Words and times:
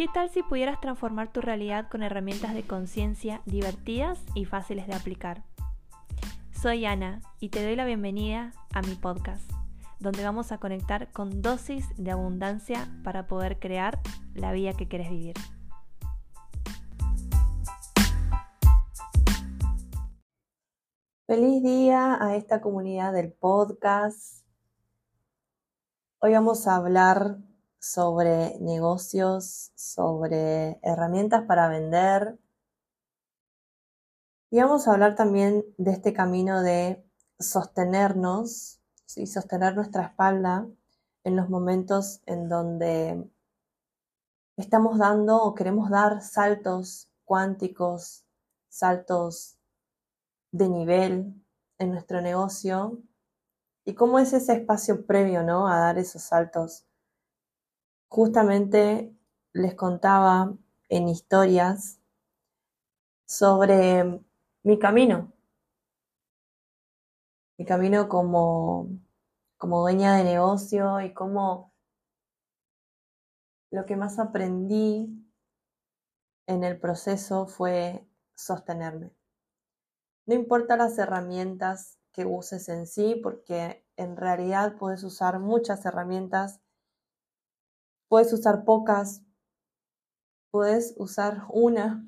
¿Qué 0.00 0.08
tal 0.08 0.30
si 0.30 0.42
pudieras 0.42 0.80
transformar 0.80 1.30
tu 1.30 1.42
realidad 1.42 1.90
con 1.90 2.02
herramientas 2.02 2.54
de 2.54 2.62
conciencia 2.62 3.42
divertidas 3.44 4.18
y 4.34 4.46
fáciles 4.46 4.86
de 4.86 4.94
aplicar? 4.94 5.44
Soy 6.52 6.86
Ana 6.86 7.20
y 7.38 7.50
te 7.50 7.62
doy 7.62 7.76
la 7.76 7.84
bienvenida 7.84 8.54
a 8.72 8.80
mi 8.80 8.94
podcast, 8.94 9.44
donde 9.98 10.24
vamos 10.24 10.52
a 10.52 10.58
conectar 10.58 11.12
con 11.12 11.42
dosis 11.42 11.86
de 11.98 12.12
abundancia 12.12 12.88
para 13.04 13.26
poder 13.26 13.58
crear 13.58 14.00
la 14.32 14.52
vida 14.52 14.72
que 14.72 14.88
quieres 14.88 15.10
vivir. 15.10 15.34
Feliz 21.26 21.62
día 21.62 22.16
a 22.24 22.36
esta 22.36 22.62
comunidad 22.62 23.12
del 23.12 23.34
podcast. 23.34 24.46
Hoy 26.20 26.32
vamos 26.32 26.66
a 26.66 26.76
hablar 26.76 27.49
sobre 27.80 28.58
negocios, 28.60 29.72
sobre 29.74 30.78
herramientas 30.82 31.44
para 31.46 31.68
vender. 31.68 32.38
Y 34.50 34.60
vamos 34.60 34.86
a 34.86 34.92
hablar 34.92 35.16
también 35.16 35.64
de 35.78 35.90
este 35.92 36.12
camino 36.12 36.62
de 36.62 37.02
sostenernos 37.38 38.80
y 39.16 39.26
sostener 39.26 39.74
nuestra 39.74 40.04
espalda 40.04 40.68
en 41.24 41.36
los 41.36 41.48
momentos 41.48 42.20
en 42.26 42.48
donde 42.48 43.28
estamos 44.56 44.98
dando 44.98 45.42
o 45.42 45.54
queremos 45.54 45.90
dar 45.90 46.20
saltos 46.22 47.10
cuánticos, 47.24 48.24
saltos 48.68 49.56
de 50.52 50.68
nivel 50.68 51.34
en 51.78 51.92
nuestro 51.92 52.20
negocio 52.20 53.00
y 53.86 53.94
cómo 53.94 54.18
es 54.18 54.34
ese 54.34 54.52
espacio 54.52 55.06
previo, 55.06 55.42
¿no? 55.42 55.66
A 55.66 55.78
dar 55.78 55.98
esos 55.98 56.22
saltos 56.22 56.84
justamente 58.10 59.16
les 59.52 59.74
contaba 59.76 60.52
en 60.88 61.08
historias 61.08 62.00
sobre 63.24 64.20
mi 64.64 64.78
camino, 64.80 65.32
mi 67.56 67.64
camino 67.64 68.08
como, 68.08 68.88
como 69.56 69.80
dueña 69.82 70.16
de 70.16 70.24
negocio 70.24 71.00
y 71.00 71.14
cómo 71.14 71.72
lo 73.70 73.86
que 73.86 73.94
más 73.94 74.18
aprendí 74.18 75.24
en 76.48 76.64
el 76.64 76.80
proceso 76.80 77.46
fue 77.46 78.04
sostenerme. 78.34 79.12
No 80.26 80.34
importa 80.34 80.76
las 80.76 80.98
herramientas 80.98 82.00
que 82.10 82.26
uses 82.26 82.68
en 82.68 82.88
sí, 82.88 83.20
porque 83.22 83.86
en 83.96 84.16
realidad 84.16 84.76
puedes 84.78 85.04
usar 85.04 85.38
muchas 85.38 85.86
herramientas 85.86 86.60
Puedes 88.10 88.32
usar 88.32 88.64
pocas, 88.64 89.22
puedes 90.50 90.94
usar 90.96 91.44
una. 91.48 92.04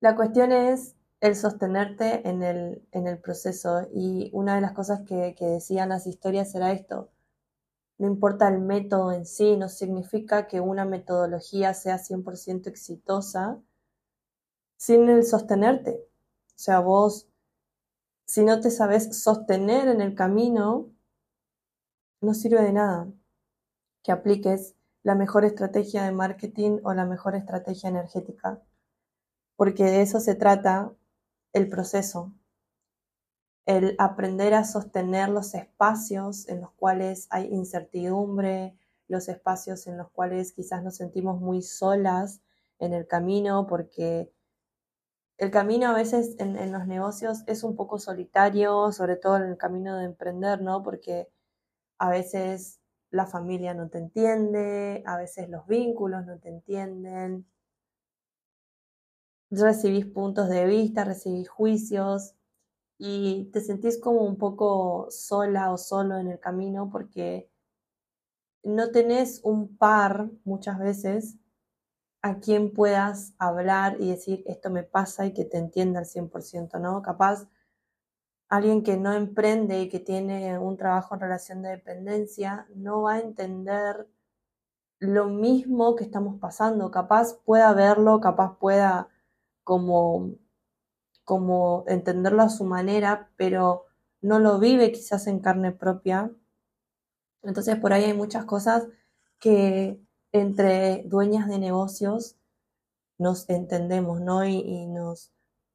La 0.00 0.16
cuestión 0.16 0.50
es 0.50 0.96
el 1.20 1.36
sostenerte 1.36 2.28
en 2.28 2.42
el, 2.42 2.84
en 2.90 3.06
el 3.06 3.20
proceso 3.20 3.86
y 3.94 4.28
una 4.32 4.56
de 4.56 4.62
las 4.62 4.72
cosas 4.72 5.02
que, 5.06 5.36
decían 5.38 5.90
las 5.90 6.08
historias 6.08 6.52
era 6.56 6.72
esto. 6.72 7.12
No 7.98 8.08
importa 8.08 8.48
el 8.48 8.58
método 8.58 9.12
en 9.12 9.26
sí, 9.26 9.56
no 9.56 9.68
significa 9.68 10.48
que 10.48 10.60
una 10.60 10.84
metodología 10.84 11.72
sea 11.72 11.96
100% 11.96 12.66
exitosa 12.66 13.62
sin 14.76 15.08
el 15.08 15.24
sostenerte. 15.24 16.04
O 16.48 16.58
sea, 16.58 16.80
vos, 16.80 17.28
si 18.24 18.42
no 18.42 18.60
te 18.60 18.72
sabes 18.72 19.22
sostener 19.22 19.86
en 19.86 20.00
el 20.00 20.16
camino, 20.16 20.90
no 22.20 22.34
sirve 22.34 22.62
de 22.62 22.72
nada 22.72 23.12
que 24.02 24.12
apliques 24.12 24.74
la 25.02 25.14
mejor 25.14 25.44
estrategia 25.44 26.04
de 26.04 26.12
marketing 26.12 26.78
o 26.84 26.92
la 26.92 27.06
mejor 27.06 27.34
estrategia 27.34 27.88
energética, 27.88 28.62
porque 29.56 29.84
de 29.84 30.02
eso 30.02 30.20
se 30.20 30.34
trata 30.34 30.92
el 31.52 31.68
proceso, 31.68 32.32
el 33.66 33.94
aprender 33.98 34.54
a 34.54 34.64
sostener 34.64 35.28
los 35.28 35.54
espacios 35.54 36.48
en 36.48 36.60
los 36.60 36.72
cuales 36.72 37.26
hay 37.30 37.46
incertidumbre, 37.46 38.76
los 39.08 39.28
espacios 39.28 39.86
en 39.86 39.96
los 39.96 40.10
cuales 40.10 40.52
quizás 40.52 40.82
nos 40.82 40.96
sentimos 40.96 41.40
muy 41.40 41.62
solas 41.62 42.40
en 42.78 42.94
el 42.94 43.06
camino, 43.06 43.66
porque 43.66 44.32
el 45.38 45.50
camino 45.50 45.88
a 45.88 45.94
veces 45.94 46.36
en, 46.38 46.56
en, 46.56 46.72
los 46.72 46.86
negocios 46.86 47.42
es 47.46 47.62
un 47.64 47.74
poco 47.74 47.98
solitario, 47.98 48.92
sobre 48.92 49.16
todo 49.16 49.36
en 49.36 49.44
el 49.44 49.56
camino 49.56 49.96
de 49.96 50.04
emprender, 50.04 50.60
¿no? 50.62 50.82
Porque 50.82 51.28
a 51.98 52.10
veces 52.10 52.79
la 53.10 53.26
familia 53.26 53.74
no 53.74 53.88
te 53.88 53.98
entiende, 53.98 55.02
a 55.06 55.16
veces 55.16 55.48
los 55.48 55.66
vínculos 55.66 56.26
no 56.26 56.38
te 56.38 56.48
entienden, 56.48 57.46
recibís 59.50 60.06
puntos 60.06 60.48
de 60.48 60.64
vista, 60.66 61.04
recibís 61.04 61.48
juicios 61.48 62.34
y 62.98 63.50
te 63.52 63.60
sentís 63.60 64.00
como 64.00 64.22
un 64.22 64.38
poco 64.38 65.08
sola 65.10 65.72
o 65.72 65.78
solo 65.78 66.18
en 66.18 66.28
el 66.28 66.40
camino 66.40 66.90
porque 66.90 67.50
no 68.62 68.90
tenés 68.90 69.40
un 69.44 69.76
par 69.76 70.30
muchas 70.44 70.78
veces 70.78 71.36
a 72.22 72.40
quien 72.40 72.72
puedas 72.72 73.34
hablar 73.38 73.96
y 74.00 74.10
decir 74.10 74.42
esto 74.46 74.70
me 74.70 74.82
pasa 74.82 75.26
y 75.26 75.34
que 75.34 75.44
te 75.44 75.58
entienda 75.58 76.00
al 76.00 76.06
100%, 76.06 76.78
¿no? 76.78 77.02
Capaz 77.02 77.48
alguien 78.50 78.82
que 78.82 78.96
no 78.96 79.12
emprende 79.12 79.80
y 79.80 79.88
que 79.88 80.00
tiene 80.00 80.58
un 80.58 80.76
trabajo 80.76 81.14
en 81.14 81.20
relación 81.20 81.62
de 81.62 81.70
dependencia 81.70 82.66
no 82.74 83.02
va 83.02 83.14
a 83.14 83.20
entender 83.20 84.08
lo 84.98 85.28
mismo 85.28 85.94
que 85.94 86.04
estamos 86.04 86.38
pasando. 86.40 86.90
Capaz 86.90 87.34
pueda 87.44 87.72
verlo, 87.72 88.20
capaz 88.20 88.58
pueda 88.58 89.08
como, 89.62 90.32
como 91.24 91.84
entenderlo 91.86 92.42
a 92.42 92.48
su 92.48 92.64
manera, 92.64 93.30
pero 93.36 93.86
no 94.20 94.40
lo 94.40 94.58
vive 94.58 94.90
quizás 94.90 95.28
en 95.28 95.38
carne 95.38 95.70
propia. 95.70 96.32
Entonces 97.42 97.76
por 97.76 97.92
ahí 97.92 98.04
hay 98.04 98.14
muchas 98.14 98.44
cosas 98.46 98.88
que 99.38 100.00
entre 100.32 101.04
dueñas 101.06 101.48
de 101.48 101.60
negocios 101.60 102.36
nos 103.16 103.48
entendemos, 103.48 104.20
¿no? 104.20 104.44
Y, 104.44 104.56
y 104.56 104.86
nos, 104.86 105.32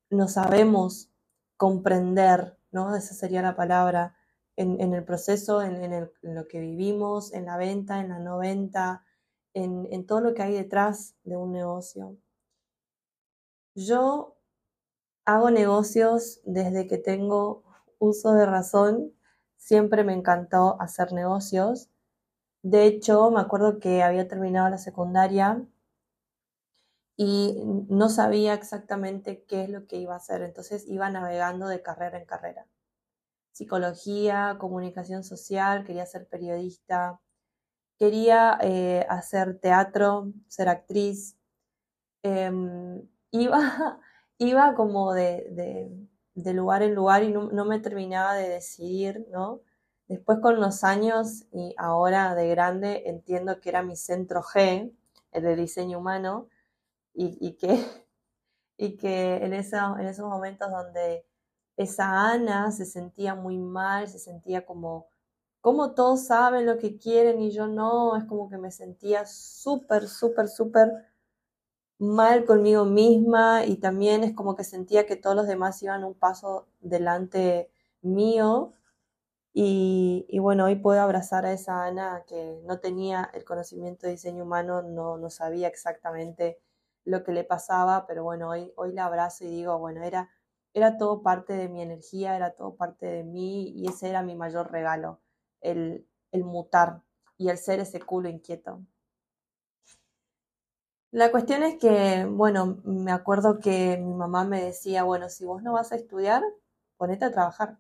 nos 0.10 0.34
sabemos 0.34 1.10
comprender 1.56 2.58
¿no? 2.76 2.96
Esa 2.96 3.14
sería 3.16 3.42
la 3.42 3.56
palabra 3.56 4.16
en, 4.58 4.94
el 4.94 5.04
proceso, 5.04 5.62
en, 5.62 6.10
lo 6.22 6.48
que 6.48 6.60
vivimos, 6.60 7.34
en 7.34 7.46
la 7.46 7.58
venta, 7.58 8.02
en 8.02 8.10
la 8.10 8.20
no 8.20 8.38
venta, 8.38 9.06
en, 9.54 9.88
en 9.92 10.06
todo 10.06 10.20
lo 10.20 10.34
que 10.34 10.44
hay 10.44 10.54
detrás 10.54 11.16
de 11.24 11.38
un 11.38 11.54
negocio. 11.54 12.18
Yo 13.76 14.38
hago 15.24 15.52
negocios 15.52 16.42
desde 16.44 16.86
que 16.88 16.98
tengo 16.98 17.64
uso 17.98 18.34
de 18.34 18.46
razón. 18.46 19.14
Siempre 19.56 20.04
me 20.04 20.14
encantó 20.14 20.80
hacer 20.82 21.14
negocios. 21.14 21.90
De 22.62 22.86
hecho, 22.86 23.32
me 23.32 23.40
acuerdo 23.40 23.80
que 23.80 24.04
había 24.04 24.28
terminado 24.28 24.70
la 24.70 24.78
secundaria 24.78 25.66
y 27.18 27.62
no 27.90 28.10
sabía 28.10 28.54
exactamente 28.54 29.44
qué 29.48 29.64
es 29.64 29.70
lo 29.70 29.88
que 29.88 29.98
iba 29.98 30.14
a 30.14 30.18
hacer, 30.18 30.42
entonces 30.42 30.86
iba 30.88 31.10
navegando 31.10 31.68
de 31.68 31.82
carrera 31.82 32.20
en 32.20 32.26
carrera. 32.26 32.68
Psicología, 33.54 34.58
comunicación 34.60 35.24
social, 35.24 35.86
quería 35.86 36.06
ser 36.06 36.28
periodista, 36.28 37.22
quería 37.98 38.58
eh, 38.62 39.06
hacer 39.10 39.60
teatro, 39.60 40.34
ser 40.48 40.70
actriz. 40.70 41.38
Em, 42.24 43.02
iba, 43.32 44.00
iba 44.40 44.76
como 44.76 45.14
de, 45.14 45.48
de, 46.36 46.54
lugar 46.54 46.84
en 46.84 46.96
lugar 46.96 47.24
y 47.24 47.32
no, 47.32 47.50
no, 47.52 47.66
me 47.66 47.80
terminaba 47.80 48.36
de 48.36 48.50
decidir, 48.50 49.26
¿no? 49.32 49.62
Después 50.08 50.40
con 50.40 50.60
los 50.60 50.84
años 50.84 51.46
y 51.52 51.74
ahora 51.78 52.36
de 52.36 52.48
grande 52.50 53.04
entiendo 53.08 53.60
que 53.62 53.70
era 53.70 53.84
mi 53.84 53.96
centro 53.96 54.44
G, 54.44 54.92
el 55.32 55.44
de 55.44 55.56
diseño 55.56 56.00
humano, 56.00 56.50
y, 57.16 57.54
que, 57.54 57.68
y 58.78 58.98
que 58.98 59.38
en, 59.38 59.54
en 59.54 60.08
esos 60.08 60.26
momentos 60.28 60.70
donde 60.70 61.26
esa 61.78 62.32
Ana 62.32 62.72
se 62.72 62.86
sentía 62.86 63.36
muy 63.36 63.58
mal, 63.58 64.08
se 64.08 64.20
sentía 64.20 64.66
como, 64.66 65.08
como 65.62 65.94
todos 65.94 66.28
saben 66.28 66.66
lo 66.66 66.78
que 66.78 66.98
quieren 66.98 67.42
y 67.42 67.52
yo 67.52 67.68
no, 67.68 68.16
es 68.18 68.26
como 68.26 68.50
que 68.50 68.58
me 68.58 68.72
sentía 68.72 69.26
súper, 69.26 70.08
súper, 70.08 70.48
súper 70.48 70.92
mal 71.98 72.46
conmigo 72.46 72.86
misma 72.86 73.66
y 73.66 73.78
también 73.78 74.24
es 74.24 74.34
como 74.36 74.56
que 74.56 74.64
sentía 74.64 75.06
que 75.06 75.16
todos 75.16 75.36
los 75.36 75.48
demás 75.48 75.82
iban 75.84 76.04
un 76.04 76.14
paso 76.14 76.68
delante 76.82 77.70
mío 78.02 78.74
y, 79.58 80.38
bueno, 80.40 80.66
hoy 80.66 80.76
puedo 80.76 81.00
abrazar 81.02 81.46
a 81.46 81.54
esa 81.54 81.86
Ana 81.86 82.26
que 82.28 82.60
no 82.66 82.80
tenía 82.80 83.32
el 83.34 83.46
conocimiento 83.46 84.06
de 84.06 84.12
diseño 84.14 84.44
humano, 84.44 84.82
no, 84.82 85.18
no 85.18 85.30
sabía 85.30 85.70
exactamente 85.70 86.60
lo 87.06 87.24
que 87.24 87.32
le 87.32 87.44
pasaba, 87.44 88.06
pero 88.08 88.24
bueno, 88.24 88.50
hoy, 88.50 88.74
hoy 88.76 88.94
la 88.94 89.06
abrazo 89.06 89.46
y 89.46 89.50
digo, 89.50 89.78
bueno, 89.80 90.04
era, 90.04 90.30
era 90.74 90.98
todo 90.98 91.22
parte 91.22 91.54
de 91.54 91.70
mi 91.70 91.82
energía, 91.82 92.36
era 92.36 92.52
todo 92.52 92.76
parte 92.76 93.06
de 93.06 93.24
mí 93.24 93.70
y 93.70 93.88
ese 93.88 94.10
era 94.10 94.24
mi 94.24 94.36
mayor 94.36 94.72
regalo, 94.72 95.22
el, 95.62 96.08
el 96.32 96.44
mutar 96.44 97.02
y 97.38 97.50
el 97.50 97.58
ser 97.58 97.80
ese 97.80 98.02
culo 98.02 98.30
inquieto. 98.30 98.82
La 101.12 101.32
cuestión 101.32 101.64
es 101.64 101.78
que, 101.80 102.26
bueno, 102.30 102.82
me 102.84 103.12
acuerdo 103.14 103.60
que 103.60 103.98
mi 103.98 104.14
mamá 104.14 104.44
me 104.44 104.62
decía, 104.62 105.04
bueno, 105.04 105.30
si 105.30 105.46
vos 105.46 105.64
no 105.64 105.72
vas 105.74 105.94
a 105.94 105.96
estudiar, 105.96 106.44
ponete 106.98 107.24
a 107.26 107.32
trabajar. 107.32 107.78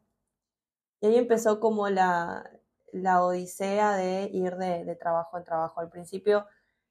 Y 1.01 1.07
ahí 1.07 1.15
empezó 1.17 1.59
como 1.59 1.89
la, 1.89 2.49
la 2.93 3.23
odisea 3.23 3.95
de 3.95 4.29
ir 4.31 4.55
de, 4.55 4.95
trabajo 4.95 5.37
en 5.37 5.43
trabajo. 5.43 5.81
Al 5.81 5.89
principio 5.89 6.45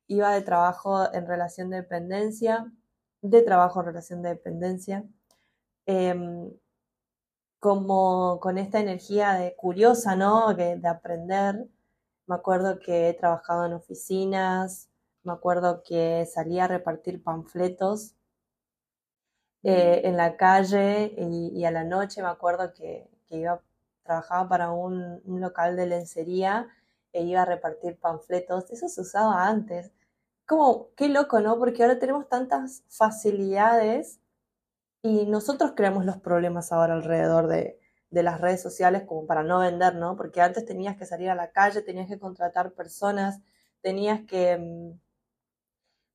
iba 0.09 0.33
de 0.35 0.43
trabajo 0.43 1.13
en 1.13 1.27
relación 1.27 1.71
de 1.71 1.79
dependencia, 1.79 2.71
de 3.23 3.43
trabajo 3.43 3.81
en 3.81 3.87
relación 3.87 4.23
de 4.23 4.31
dependencia, 4.31 5.05
em, 5.87 6.51
como 7.59 8.41
con 8.41 8.59
esta 8.59 8.81
energía 8.81 9.33
de 9.35 9.57
curiosa, 9.57 10.17
¿no? 10.17 10.55
de 10.55 10.89
aprender. 10.89 11.67
Me 12.27 12.35
acuerdo 12.35 12.79
que 12.79 13.09
he 13.09 13.15
trabajado 13.15 13.67
en 13.67 13.73
oficinas, 13.75 14.91
me 15.25 15.33
acuerdo 15.33 15.83
que 15.83 16.27
salía 16.27 16.65
a 16.65 16.69
repartir 16.69 17.23
panfletos 17.23 18.15
eh, 19.63 20.03
en 20.05 20.19
la 20.19 20.37
calle 20.37 21.15
y, 21.17 21.65
a 21.65 21.71
la 21.71 21.85
noche 21.85 22.21
me 22.21 22.29
acuerdo 22.29 22.75
que, 22.75 23.09
iba, 23.31 23.63
trabajaba 24.03 24.47
para 24.49 24.71
un, 24.71 25.23
local 25.25 25.77
de 25.77 25.87
lencería 25.87 26.69
e 27.15 27.23
iba 27.25 27.43
a 27.43 27.47
repartir 27.47 27.99
panfletos. 27.99 28.71
Eso 28.71 28.89
se 28.89 29.01
usaba 29.01 29.47
antes. 29.49 29.93
Como, 30.47 30.91
qué 30.97 31.09
loco, 31.09 31.41
¿no? 31.41 31.59
Porque 31.59 31.83
ahora 31.83 31.99
tenemos 31.99 32.29
tantas 32.29 32.85
facilidades 32.91 34.21
y 35.03 35.27
nosotros 35.27 35.73
creamos 35.77 36.05
los 36.05 36.19
problemas 36.19 36.73
ahora 36.73 36.95
alrededor 36.95 37.47
de, 37.47 37.81
de 38.11 38.23
las 38.23 38.41
redes 38.41 38.63
sociales 38.63 39.05
como 39.07 39.27
para 39.27 39.43
no 39.43 39.61
vender, 39.61 39.97
¿no? 39.97 40.17
Porque 40.17 40.41
antes 40.43 40.67
tenías 40.67 40.97
que 40.97 41.07
salir 41.07 41.31
a 41.31 41.35
la 41.35 41.53
calle, 41.53 41.83
tenías 41.83 42.09
que 42.09 42.19
contratar 42.19 42.73
personas, 42.73 43.41
tenías 43.83 44.23
que 44.27 44.59
mm, 44.59 44.99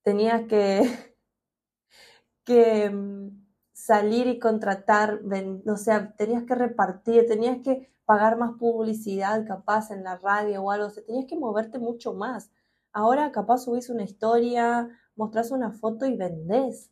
tenías 0.03 0.47
que, 0.47 0.81
que 2.45 2.89
mm, 2.89 3.45
salir 3.73 4.27
y 4.27 4.39
contratar, 4.39 5.21
o 5.65 5.77
sea, 5.77 6.13
tenías 6.15 6.43
que 6.43 6.55
repartir, 6.55 7.27
tenías 7.27 7.59
que 7.63 7.91
pagar 8.09 8.39
más 8.39 8.53
publicidad 8.57 9.45
capaz 9.45 9.91
en 9.91 10.03
la 10.03 10.17
radio 10.17 10.63
o 10.63 10.71
algo, 10.71 10.87
o 10.87 10.89
sea, 10.89 11.05
tenías 11.05 11.27
que 11.27 11.37
moverte 11.37 11.77
mucho 11.77 12.11
más. 12.15 12.49
Ahora 12.91 13.31
capaz 13.31 13.59
subís 13.59 13.87
una 13.91 14.01
historia, 14.01 14.89
mostrás 15.15 15.51
una 15.51 15.71
foto 15.71 16.07
y 16.07 16.17
vendés. 16.17 16.89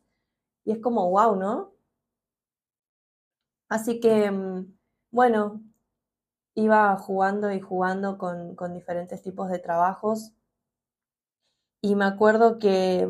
Y 0.64 0.70
es 0.70 0.78
como, 0.78 1.10
wow, 1.10 1.34
¿no? 1.34 1.72
Así 3.68 3.98
que, 3.98 4.30
mm, 4.30 4.76
bueno, 5.10 5.60
iba 6.54 6.96
jugando 6.98 7.52
y 7.52 7.60
jugando 7.60 8.16
con, 8.16 8.54
con 8.54 8.72
diferentes 8.74 9.20
tipos 9.20 9.50
de 9.50 9.58
trabajos 9.58 10.34
y 11.80 11.96
me 11.96 12.04
acuerdo 12.04 12.60
que, 12.60 13.08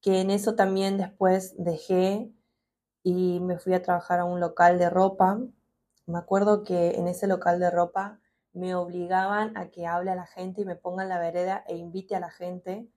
que 0.00 0.20
en 0.20 0.32
eso 0.32 0.56
también 0.56 0.98
después 0.98 1.54
dejé 1.58 2.32
y 3.04 3.38
me 3.38 3.58
fui 3.60 3.74
a 3.74 3.82
trabajar 3.82 4.18
a 4.18 4.24
un 4.24 4.40
local 4.40 4.80
de 4.80 4.90
ropa. 4.90 5.40
Me 6.06 6.18
acuerdo 6.18 6.64
que 6.64 6.92
en 6.92 7.08
ese 7.08 7.26
local 7.26 7.60
de 7.60 7.70
ropa 7.70 8.20
me 8.52 8.74
obligaban 8.74 9.56
a 9.56 9.70
que 9.70 9.86
hable 9.86 10.10
a 10.10 10.14
la 10.14 10.26
gente 10.26 10.62
y 10.62 10.64
me 10.64 10.76
ponga 10.76 11.02
en 11.02 11.08
la 11.08 11.18
vereda 11.18 11.64
e 11.66 11.76
invite 11.76 12.14
a 12.14 12.20
la 12.20 12.30
gente. 12.30 12.88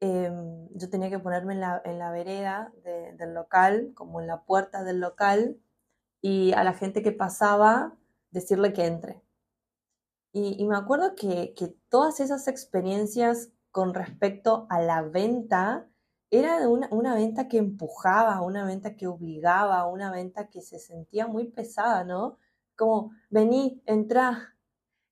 Em, 0.00 0.68
yo 0.74 0.90
tenía 0.90 1.10
que 1.10 1.18
ponerme 1.18 1.54
en 1.54 1.60
la, 1.60 1.80
en 1.84 1.98
la 1.98 2.10
vereda 2.10 2.72
del 2.84 3.34
local, 3.34 3.92
como 3.94 4.20
en 4.20 4.26
la 4.26 4.42
puerta 4.42 4.84
del 4.84 5.00
local, 5.00 5.58
y 6.20 6.52
a 6.52 6.64
la 6.64 6.74
gente 6.74 7.02
que 7.02 7.12
pasaba 7.12 7.96
decirle 8.30 8.72
que 8.72 8.86
entre. 8.86 9.22
Y, 10.38 10.62
me 10.66 10.76
acuerdo 10.76 11.14
que, 11.14 11.54
todas 11.88 12.20
esas 12.20 12.46
experiencias 12.46 13.48
con 13.70 13.94
respecto 13.94 14.66
a 14.68 14.80
la 14.82 15.00
venta 15.00 15.88
era 16.30 16.60
de 16.60 16.66
una, 16.66 17.14
venta 17.14 17.48
que 17.48 17.58
empujaba, 17.58 18.40
una 18.42 18.64
venta 18.64 18.96
que 18.96 19.06
obligaba, 19.06 19.86
una 19.86 20.10
venta 20.10 20.48
que 20.48 20.60
se 20.60 20.78
sentía 20.78 21.26
muy 21.26 21.48
pesada, 21.48 22.04
¿no? 22.04 22.38
Como, 22.76 23.12
vení, 23.30 23.82
entra, 23.86 24.56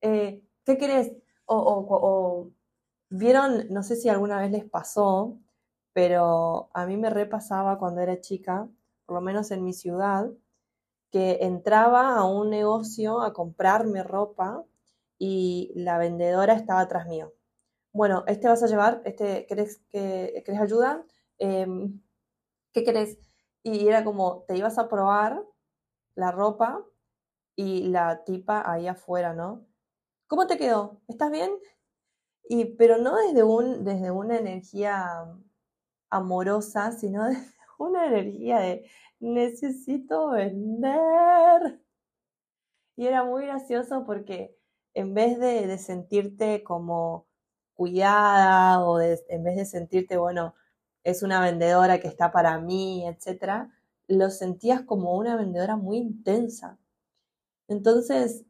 eh, 0.01 0.43
¿qué 0.65 0.79
querés? 0.79 1.13
O, 1.47 1.57
o, 1.57 2.51
vieron, 3.11 3.69
no 3.71 3.83
sé 3.83 3.97
si 3.97 4.09
alguna 4.09 4.39
vez 4.41 4.51
les 4.51 4.65
pasó, 4.65 5.39
pero 5.93 6.71
a 6.75 6.87
mí 6.87 6.97
me 6.97 7.11
repasaba 7.11 7.79
cuando 7.79 8.01
era 8.01 8.21
chica, 8.21 8.69
por 9.07 9.17
lo 9.17 9.21
menos 9.23 9.51
en 9.51 9.65
mi 9.65 9.73
ciudad, 9.73 10.31
que 11.11 11.39
entraba 11.43 12.17
a 12.17 12.25
un 12.25 12.51
negocio 12.51 13.23
a 13.23 13.33
comprarme 13.33 14.03
ropa 14.03 14.65
y 15.19 15.73
la 15.77 15.99
vendedora 15.99 16.55
estaba 16.55 16.81
atrás 16.81 17.07
mío. 17.07 17.33
Bueno, 17.95 18.25
este 18.27 18.49
vas 18.49 18.63
a 18.63 18.67
llevar, 18.67 19.03
este, 19.05 19.47
¿querés, 19.47 19.79
que, 19.91 20.43
¿querés 20.45 20.61
ayuda? 20.61 21.05
Em, 21.39 22.03
¿Qué 22.73 22.85
querés? 22.85 23.19
Y 23.63 23.89
era 23.89 24.05
como, 24.05 24.45
te 24.49 24.57
ibas 24.59 24.79
a 24.79 24.89
probar 24.89 25.45
la 26.17 26.33
ropa 26.33 26.85
y 27.57 27.89
la 27.89 28.25
tipa 28.25 28.69
ahí 28.71 28.89
afuera, 28.89 29.33
¿no? 29.35 29.67
¿Cómo 30.27 30.47
te 30.49 30.59
quedó? 30.59 31.03
¿Estás 31.09 31.31
bien? 31.31 31.53
Y, 32.49 32.77
pero 32.77 32.99
no 32.99 33.17
desde, 33.17 33.45
un, 33.45 33.85
desde 33.85 34.11
una 34.11 34.39
energía 34.39 35.27
amorosa, 36.11 36.93
sino 36.93 37.25
desde 37.29 37.47
una 37.79 38.07
energía 38.07 38.59
de 38.59 38.91
necesito 39.21 40.31
vender. 40.31 41.81
Y 42.97 43.07
era 43.07 43.25
muy 43.25 43.47
gracioso 43.47 44.05
porque 44.05 44.57
en 44.95 45.15
vez 45.15 45.39
de, 45.39 45.79
sentirte 45.79 46.65
como 46.65 47.29
cuidada 47.75 48.85
o 48.85 49.01
en 49.01 49.45
vez 49.45 49.57
de 49.57 49.67
sentirte, 49.67 50.17
bueno, 50.17 50.55
es 51.05 51.23
una 51.23 51.41
vendedora 51.41 52.01
que 52.01 52.09
está 52.09 52.33
para 52.33 52.59
mí, 52.59 53.07
etcétera, 53.07 53.71
lo 54.09 54.31
sentías 54.31 54.83
como 54.83 55.17
una 55.17 55.37
vendedora 55.37 55.77
muy 55.77 55.99
intensa. 55.99 56.79
Entonces, 57.69 58.45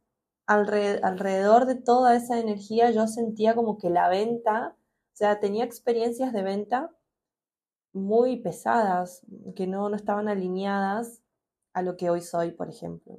alrededor 0.45 1.65
de 1.65 1.75
toda 1.75 2.15
esa 2.15 2.39
energía 2.39 2.91
yo 2.91 3.07
sentía 3.07 3.55
como 3.55 3.77
que 3.77 3.89
la 3.89 4.09
venta, 4.09 4.75
o 4.77 5.15
sea, 5.15 5.39
tenía 5.39 5.65
experiencias 5.65 6.33
de 6.33 6.43
venta 6.43 6.91
muy 7.93 8.37
pesadas, 8.41 9.25
que 9.55 9.67
no, 9.67 9.89
no 9.89 9.95
estaban 9.95 10.27
alineadas 10.27 11.21
a 11.73 11.81
lo 11.81 11.97
que 11.97 12.09
hoy 12.09 12.21
soy, 12.21 12.51
por 12.51 12.69
ejemplo. 12.69 13.17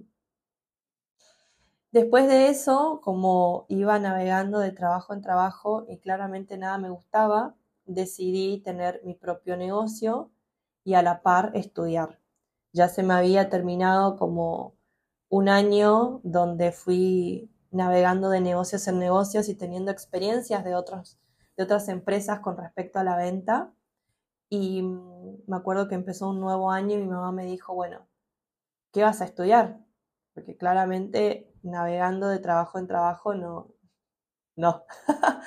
Después 1.97 2.29
de 2.29 2.51
eso, 2.51 3.01
como 3.03 3.65
iba 3.71 3.99
navegando 3.99 4.59
de 4.59 4.71
trabajo 4.71 5.15
en 5.15 5.23
trabajo 5.23 5.87
y 5.89 5.97
claramente 5.97 6.59
nada 6.59 6.77
me 6.77 6.91
gustaba, 6.91 7.55
decidí 7.87 8.61
tener 8.61 9.01
mi 9.03 9.15
propio 9.15 9.57
negocio 9.57 10.31
y 10.85 10.93
a 10.93 11.01
la 11.01 11.23
par 11.23 11.53
estudiar. 11.55 12.21
Ya 12.75 12.91
se 12.91 13.03
me 13.03 13.15
había 13.15 13.49
terminado 13.49 14.19
como 14.19 14.75
un 15.31 15.49
año 15.49 16.21
donde 16.23 16.71
fui 16.71 17.51
navegando 17.71 18.29
de 18.29 18.43
negocios 18.43 18.87
en 18.89 18.99
negocios 18.99 19.49
y 19.49 19.55
teniendo 19.55 19.91
experiencias 19.91 20.65
de, 20.65 20.75
otros, 20.75 21.19
de 21.57 21.65
otras 21.65 21.89
empresas 21.89 22.41
con 22.41 22.59
respecto 22.59 22.99
a 22.99 23.05
la 23.05 23.17
venta. 23.17 23.73
Y 24.51 24.83
mm, 24.83 25.45
me 25.47 25.57
acuerdo 25.57 25.89
que 25.89 25.95
empezó 25.95 26.29
un 26.29 26.41
nuevo 26.41 26.71
año 26.71 26.99
y 26.99 27.01
mi 27.01 27.09
mamá 27.09 27.33
me 27.33 27.47
dijo, 27.47 27.75
bueno, 27.75 28.07
¿qué 28.93 29.03
vas 29.03 29.23
a 29.23 29.25
estudiar? 29.25 29.81
Porque 30.35 30.59
claramente 30.59 31.56
navegando 31.67 32.29
de 32.29 32.39
trabajo 32.39 32.79
en 32.79 32.87
trabajo, 32.87 33.35
no. 33.35 33.75
No. 34.57 34.85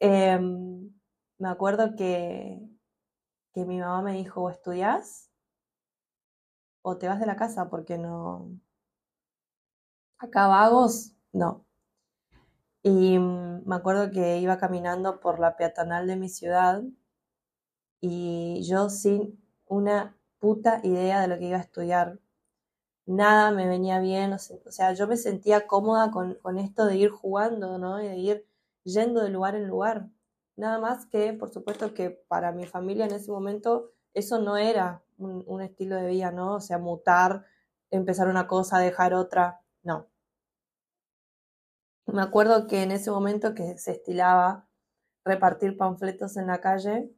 Em, 0.00 0.92
me 1.38 1.48
acuerdo 1.48 1.94
que, 1.96 2.60
que 3.54 3.64
mi 3.66 3.80
mamá 3.80 4.02
me 4.02 4.14
dijo, 4.14 4.50
estudias 4.50 5.30
o 6.82 6.98
te 6.98 7.08
vas 7.08 7.18
de 7.20 7.24
la 7.26 7.36
casa 7.36 7.70
porque 7.70 7.96
no... 7.98 8.60
Acá 10.18 10.46
vagos, 10.46 11.16
no. 11.32 11.66
Y 12.82 13.18
me 13.18 13.74
acuerdo 13.74 14.10
que 14.10 14.36
iba 14.38 14.58
caminando 14.58 15.18
por 15.20 15.38
la 15.38 15.56
peatonal 15.56 16.06
de 16.06 16.16
mi 16.16 16.28
ciudad 16.28 16.82
y 18.02 18.62
yo 18.68 18.90
sin 18.90 19.42
una 19.66 20.16
puta 20.38 20.80
idea 20.82 21.20
de 21.20 21.28
lo 21.28 21.38
que 21.38 21.46
iba 21.46 21.58
a 21.58 21.60
estudiar 21.60 22.18
nada 23.10 23.50
me 23.50 23.66
venía 23.66 23.98
bien, 23.98 24.32
o 24.32 24.38
sea, 24.38 24.92
yo 24.92 25.08
me 25.08 25.16
sentía 25.16 25.66
cómoda 25.66 26.10
con, 26.12 26.58
esto 26.58 26.86
de 26.86 26.96
ir 26.96 27.10
jugando, 27.10 27.76
¿no? 27.78 28.00
Y 28.00 28.06
de 28.06 28.16
ir 28.16 28.46
yendo 28.84 29.20
de 29.22 29.30
lugar 29.30 29.56
en 29.56 29.66
lugar. 29.66 30.08
Nada 30.56 30.78
más 30.78 31.06
que, 31.06 31.32
por 31.32 31.50
supuesto, 31.50 31.92
que 31.92 32.10
para 32.28 32.52
mi 32.52 32.66
familia 32.66 33.06
en 33.06 33.12
ese 33.12 33.32
momento 33.32 33.90
eso 34.14 34.38
no 34.38 34.56
era 34.56 35.02
un, 35.18 35.60
estilo 35.60 35.96
de 35.96 36.06
vida, 36.06 36.30
¿no? 36.30 36.54
O 36.56 36.60
sea, 36.60 36.78
mutar, 36.78 37.44
empezar 37.90 38.28
una 38.28 38.46
cosa, 38.46 38.78
dejar 38.78 39.14
otra, 39.14 39.60
no. 39.82 40.06
Me 42.06 42.22
acuerdo 42.22 42.66
que 42.66 42.82
en 42.82 42.92
ese 42.92 43.10
momento 43.10 43.54
que 43.54 43.76
se 43.78 43.92
estilaba 43.92 44.66
repartir 45.24 45.76
panfletos 45.76 46.36
en 46.36 46.46
la 46.46 46.60
calle, 46.60 47.10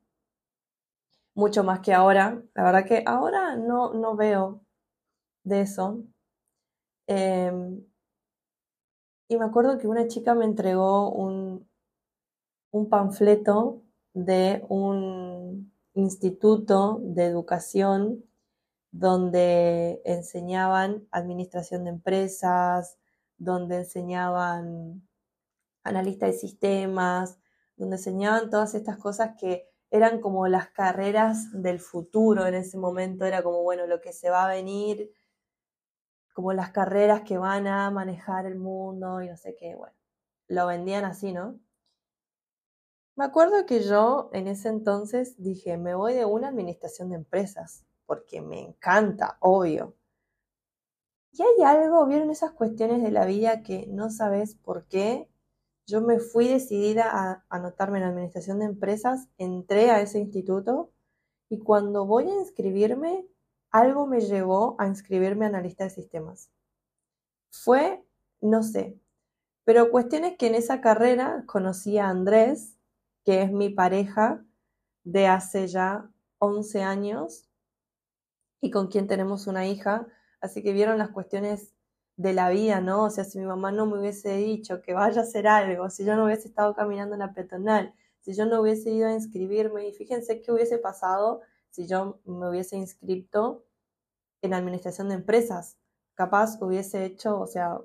mucho 1.35 1.65
más 1.65 1.81
que 1.81 1.93
ahora. 1.95 2.43
La 2.55 2.63
verdad 2.65 2.87
que 2.87 3.03
ahora 3.07 3.57
no, 3.57 3.93
no 3.95 4.17
veo 4.17 4.63
de 5.45 5.63
eso. 5.63 6.05
Em, 7.07 7.85
y 9.29 9.37
me 9.37 9.45
acuerdo 9.45 9.79
que 9.79 9.89
una 9.89 10.09
chica 10.09 10.35
me 10.35 10.45
entregó 10.45 11.11
un, 11.11 11.69
un 12.71 12.89
panfleto 12.89 13.83
de 14.15 14.65
un 14.69 15.73
instituto 15.95 17.01
de 17.03 17.25
educación 17.27 18.25
donde 18.91 20.03
enseñaban 20.05 21.09
administración 21.11 21.85
de 21.85 21.91
empresas, 21.91 22.99
donde 23.39 23.77
enseñaban 23.77 25.09
analista 25.83 26.27
de 26.27 26.35
sistemas, 26.35 27.39
donde 27.77 27.97
enseñaban 27.97 28.51
todas 28.51 28.75
estas 28.75 28.99
cosas 28.99 29.35
que 29.39 29.69
eran 29.91 30.21
como 30.21 30.47
las 30.47 30.69
carreras 30.69 31.49
del 31.53 31.81
futuro 31.81 32.47
en 32.47 32.55
ese 32.55 32.79
momento, 32.79 33.25
era 33.25 33.43
como, 33.43 33.63
bueno, 33.63 33.87
lo 33.87 34.01
que 34.01 34.13
se 34.13 34.31
va 34.31 34.45
a 34.45 34.49
venir, 34.49 35.11
como 36.33 36.53
las 36.53 36.71
carreras 36.71 37.23
que 37.23 37.39
van 37.39 37.67
a 37.67 37.91
manejar 37.91 38.47
el 38.47 38.59
mundo 38.59 39.23
y 39.23 39.29
no 39.29 39.37
sé 39.37 39.55
qué, 39.57 39.75
bueno, 39.75 39.95
lo 40.49 40.67
vendían 40.67 41.05
así, 41.05 41.33
¿no? 41.33 41.59
Me 43.15 43.25
acuerdo 43.27 43.67
que 43.67 43.83
yo 43.83 44.31
en 44.33 44.49
ese 44.49 44.69
entonces 44.71 45.35
dije, 45.37 45.77
me 45.77 45.95
voy 45.95 46.15
de 46.15 46.25
una 46.25 46.49
administración 46.49 47.11
de 47.11 47.17
empresas, 47.17 47.85
porque 48.07 48.41
me 48.41 48.61
encanta, 48.61 49.37
obvio. 49.41 49.95
Y 51.33 51.43
hay 51.43 51.63
algo, 51.65 52.07
vieron 52.07 52.31
esas 52.31 52.53
cuestiones 52.53 53.03
de 53.03 53.11
la 53.11 53.27
vida 53.27 53.63
que 53.63 53.87
no 53.89 54.11
sabes 54.11 54.55
por 54.55 54.87
qué. 54.87 55.29
Yo 55.87 56.01
me 56.01 56.21
fui 56.21 56.49
decidida 56.49 57.11
a 57.11 57.45
anotarme 57.51 57.99
en 57.99 58.05
administración 58.05 58.59
de 58.61 58.67
empresas, 58.67 59.29
entré 59.39 59.91
a 59.91 60.01
ese 60.01 60.19
instituto 60.19 60.91
y 61.51 61.59
cuando 61.59 62.07
voy 62.07 62.31
a 62.31 62.35
inscribirme, 62.35 63.27
algo 63.73 64.07
me 64.07 64.21
llevó 64.21 64.77
a 64.79 64.87
inscribirme 64.87 65.47
a 65.47 65.49
analista 65.49 65.85
de 65.85 65.91
sistemas. 65.91 66.51
Fue, 67.51 68.05
no 68.41 68.63
sé, 68.63 68.99
pero 69.65 69.91
cuestión 69.91 70.25
es 70.25 70.37
que 70.37 70.49
en 70.49 70.55
esa 70.55 70.81
carrera 70.81 71.45
conocí 71.47 71.99
a 71.99 72.09
Andrés, 72.09 72.77
que 73.25 73.43
es 73.43 73.53
mi 73.53 73.71
pareja 73.71 74.45
de 75.05 75.27
hace 75.27 75.69
ya 75.69 76.11
11 76.39 76.83
años 76.83 77.49
y 78.61 78.71
con 78.71 78.89
quien 78.89 79.07
tenemos 79.07 79.47
una 79.47 79.67
hija. 79.67 80.07
Así 80.41 80.63
que 80.63 80.73
vieron 80.73 80.99
las 80.99 81.11
cuestiones 81.11 81.73
de 82.17 82.33
la 82.33 82.51
vida, 82.51 82.81
¿no? 82.81 83.05
O 83.05 83.11
sea, 83.11 83.25
si 83.25 83.39
mi 83.39 83.45
mamá 83.45 83.71
no 83.73 83.87
me 83.87 83.99
hubiese 83.99 84.37
dicho 84.37 84.83
que 84.83 84.95
vaya 84.95 85.21
a 85.21 85.25
hacer 85.25 85.47
algo, 85.47 85.89
si 85.91 86.05
yo 86.05 86.17
no 86.17 86.25
hubiese 86.25 86.49
estado 86.49 86.75
caminando 86.75 87.15
en 87.15 87.21
la 87.21 87.33
peatonal, 87.33 87.95
si 88.21 88.35
yo 88.35 88.47
no 88.47 88.61
hubiese 88.61 88.91
ido 88.91 89.09
a 89.09 89.13
inscribirme, 89.13 89.89
y 89.89 89.93
fíjense 89.93 90.43
qué 90.43 90.53
hubiese 90.53 90.79
pasado 90.79 91.41
si 91.73 91.89
yo 91.89 92.21
me 92.25 92.49
hubiese 92.49 92.77
inscrito 92.77 93.65
en 94.43 94.55
administración 94.55 95.09
de 95.09 95.17
empresas. 95.17 95.79
Capaz 96.15 96.59
hubiese 96.61 97.05
hecho, 97.05 97.41
o 97.41 97.47
sea, 97.47 97.81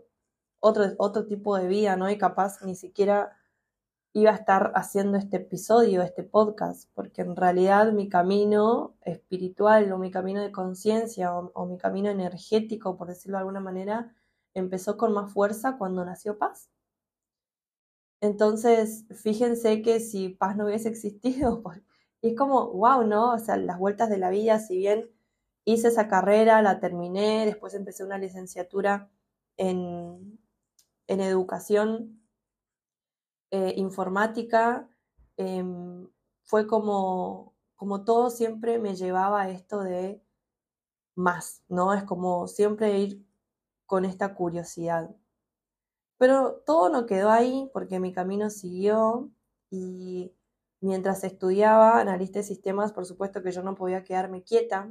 otro, 0.60 0.86
otro 0.98 1.26
tipo 1.26 1.58
de 1.58 1.68
vida, 1.68 1.96
¿no? 1.96 2.10
Y 2.10 2.18
capaz 2.18 2.62
ni 2.64 2.76
siquiera 2.76 3.38
iba 4.14 4.32
a 4.32 4.36
estar 4.36 4.72
haciendo 4.76 5.18
este 5.18 5.38
episodio, 5.38 6.02
este 6.02 6.24
podcast, 6.24 6.90
porque 6.94 7.22
en 7.22 7.36
realidad 7.36 7.92
mi 7.94 8.10
camino 8.10 8.96
espiritual 9.02 9.92
o 9.92 9.98
mi 9.98 10.12
camino 10.12 10.42
de 10.42 10.52
conciencia 10.52 11.34
o, 11.36 11.66
mi 11.66 11.78
camino 11.78 12.10
energético, 12.10 12.98
por 12.98 13.08
decirlo 13.08 13.38
de 13.38 13.42
alguna 13.42 13.60
manera, 13.60 14.16
empezó 14.54 14.98
con 14.98 15.14
más 15.14 15.32
fuerza 15.32 15.78
cuando 15.78 16.04
nació 16.04 16.38
Paz. 16.38 16.70
Entonces, 18.22 19.06
fíjense 19.12 19.82
que 19.84 20.00
si 20.00 20.30
Paz 20.30 20.58
no 20.58 20.66
hubiese 20.66 20.90
existido, 20.90 21.62
pues, 21.64 21.82
y 22.22 22.30
es 22.30 22.38
como, 22.38 22.72
wow, 22.74 23.04
¿no? 23.04 23.34
O 23.34 23.40
sea, 23.40 23.58
las 23.58 23.78
vueltas 23.80 24.10
de 24.10 24.18
la 24.18 24.30
vida, 24.30 24.60
si 24.60 24.78
bien 24.78 25.10
hice 25.66 25.90
esa 25.90 26.08
carrera, 26.08 26.62
la 26.62 26.80
terminé, 26.80 27.46
después 27.46 27.74
empecé 27.74 28.04
una 28.04 28.18
licenciatura 28.18 29.10
en, 29.58 30.40
en 31.08 31.22
educación 31.22 32.22
eh, 33.52 33.74
informática, 33.78 34.90
em, 35.38 36.10
fue 36.44 36.68
como, 36.68 37.56
como 37.76 38.04
todo 38.04 38.30
siempre 38.30 38.80
me 38.80 38.96
llevaba 38.96 39.44
a 39.44 39.50
esto 39.50 39.82
de 39.82 40.22
más, 41.16 41.64
¿no? 41.70 41.94
Es 41.94 42.04
como 42.04 42.48
siempre 42.48 43.00
ir 43.00 43.26
con 43.86 44.06
esta 44.06 44.36
curiosidad. 44.36 45.16
Pero 46.18 46.64
todo 46.66 46.90
no 46.90 47.06
quedó 47.06 47.30
ahí 47.32 47.70
porque 47.74 48.00
mi 48.00 48.14
camino 48.14 48.50
siguió 48.50 49.32
y 49.70 50.34
mientras 50.82 51.24
estudiaba 51.24 52.00
analista 52.00 52.40
de 52.40 52.44
sistemas, 52.44 52.94
por 52.94 53.06
supuesto 53.06 53.42
que 53.44 53.52
yo 53.52 53.64
no 53.64 53.76
podía 53.76 54.04
quedarme 54.04 54.44
quieta 54.44 54.90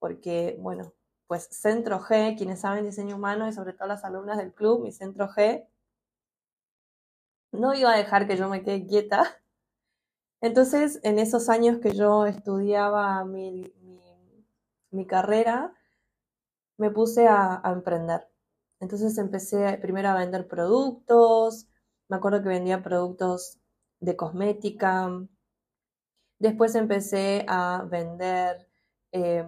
porque, 0.00 0.56
bueno, 0.58 0.94
pues 1.28 1.44
Centro 1.52 2.00
G, 2.00 2.36
quienes 2.36 2.60
saben 2.60 2.84
diseño 2.84 3.14
humano 3.16 3.46
y 3.48 3.52
sobre 3.52 3.72
todo 3.74 3.86
las 3.86 4.04
alumnas 4.04 4.38
del 4.38 4.52
club, 4.52 4.82
mi 4.82 4.90
Centro 4.90 5.28
G, 5.28 5.68
no 7.52 7.74
iba 7.74 7.92
a 7.92 7.96
dejar 7.96 8.26
que 8.26 8.36
yo 8.36 8.48
me 8.48 8.62
quede 8.62 8.86
quieta. 8.86 9.22
Entonces, 10.40 11.00
en 11.04 11.18
esos 11.18 11.48
años 11.48 11.78
que 11.80 11.92
yo 11.92 12.26
estudiaba 12.26 13.24
mi, 13.24 13.72
carrera, 15.06 15.72
me 16.78 16.90
puse 16.90 17.28
a, 17.28 17.62
emprender. 17.64 18.28
Entonces 18.80 19.18
empecé 19.18 19.78
primero 19.78 20.08
a 20.08 20.14
vender 20.14 20.48
productos, 20.48 21.68
me 22.08 22.16
acuerdo 22.16 22.42
que 22.42 22.48
vendía 22.48 22.82
productos 22.82 23.59
de 24.00 24.16
cosmética, 24.16 25.10
después 26.38 26.74
empecé 26.74 27.44
a 27.48 27.86
vender 27.88 28.68
em, 29.12 29.46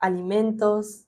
alimentos, 0.00 1.06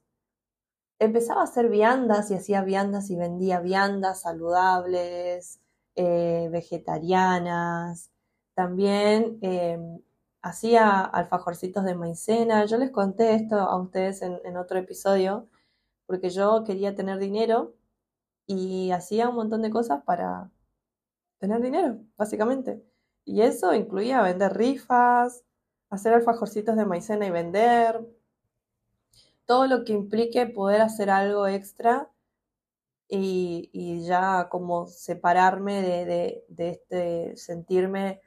empezaba 0.98 1.42
a 1.42 1.44
hacer 1.44 1.68
viandas 1.68 2.30
y 2.30 2.34
hacía 2.34 2.62
viandas 2.62 3.10
y 3.10 3.16
vendía 3.16 3.60
viandas 3.60 4.22
saludables, 4.22 5.60
eh, 5.96 6.48
vegetarianas. 6.52 8.10
También 8.54 9.38
em, 9.42 10.00
hacía 10.42 11.00
alfajorcitos 11.00 11.84
de 11.84 11.94
maicena. 11.94 12.64
Yo 12.66 12.78
les 12.78 12.90
conté 12.90 13.34
esto 13.34 13.56
a 13.56 13.76
ustedes 13.80 14.22
en, 14.22 14.56
otro 14.56 14.78
episodio 14.78 15.48
porque 16.06 16.30
yo 16.30 16.64
quería 16.64 16.94
tener 16.94 17.18
dinero 17.18 17.74
y 18.46 18.90
hacía 18.92 19.28
un 19.28 19.36
montón 19.36 19.62
de 19.62 19.70
cosas 19.70 20.02
para 20.04 20.50
tener 21.42 21.61
dinero, 21.61 21.99
básicamente. 22.16 22.80
Y 23.25 23.42
eso 23.42 23.75
incluía 23.75 24.22
vender 24.22 24.56
rifas, 24.56 25.44
hacer 25.90 26.14
alfajorcitos 26.14 26.76
de 26.76 26.87
maicena 26.87 27.26
y 27.26 27.30
vender, 27.30 28.00
todo 29.44 29.66
lo 29.66 29.84
que 29.84 29.92
implique 29.92 30.46
poder 30.46 30.80
hacer 30.80 31.11
algo 31.11 31.49
extra 31.49 32.08
y, 33.08 34.04
ya 34.06 34.49
como 34.50 34.87
separarme 34.87 35.82
de, 35.82 36.44
este 36.58 37.37
sentirme, 37.37 38.20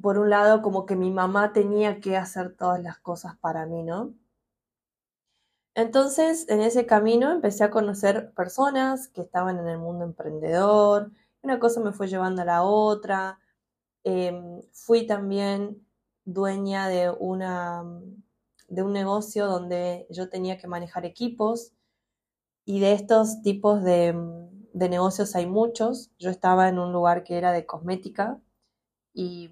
por 0.00 0.18
un 0.18 0.30
lado, 0.30 0.62
como 0.62 0.86
que 0.86 0.94
mi 0.94 1.10
mamá 1.10 1.52
tenía 1.52 2.00
que 2.00 2.16
hacer 2.16 2.56
todas 2.56 2.80
las 2.80 2.98
cosas 2.98 3.36
para 3.38 3.66
mí, 3.66 3.82
¿no? 3.82 4.14
Entonces, 5.74 6.48
en 6.48 6.60
ese 6.60 6.86
camino 6.86 7.32
empecé 7.32 7.64
a 7.64 7.70
conocer 7.70 8.32
personas 8.34 9.08
que 9.08 9.22
estaban 9.22 9.58
en 9.58 9.68
el 9.68 9.78
mundo 9.78 10.04
emprendedor, 10.04 11.10
una 11.44 11.60
cosa 11.60 11.80
me 11.80 11.92
fue 11.92 12.08
llevando 12.08 12.42
a 12.42 12.44
la 12.46 12.62
otra, 12.64 13.38
em, 14.04 14.62
fui 14.72 15.06
también 15.06 15.86
dueña 16.24 16.88
de 16.88 17.10
una 17.10 17.84
de 18.68 18.82
un 18.82 18.92
negocio 18.92 19.46
donde 19.46 20.06
yo 20.10 20.30
tenía 20.30 20.58
que 20.58 20.66
manejar 20.66 21.04
equipos 21.04 21.72
y 22.64 22.80
de 22.80 22.92
estos 22.94 23.42
tipos 23.42 23.82
de, 23.84 24.14
de 24.72 24.88
negocios 24.88 25.34
hay 25.36 25.46
muchos. 25.46 26.10
Yo 26.18 26.30
estaba 26.30 26.68
en 26.68 26.78
un 26.78 26.92
lugar 26.92 27.24
que 27.24 27.36
era 27.38 27.52
de 27.52 27.66
cosmética 27.66 28.40
y, 29.12 29.50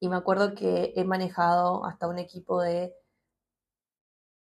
y 0.00 0.08
me 0.08 0.16
acuerdo 0.16 0.54
que 0.54 0.92
he 0.96 1.04
manejado 1.04 1.84
hasta 1.84 2.08
un 2.08 2.18
equipo 2.18 2.60
de 2.60 2.94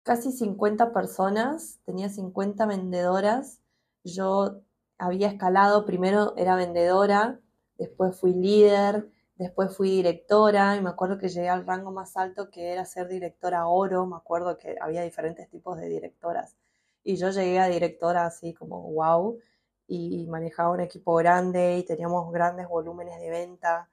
casi 0.03 0.33
50 0.33 0.93
personas, 0.93 1.81
tenía 1.85 2.09
50 2.09 2.65
vendedoras. 2.67 3.61
Yo 4.05 4.63
había 5.01 5.29
escalado, 5.29 5.85
primero 5.87 6.35
era 6.37 6.57
vendedora, 6.57 7.41
después 7.79 8.19
fui 8.19 8.33
líder, 8.35 9.09
Después 9.41 9.75
fui 9.75 9.89
directora 9.89 10.77
y 10.77 10.83
me 10.83 10.91
acuerdo 10.91 11.17
que 11.17 11.31
llegué 11.31 11.49
al 11.49 11.67
rango 11.67 11.91
más 11.91 12.15
alto 12.19 12.51
que 12.51 12.73
era 12.73 12.85
ser 12.85 13.09
directora 13.09 13.67
oro. 13.69 14.05
Me 14.05 14.17
acuerdo 14.17 14.59
que 14.59 14.77
había 14.79 15.01
diferentes 15.03 15.49
tipos 15.49 15.79
de 15.79 15.89
directoras. 15.89 16.59
Y 17.03 17.17
yo 17.17 17.31
llegué 17.31 17.59
a 17.59 17.69
directora 17.69 18.27
así 18.27 18.53
como 18.53 18.83
wow 18.93 19.39
y 19.87 20.27
manejaba 20.27 20.75
un 20.75 20.81
equipo 20.81 21.15
grande 21.15 21.79
y 21.79 21.85
teníamos 21.85 22.31
grandes 22.35 22.69
volúmenes 22.69 23.19
de 23.19 23.31
venta. 23.31 23.89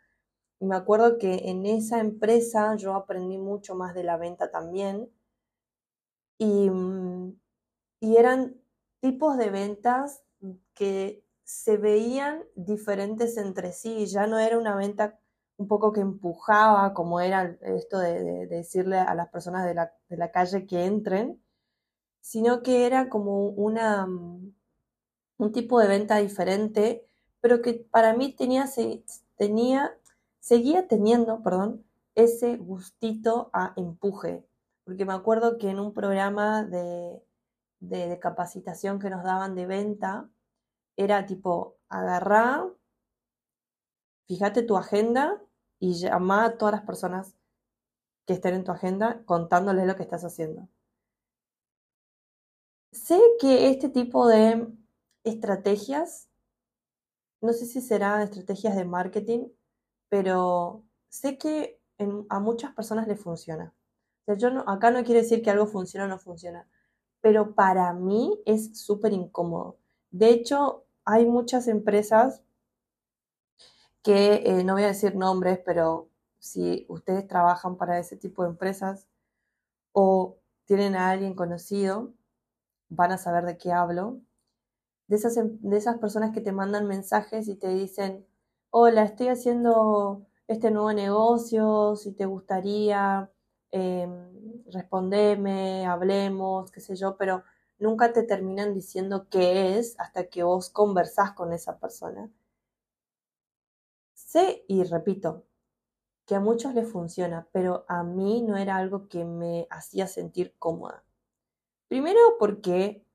Y 0.60 0.66
me 0.66 0.76
acuerdo 0.76 1.18
que 1.18 1.50
en 1.50 1.66
esa 1.66 2.02
empresa 2.02 2.76
yo 2.76 2.94
aprendí 2.94 3.38
mucho 3.38 3.74
más 3.74 3.94
de 3.96 4.04
la 4.04 4.18
venta 4.18 4.52
también. 4.52 5.10
Y, 6.38 6.70
mm, 6.70 7.40
y 8.02 8.18
eran 8.18 8.58
tipos 9.00 9.38
de 9.38 9.50
ventas 9.50 10.24
que 10.78 11.24
se 11.44 11.78
veían 11.78 12.44
diferentes 12.56 13.38
entre 13.38 13.72
sí. 13.72 14.06
Ya 14.08 14.28
no 14.28 14.40
era 14.40 14.58
una 14.58 14.76
venta 14.76 15.20
un 15.58 15.68
poco 15.68 15.92
que 15.92 16.02
empujaba, 16.02 16.94
como 16.94 17.20
era 17.20 17.58
esto 17.62 18.00
de, 18.00 18.48
decirle 18.48 18.98
a 18.98 19.16
las 19.16 19.30
personas 19.30 19.66
de 19.66 19.74
la, 19.74 19.94
de 20.10 20.18
la, 20.18 20.32
calle 20.32 20.68
que 20.68 20.86
entren, 20.86 21.42
sino 22.22 22.62
que 22.62 22.86
era 22.86 23.10
como 23.10 23.48
una, 23.48 24.06
mm, 24.06 24.54
un 25.40 25.52
tipo 25.52 25.80
de 25.80 25.88
venta 25.88 26.18
diferente, 26.18 27.08
pero 27.42 27.62
que 27.62 27.74
para 27.74 28.14
mí 28.14 28.34
tenía, 28.34 28.66
tenía, 29.36 29.98
seguía 30.40 30.88
teniendo, 30.88 31.42
perdón, 31.44 31.86
ese 32.16 32.58
gustito 32.58 33.50
a 33.54 33.74
empuje. 33.78 34.46
Porque 34.84 35.06
me 35.06 35.14
acuerdo 35.14 35.58
que 35.58 35.70
en 35.70 35.80
un 35.80 35.94
programa 35.94 36.64
de, 36.64 37.22
de, 37.80 38.20
capacitación 38.20 39.00
que 39.00 39.10
nos 39.10 39.24
daban 39.24 39.56
de 39.56 39.66
venta, 39.66 40.30
era 40.98 41.26
tipo, 41.26 41.78
agarrá, 41.90 42.68
fíjate 44.28 44.64
tu 44.64 44.76
agenda 44.76 45.42
y 45.80 45.94
llama 45.94 46.46
a 46.46 46.58
todas 46.58 46.74
las 46.74 46.84
personas 46.84 47.36
que 48.26 48.34
estén 48.34 48.56
en 48.56 48.64
tu 48.64 48.72
agenda 48.72 49.24
contándoles 49.26 49.88
lo 49.88 49.96
que 49.96 50.04
estás 50.04 50.26
haciendo. 50.26 50.68
Sé 52.92 53.20
que 53.40 53.70
este 53.70 53.90
tipo 53.90 54.28
de 54.28 54.68
estrategias, 55.24 56.30
no 57.42 57.54
sé 57.54 57.66
si 57.66 57.80
serán 57.80 58.22
estrategias 58.22 58.76
de 58.76 58.86
marketing, 58.86 59.48
pero 60.10 60.84
sé 61.10 61.38
que 61.38 61.80
a 62.30 62.40
muchas 62.40 62.74
personas 62.74 63.08
les 63.08 63.20
funciona. 63.20 63.74
yo 64.38 64.50
no, 64.50 64.64
acá 64.68 64.92
no 64.92 65.04
quiere 65.04 65.22
decir 65.22 65.42
que 65.42 65.50
algo 65.50 65.68
funciona 65.68 66.06
o 66.06 66.10
no 66.10 66.20
funciona, 66.20 66.68
pero 67.22 67.56
para 67.56 67.94
mí 67.94 68.42
es 68.46 68.80
súper 68.80 69.14
incómodo. 69.14 69.78
De 70.12 70.30
hecho, 70.30 70.87
hay 71.08 71.26
muchas 71.26 71.68
empresas 71.70 72.44
que, 74.04 74.44
eh, 74.46 74.64
no 74.64 74.74
voy 74.74 74.84
a 74.84 74.88
decir 74.88 75.16
nombres, 75.16 75.60
pero 75.66 76.10
si 76.40 76.86
ustedes 76.90 77.28
trabajan 77.28 77.78
para 77.78 78.00
ese 78.00 78.16
tipo 78.18 78.44
de 78.44 78.50
empresas 78.50 79.08
o 79.94 80.38
tienen 80.66 80.96
a 80.96 81.12
alguien 81.12 81.36
conocido, 81.36 82.14
van 82.90 83.14
a 83.14 83.20
saber 83.20 83.46
de 83.46 83.58
qué 83.58 83.74
hablo. 83.74 84.20
De 85.08 85.18
esas, 85.18 85.38
em, 85.38 85.60
de 85.62 85.78
esas 85.78 86.00
personas 86.00 86.32
que 86.34 86.42
te 86.42 86.54
mandan 86.54 86.88
mensajes 86.88 87.48
y 87.50 87.56
te 87.58 87.70
dicen, 87.70 88.28
hola, 88.72 89.04
estoy 89.04 89.30
haciendo 89.30 90.26
este 90.48 90.72
nuevo 90.72 90.94
negocio, 90.94 91.96
si 91.98 92.14
te 92.14 92.26
gustaría, 92.26 93.32
eh, 93.72 94.08
respondeme, 94.72 95.86
hablemos, 95.88 96.72
qué 96.72 96.82
sé 96.82 96.96
yo, 96.96 97.18
pero 97.18 97.44
nunca 97.80 98.14
te 98.14 98.24
terminan 98.24 98.74
diciendo 98.74 99.28
qué 99.30 99.78
es 99.78 100.00
hasta 100.00 100.28
que 100.28 100.44
vos 100.44 100.70
conversás 100.70 101.34
con 101.34 101.54
esa 101.54 101.80
persona. 101.80 102.32
Sé 104.14 104.66
y 104.68 104.84
repito 104.84 105.46
que 106.26 106.36
a 106.36 106.40
muchos 106.40 106.74
les 106.74 106.92
funciona, 106.92 107.48
pero 107.52 107.86
a 107.88 108.04
mí 108.04 108.42
no 108.42 108.58
era 108.58 108.76
algo 108.78 109.08
que 109.08 109.24
me 109.26 109.68
hacía 109.70 110.08
sentir 110.08 110.56
cómoda. 110.60 111.04
Primero 111.88 112.20
porque 112.40 113.06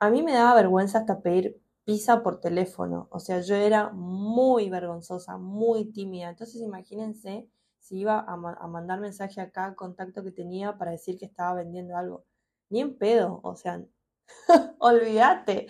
a 0.00 0.10
mí 0.10 0.22
me 0.22 0.32
daba 0.32 0.54
vergüenza 0.56 0.98
hasta 0.98 1.22
pedir 1.22 1.62
pizza 1.84 2.22
por 2.22 2.40
teléfono. 2.40 3.08
O 3.10 3.20
sea, 3.20 3.40
yo 3.40 3.54
era 3.54 3.90
muy 3.90 4.70
vergonzosa, 4.70 5.38
muy 5.38 5.92
tímida. 5.92 6.30
Entonces 6.30 6.60
imagínense 6.60 7.48
si 7.78 7.98
iba 7.98 8.20
a, 8.20 8.36
mandar 8.36 9.00
mensaje 9.00 9.40
acá 9.40 9.74
contacto 9.74 10.22
que 10.24 10.32
tenía 10.32 10.78
para 10.78 10.92
decir 10.92 11.18
que 11.18 11.26
estaba 11.26 11.54
vendiendo 11.54 11.96
algo. 11.96 12.24
Ni 12.72 12.80
en 12.80 12.96
pedo, 12.96 13.40
o 13.42 13.54
sea, 13.54 13.84
olvídate. 14.78 15.66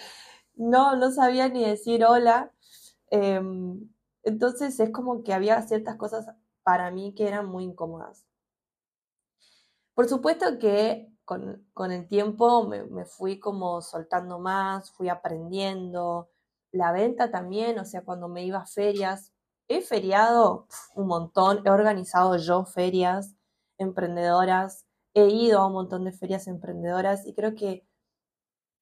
No, 0.55 0.95
no 0.95 1.11
sabía 1.11 1.49
ni 1.49 1.65
decir 1.65 2.05
hola. 2.05 2.53
Em, 3.11 3.91
entonces 4.23 4.79
es 4.79 4.91
como 4.91 5.25
que 5.25 5.35
había 5.35 5.61
ciertas 5.63 5.97
cosas 5.97 6.27
para 6.63 6.93
mí 6.93 7.13
que 7.17 7.27
eran 7.27 7.47
muy 7.47 7.65
incómodas. 7.65 8.25
Por 9.95 10.09
supuesto 10.09 10.61
que 10.61 11.13
con, 11.25 11.91
el 11.91 12.07
tiempo 12.07 12.69
me, 12.69 13.05
fui 13.05 13.41
como 13.41 13.83
soltando 13.83 14.39
más, 14.39 14.93
fui 14.93 15.09
aprendiendo. 15.09 16.31
La 16.71 16.93
venta 16.93 17.33
también, 17.33 17.81
o 17.81 17.85
sea, 17.85 18.05
cuando 18.05 18.29
me 18.29 18.45
iba 18.45 18.59
a 18.59 18.67
ferias, 18.67 19.33
he 19.67 19.81
feriado 19.81 20.69
un 20.95 21.09
montón, 21.09 21.63
he 21.67 21.71
organizado 21.71 22.37
yo 22.37 22.65
ferias 22.65 23.35
emprendedoras, 23.77 24.87
he 25.15 25.29
ido 25.29 25.61
a 25.61 25.67
un 25.67 25.75
montón 25.75 26.05
de 26.05 26.13
ferias 26.13 26.47
emprendedoras 26.47 27.27
y 27.27 27.35
creo 27.35 27.55
que 27.55 27.87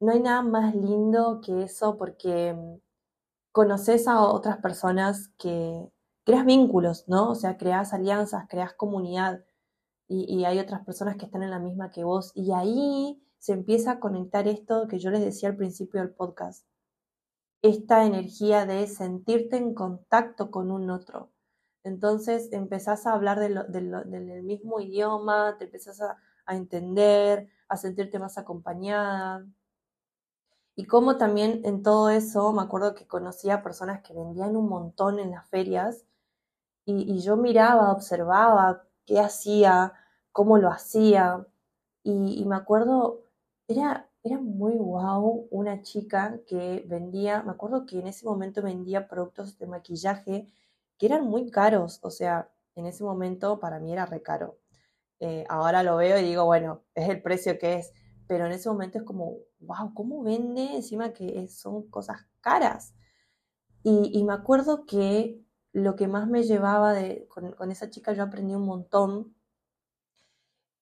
no 0.01 0.13
hay 0.13 0.21
nada 0.21 0.43
más 0.43 0.75
lindo 0.75 1.41
que 1.45 1.63
eso 1.65 1.97
porque 1.97 2.55
mm, 2.55 2.81
conoces 3.53 4.09
a 4.09 4.23
otras 4.23 4.59
personas 4.59 5.29
que 5.39 5.91
creas 6.25 6.45
vínculos, 6.47 7.05
¿no? 7.09 7.31
O 7.31 7.35
sea, 7.35 7.57
creas 7.57 7.93
alianzas, 7.93 8.47
creas 8.49 8.75
comunidad 8.75 9.45
y, 10.09 10.45
hay 10.45 10.59
otras 10.59 10.85
personas 10.85 11.17
que 11.17 11.27
están 11.27 11.45
en 11.45 11.51
la 11.51 11.61
misma 11.61 11.91
que 11.91 12.03
vos. 12.03 12.33
Y 12.35 12.53
ahí 12.53 13.23
se 13.39 13.53
empieza 13.53 13.93
a 13.93 14.01
conectar 14.01 14.49
esto 14.49 14.89
que 14.89 14.99
yo 14.99 15.11
les 15.11 15.21
decía 15.21 15.51
al 15.51 15.57
principio 15.57 16.01
del 16.01 16.11
podcast. 16.11 16.67
Esta 17.63 18.05
energía 18.05 18.67
de 18.67 18.87
sentirte 18.89 19.57
en 19.57 19.73
contacto 19.75 20.51
con 20.51 20.73
un 20.73 20.91
otro. 20.91 21.31
Entonces 21.83 22.49
empezás 22.53 23.07
a 23.07 23.13
hablar 23.15 23.39
del 23.39 24.43
mismo 24.43 24.81
idioma, 24.81 25.57
te 25.59 25.65
empezás 25.65 26.01
a, 26.01 26.19
a 26.47 26.57
entender, 26.57 27.49
a 27.69 27.77
sentirte 27.77 28.19
más 28.19 28.39
acompañada. 28.39 29.47
Y 30.77 30.87
como 30.87 31.17
también 31.17 31.63
en 31.65 31.83
todo 31.83 32.11
eso, 32.11 32.53
me 32.53 32.63
acuerdo 32.63 32.95
que 32.95 33.07
conocía 33.07 33.63
personas 33.63 34.03
que 34.03 34.15
vendían 34.15 34.57
un 34.57 34.69
montón 34.69 35.19
en 35.19 35.31
las 35.31 35.49
ferias 35.49 36.05
y, 36.85 37.21
yo 37.21 37.37
miraba, 37.37 37.93
observaba 37.93 38.85
qué 39.07 39.21
hacía, 39.21 39.93
cómo 40.33 40.59
lo 40.59 40.71
hacía. 40.71 41.47
Y, 42.03 42.45
me 42.47 42.57
acuerdo, 42.57 43.27
era, 43.69 44.09
era 44.23 44.39
muy 44.39 44.75
guau 44.77 45.49
una 45.51 45.83
chica 45.83 46.41
que 46.47 46.85
vendía, 46.89 47.43
me 47.43 47.53
acuerdo 47.53 47.87
que 47.87 48.01
en 48.01 48.09
ese 48.09 48.27
momento 48.27 48.63
vendía 48.63 49.09
productos 49.09 49.59
de 49.59 49.67
maquillaje 49.67 50.53
que 51.01 51.07
eran 51.07 51.25
muy 51.25 51.51
caros, 51.51 51.99
o 52.03 52.11
sea, 52.11 52.53
en 52.75 52.85
ese 52.85 53.03
momento 53.03 53.59
para 53.59 53.81
mí 53.81 53.91
era 53.91 54.05
re 54.05 54.21
caro. 54.21 54.59
Eh, 55.19 55.47
ahora 55.49 55.83
lo 55.83 55.97
veo 55.97 56.19
y 56.19 56.23
digo, 56.23 56.45
bueno, 56.45 56.83
es 56.95 57.09
el 57.09 57.23
precio 57.23 57.59
que 57.59 57.77
es, 57.77 57.95
pero 58.27 58.45
en 58.45 58.53
ese 58.53 58.69
momento 58.69 58.99
es 58.99 59.05
como, 59.05 59.39
wow, 59.61 59.95
¿cómo 59.95 60.23
vende 60.23 60.77
encima 60.77 61.15
que 61.15 61.49
son 61.49 61.89
cosas 61.89 62.27
caras? 62.43 62.93
Y, 63.83 64.11
y 64.13 64.25
me 64.25 64.35
acuerdo 64.35 64.85
que 64.85 65.43
lo 65.73 65.97
que 65.97 66.07
más 66.07 66.29
me 66.29 66.43
llevaba 66.43 66.93
de, 66.93 67.27
con, 67.29 67.71
esa 67.71 67.89
chica, 67.89 68.13
yo 68.13 68.25
aprendí 68.25 68.55
un 68.55 68.67
montón, 68.67 69.35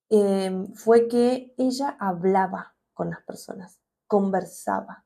em, 0.09 0.75
fue 0.75 1.07
que 1.07 1.55
ella 1.59 1.97
hablaba 2.01 2.75
con 2.93 3.11
las 3.11 3.23
personas, 3.23 3.79
conversaba 4.09 5.05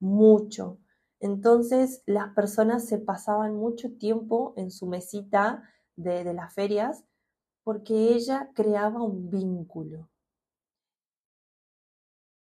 mucho. 0.00 0.78
Entonces 1.20 2.02
las 2.06 2.34
personas 2.34 2.86
se 2.86 2.98
pasaban 2.98 3.56
mucho 3.56 3.92
tiempo 3.96 4.54
en 4.56 4.70
su 4.70 4.86
mesita 4.86 5.62
de, 5.96 6.24
de 6.24 6.34
las 6.34 6.52
ferias 6.54 7.04
porque 7.64 8.14
ella 8.14 8.50
creaba 8.54 9.02
un 9.02 9.28
vínculo. 9.28 10.08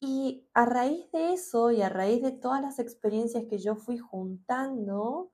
Y 0.00 0.46
a 0.52 0.66
raíz 0.66 1.10
de 1.10 1.32
eso 1.32 1.70
y 1.70 1.80
a 1.80 1.88
raíz 1.88 2.22
de 2.22 2.32
todas 2.32 2.60
las 2.60 2.78
experiencias 2.78 3.44
que 3.48 3.58
yo 3.58 3.76
fui 3.76 3.96
juntando, 3.96 5.32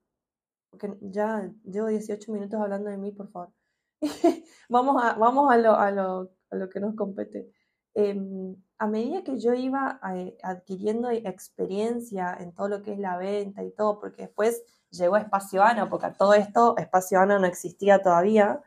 porque 0.70 0.96
ya 1.00 1.52
llevo 1.64 1.88
18 1.88 2.32
minutos 2.32 2.60
hablando 2.60 2.90
de 2.90 2.96
mí, 2.96 3.10
por 3.10 3.28
favor. 3.30 3.52
vamos 4.68 5.02
a, 5.02 5.14
vamos 5.14 5.50
a, 5.50 5.56
lo, 5.58 5.74
a, 5.74 5.90
lo, 5.90 6.30
a 6.50 6.56
lo 6.56 6.68
que 6.68 6.80
nos 6.80 6.94
compete. 6.94 7.50
Em, 7.94 8.56
a 8.78 8.86
medida 8.86 9.22
que 9.22 9.38
yo 9.38 9.52
iba 9.52 10.00
eh, 10.14 10.36
adquiriendo 10.42 11.10
experiencia 11.10 12.34
en 12.40 12.52
todo 12.52 12.68
lo 12.68 12.82
que 12.82 12.94
es 12.94 12.98
la 12.98 13.16
venta 13.18 13.62
y 13.62 13.70
todo, 13.70 14.00
porque 14.00 14.22
después 14.22 14.64
llegó 14.90 15.16
Espacio 15.16 15.62
Ana, 15.62 15.88
porque 15.90 16.06
a 16.06 16.14
todo 16.14 16.34
esto 16.34 16.76
Espacio 16.78 17.20
Ana 17.20 17.38
no 17.38 17.46
existía 17.46 18.02
todavía. 18.02 18.62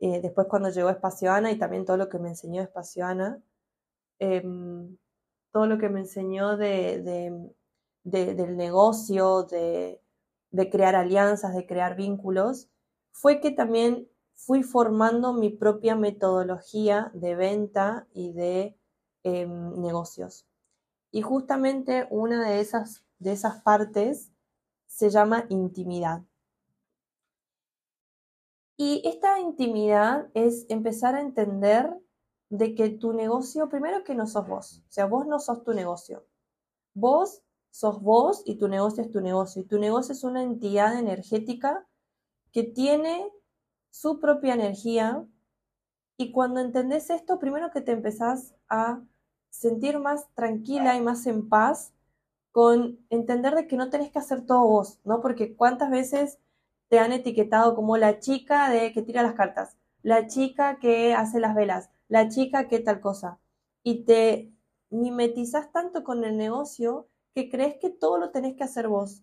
Eh, 0.00 0.20
después 0.20 0.48
cuando 0.48 0.70
llegó 0.70 0.90
Espacio 0.90 1.32
Ana 1.32 1.50
y 1.52 1.58
también 1.58 1.84
todo 1.84 1.96
lo 1.96 2.08
que 2.08 2.18
me 2.18 2.30
enseñó 2.30 2.62
Espacio 2.62 3.06
Ana, 3.06 3.40
em, 4.18 4.96
todo 5.52 5.66
lo 5.66 5.78
que 5.78 5.88
me 5.88 6.00
enseñó 6.00 6.56
de, 6.56 7.02
de, 8.02 8.34
del 8.34 8.56
negocio, 8.56 9.44
de 9.44 10.70
crear 10.70 10.96
alianzas, 10.96 11.54
de 11.54 11.66
crear 11.66 11.96
vínculos, 11.96 12.68
fue 13.12 13.40
que 13.40 13.52
también 13.52 14.08
fui 14.34 14.62
formando 14.62 15.32
mi 15.32 15.50
propia 15.50 15.96
metodología 15.96 17.10
de 17.14 17.34
venta 17.34 18.06
y 18.12 18.32
de 18.32 18.78
em, 19.22 19.80
negocios. 19.80 20.46
Y 21.10 21.22
justamente 21.22 22.06
una 22.10 22.48
de 22.48 22.60
esas, 22.60 23.04
de 23.18 23.32
esas 23.32 23.62
partes 23.62 24.32
se 24.86 25.10
llama 25.10 25.46
intimidad. 25.48 26.22
Y 28.76 29.02
esta 29.04 29.38
intimidad 29.38 30.28
es 30.34 30.66
empezar 30.68 31.14
a 31.14 31.20
entender 31.20 31.96
de 32.50 32.74
que 32.74 32.90
tu 32.90 33.12
negocio, 33.12 33.68
primero 33.68 34.04
que 34.04 34.14
no 34.14 34.26
sos 34.26 34.46
vos, 34.46 34.82
o 34.88 34.92
sea, 34.92 35.06
vos 35.06 35.26
no 35.26 35.38
sos 35.38 35.62
tu 35.62 35.72
negocio. 35.72 36.26
Vos 36.92 37.42
sos 37.70 38.00
vos 38.00 38.42
y 38.44 38.56
tu 38.56 38.68
negocio 38.68 39.02
es 39.02 39.10
tu 39.10 39.20
negocio. 39.20 39.62
Y 39.62 39.64
tu 39.64 39.78
negocio 39.78 40.12
es 40.12 40.22
una 40.22 40.42
entidad 40.42 40.98
energética 40.98 41.88
que 42.52 42.62
tiene 42.62 43.32
su 43.94 44.18
propia 44.18 44.54
energía. 44.54 45.24
Y 46.16 46.32
cuando 46.32 46.58
entendés 46.58 47.10
esto, 47.10 47.38
primero 47.38 47.70
que 47.70 47.80
te 47.80 47.92
empezás 47.92 48.52
a 48.68 49.00
sentir 49.50 50.00
más 50.00 50.28
tranquila 50.34 50.96
y 50.96 51.00
más 51.00 51.28
en 51.28 51.48
paz, 51.48 51.92
con 52.50 52.98
entender 53.08 53.54
de 53.54 53.68
que 53.68 53.76
no 53.76 53.90
tenés 53.90 54.10
que 54.10 54.18
hacer 54.18 54.44
todo 54.46 54.66
vos, 54.66 54.98
¿no? 55.04 55.20
Porque 55.20 55.54
cuántas 55.54 55.90
veces 55.90 56.40
te 56.88 56.98
han 56.98 57.12
etiquetado 57.12 57.76
como 57.76 57.96
la 57.96 58.18
chica 58.18 58.68
de 58.68 58.92
que 58.92 59.02
tira 59.02 59.22
las 59.22 59.34
cartas, 59.34 59.76
la 60.02 60.26
chica 60.26 60.80
que 60.80 61.14
hace 61.14 61.38
las 61.38 61.54
velas, 61.54 61.90
la 62.08 62.28
chica 62.28 62.66
que 62.66 62.80
tal 62.80 63.00
cosa. 63.00 63.38
Y 63.84 64.02
te 64.04 64.52
mimetizas 64.90 65.70
tanto 65.70 66.02
con 66.02 66.24
el 66.24 66.36
negocio 66.36 67.06
que 67.32 67.48
crees 67.48 67.76
que 67.80 67.90
todo 67.90 68.18
lo 68.18 68.30
tenés 68.30 68.56
que 68.56 68.64
hacer 68.64 68.88
vos. 68.88 69.22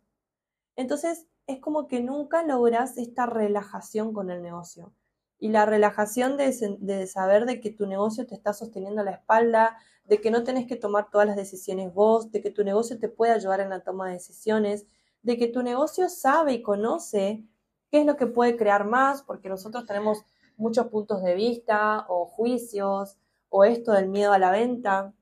Entonces 0.77 1.27
es 1.51 1.59
como 1.59 1.87
que 1.87 2.01
nunca 2.01 2.43
logras 2.43 2.97
esta 2.97 3.25
relajación 3.25 4.13
con 4.13 4.29
el 4.31 4.41
negocio. 4.41 4.93
Y 5.39 5.49
la 5.49 5.65
relajación 5.65 6.37
de, 6.37 7.07
saber 7.07 7.45
de 7.45 7.59
que 7.59 7.71
tu 7.71 7.87
negocio 7.87 8.27
te 8.27 8.35
está 8.35 8.53
sosteniendo 8.53 9.03
la 9.03 9.11
espalda, 9.11 9.77
de 10.05 10.21
que 10.21 10.31
no 10.31 10.43
tenés 10.43 10.67
que 10.67 10.75
tomar 10.75 11.09
todas 11.09 11.27
las 11.27 11.35
decisiones 11.35 11.93
vos, 11.93 12.31
de 12.31 12.41
que 12.41 12.51
tu 12.51 12.63
negocio 12.63 12.99
te 12.99 13.09
puede 13.09 13.33
ayudar 13.33 13.59
en 13.59 13.69
la 13.69 13.81
toma 13.81 14.07
de 14.07 14.13
decisiones, 14.13 14.85
de 15.23 15.37
que 15.37 15.47
tu 15.47 15.63
negocio 15.63 16.09
sabe 16.09 16.53
y 16.53 16.61
conoce 16.61 17.43
qué 17.89 18.01
es 18.01 18.05
lo 18.05 18.17
que 18.17 18.27
puede 18.27 18.55
crear 18.55 18.85
más, 18.85 19.23
porque 19.23 19.49
nosotros 19.49 19.85
tenemos 19.85 20.23
muchos 20.57 20.87
puntos 20.87 21.23
de 21.23 21.33
vista 21.33 22.05
o 22.07 22.25
juicios 22.25 23.17
o 23.49 23.63
esto 23.63 23.93
del 23.93 24.09
miedo 24.09 24.33
a 24.33 24.39
la 24.39 24.51
venta. 24.51 25.13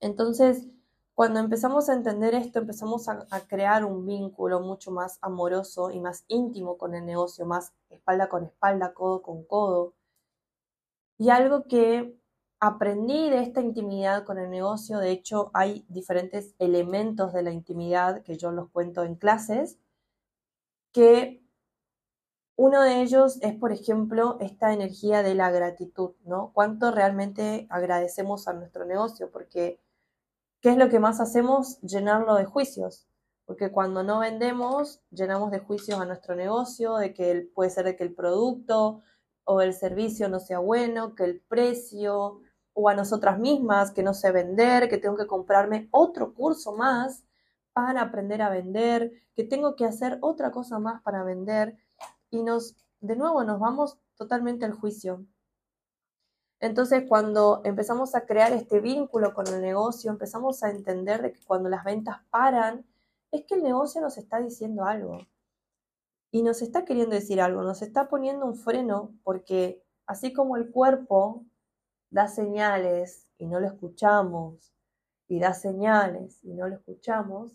Entonces, 0.00 0.66
cuando 1.18 1.40
empezamos 1.40 1.88
a 1.88 1.94
entender 1.94 2.32
esto, 2.36 2.60
empezamos 2.60 3.08
a, 3.08 3.26
crear 3.48 3.84
un 3.84 4.06
vínculo 4.06 4.60
mucho 4.60 4.92
más 4.92 5.18
amoroso 5.20 5.90
y 5.90 5.98
más 5.98 6.24
íntimo 6.28 6.78
con 6.78 6.94
el 6.94 7.04
negocio, 7.04 7.44
más 7.44 7.72
espalda 7.90 8.28
con 8.28 8.44
espalda, 8.44 8.94
codo 8.94 9.20
con 9.20 9.42
codo. 9.42 9.94
Y 11.18 11.30
algo 11.30 11.64
que 11.64 12.16
aprendí 12.60 13.30
de 13.30 13.40
esta 13.40 13.60
intimidad 13.60 14.24
con 14.24 14.38
el 14.38 14.48
negocio, 14.48 15.00
de 15.00 15.10
hecho 15.10 15.50
hay 15.54 15.84
diferentes 15.88 16.54
elementos 16.60 17.32
de 17.32 17.42
la 17.42 17.50
intimidad 17.50 18.22
que 18.22 18.36
yo 18.36 18.52
los 18.52 18.70
cuento 18.70 19.02
en 19.02 19.16
clases, 19.16 19.76
que 20.92 21.42
uno 22.54 22.80
de 22.82 23.02
ellos 23.02 23.40
es, 23.42 23.56
por 23.56 23.72
ejemplo, 23.72 24.36
esta 24.38 24.72
energía 24.72 25.24
de 25.24 25.34
la 25.34 25.50
gratitud, 25.50 26.12
¿no? 26.24 26.52
¿Cuánto 26.54 26.92
realmente 26.92 27.66
agradecemos 27.70 28.46
a 28.46 28.52
nuestro 28.52 28.84
negocio? 28.84 29.32
Porque, 29.32 29.80
¿qué 30.60 30.70
es 30.70 30.76
lo 30.76 30.88
que 30.88 31.00
más 31.00 31.20
hacemos? 31.20 31.80
Llenarlo 31.80 32.34
de 32.34 32.44
juicios. 32.44 33.06
Porque 33.46 33.72
cuando 33.72 34.02
no 34.02 34.20
vendemos, 34.20 35.00
llenamos 35.10 35.50
de 35.50 35.60
juicios 35.60 36.00
a 36.00 36.04
nuestro 36.04 36.34
negocio, 36.34 36.96
de 36.96 37.14
que 37.14 37.50
puede 37.54 37.70
ser 37.70 37.84
de 37.86 37.96
que 37.96 38.04
el 38.04 38.14
producto 38.14 39.02
o 39.44 39.62
el 39.62 39.72
servicio 39.72 40.28
no 40.28 40.40
sea 40.40 40.58
bueno, 40.58 41.14
que 41.14 41.24
el 41.24 41.40
precio, 41.40 42.42
o 42.80 42.88
a 42.88 42.94
nosotras 42.94 43.38
mismas, 43.38 43.90
que 43.90 44.02
no 44.02 44.14
sé 44.14 44.30
vender, 44.30 44.88
que 44.88 44.98
tengo 44.98 45.16
que 45.16 45.26
comprarme 45.26 45.88
otro 45.90 46.32
curso 46.34 46.76
más 46.76 47.24
para 47.72 48.02
aprender 48.02 48.42
a 48.42 48.50
vender, 48.50 49.12
que 49.34 49.44
tengo 49.44 49.74
que 49.74 49.84
hacer 49.84 50.18
otra 50.20 50.52
cosa 50.52 50.78
más 50.78 51.02
para 51.02 51.24
vender 51.24 51.76
y 52.30 52.42
nos, 52.42 52.76
de 53.00 53.16
nuevo, 53.16 53.42
nos 53.44 53.58
vamos 53.58 53.98
totalmente 54.16 54.64
al 54.64 54.74
juicio. 54.74 55.24
Entonces, 56.60 57.04
cuando 57.08 57.60
empezamos 57.64 58.14
a 58.14 58.26
crear 58.26 58.52
este 58.52 58.80
vínculo 58.80 59.32
con 59.32 59.46
el 59.46 59.60
negocio, 59.60 60.10
empezamos 60.10 60.62
a 60.62 60.70
entender 60.70 61.22
de 61.22 61.32
que 61.32 61.44
cuando 61.44 61.68
las 61.68 61.84
ventas 61.84 62.18
paran, 62.30 62.84
es 63.30 63.44
que 63.44 63.54
el 63.54 63.62
negocio 63.62 64.00
nos 64.00 64.18
está 64.18 64.40
diciendo 64.40 64.84
algo. 64.84 65.18
Y 66.30 66.42
nos 66.42 66.60
está 66.62 66.84
queriendo 66.84 67.14
decir 67.14 67.40
algo, 67.40 67.62
nos 67.62 67.82
está 67.82 68.08
poniendo 68.08 68.44
un 68.44 68.56
freno, 68.56 69.14
porque 69.22 69.82
así 70.06 70.32
como 70.32 70.56
el 70.56 70.70
cuerpo 70.70 71.44
da 72.10 72.28
señales 72.28 73.26
y 73.38 73.46
no 73.46 73.60
lo 73.60 73.68
escuchamos, 73.68 74.72
y 75.28 75.38
da 75.38 75.52
señales 75.54 76.42
y 76.42 76.54
no 76.54 76.68
lo 76.68 76.76
escuchamos, 76.76 77.52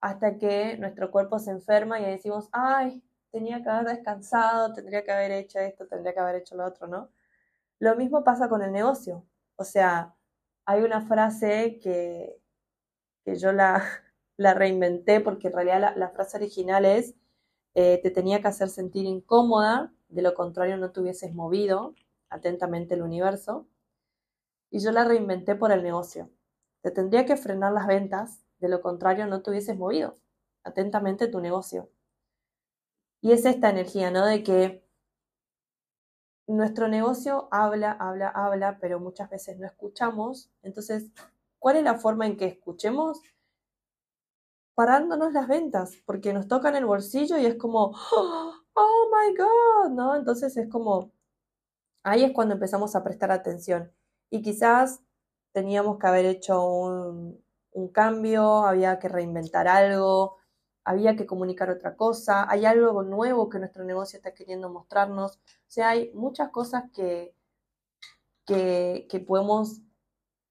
hasta 0.00 0.38
que 0.38 0.76
nuestro 0.78 1.10
cuerpo 1.10 1.38
se 1.38 1.50
enferma 1.50 2.00
y 2.00 2.04
decimos, 2.04 2.48
ay, 2.52 3.02
tenía 3.30 3.62
que 3.62 3.68
haber 3.68 3.96
descansado, 3.96 4.72
tendría 4.72 5.04
que 5.04 5.12
haber 5.12 5.32
hecho 5.32 5.58
esto, 5.58 5.86
tendría 5.86 6.14
que 6.14 6.20
haber 6.20 6.36
hecho 6.36 6.56
lo 6.56 6.64
otro, 6.64 6.86
¿no? 6.86 7.10
Lo 7.80 7.96
mismo 7.96 8.24
pasa 8.24 8.48
con 8.48 8.62
el 8.62 8.72
negocio. 8.72 9.24
O 9.56 9.64
sea, 9.64 10.14
hay 10.64 10.82
una 10.82 11.00
frase 11.02 11.78
que, 11.82 12.40
que 13.24 13.36
yo 13.36 13.52
la, 13.52 13.82
la 14.36 14.54
reinventé 14.54 15.20
porque 15.20 15.48
en 15.48 15.54
realidad 15.54 15.94
la, 15.96 16.08
frase 16.10 16.36
original 16.38 16.84
es, 16.84 17.14
eh, 17.74 18.00
te 18.02 18.10
tenía 18.10 18.40
que 18.40 18.48
hacer 18.48 18.68
sentir 18.68 19.04
incómoda, 19.06 19.92
de 20.08 20.22
lo 20.22 20.34
contrario 20.34 20.76
no 20.76 20.90
te 20.90 21.00
hubieses 21.00 21.34
movido 21.34 21.94
atentamente 22.30 22.94
el 22.94 23.02
universo. 23.02 23.68
Y 24.70 24.80
yo 24.80 24.92
la 24.92 25.04
reinventé 25.04 25.54
por 25.54 25.72
el 25.72 25.82
negocio. 25.82 26.30
Te 26.82 26.90
tendría 26.90 27.24
que 27.26 27.36
frenar 27.36 27.72
las 27.72 27.86
ventas, 27.86 28.44
de 28.58 28.68
lo 28.68 28.80
contrario 28.82 29.26
no 29.26 29.42
te 29.42 29.50
hubieses 29.50 29.76
movido 29.76 30.18
atentamente 30.64 31.28
tu 31.28 31.40
negocio. 31.40 31.90
Y 33.20 33.32
es 33.32 33.44
esta 33.44 33.70
energía, 33.70 34.10
¿no? 34.10 34.26
De 34.26 34.42
que 34.42 34.87
nuestro 36.48 36.88
negocio 36.88 37.48
habla, 37.50 37.92
habla, 37.92 38.28
habla, 38.28 38.78
pero 38.80 39.00
muchas 39.00 39.28
veces 39.28 39.58
no 39.58 39.66
escuchamos. 39.66 40.50
Entonces, 40.62 41.10
¿cuál 41.58 41.76
es 41.76 41.84
la 41.84 41.98
forma 41.98 42.26
en 42.26 42.36
que 42.36 42.46
escuchemos? 42.46 43.20
Parándonos 44.74 45.32
las 45.32 45.46
ventas, 45.46 45.96
porque 46.06 46.32
nos 46.32 46.48
tocan 46.48 46.74
el 46.74 46.86
bolsillo 46.86 47.36
y 47.36 47.44
es 47.46 47.56
como, 47.56 47.92
oh 48.74 49.10
my 49.12 49.36
God, 49.36 49.90
¿no? 49.90 50.16
Entonces 50.16 50.56
es 50.56 50.68
como, 50.70 51.12
ahí 52.02 52.24
es 52.24 52.32
cuando 52.32 52.54
empezamos 52.54 52.96
a 52.96 53.04
prestar 53.04 53.30
atención. 53.30 53.92
Y 54.30 54.40
quizás 54.40 55.02
teníamos 55.52 55.98
que 55.98 56.06
haber 56.06 56.24
hecho 56.24 56.64
un, 56.64 57.44
un 57.72 57.88
cambio, 57.88 58.64
había 58.64 58.98
que 58.98 59.08
reinventar 59.08 59.68
algo, 59.68 60.37
había 60.88 61.16
que 61.16 61.26
comunicar 61.26 61.68
otra 61.68 61.96
cosa, 61.96 62.50
hay 62.50 62.64
algo 62.64 63.02
nuevo 63.02 63.50
que 63.50 63.58
nuestro 63.58 63.84
negocio 63.84 64.16
está 64.16 64.32
queriendo 64.32 64.70
mostrarnos. 64.70 65.36
O 65.36 65.70
sea, 65.70 65.90
hay 65.90 66.10
muchas 66.14 66.48
cosas 66.48 66.84
que, 66.94 67.34
que, 68.46 69.24
podemos 69.26 69.82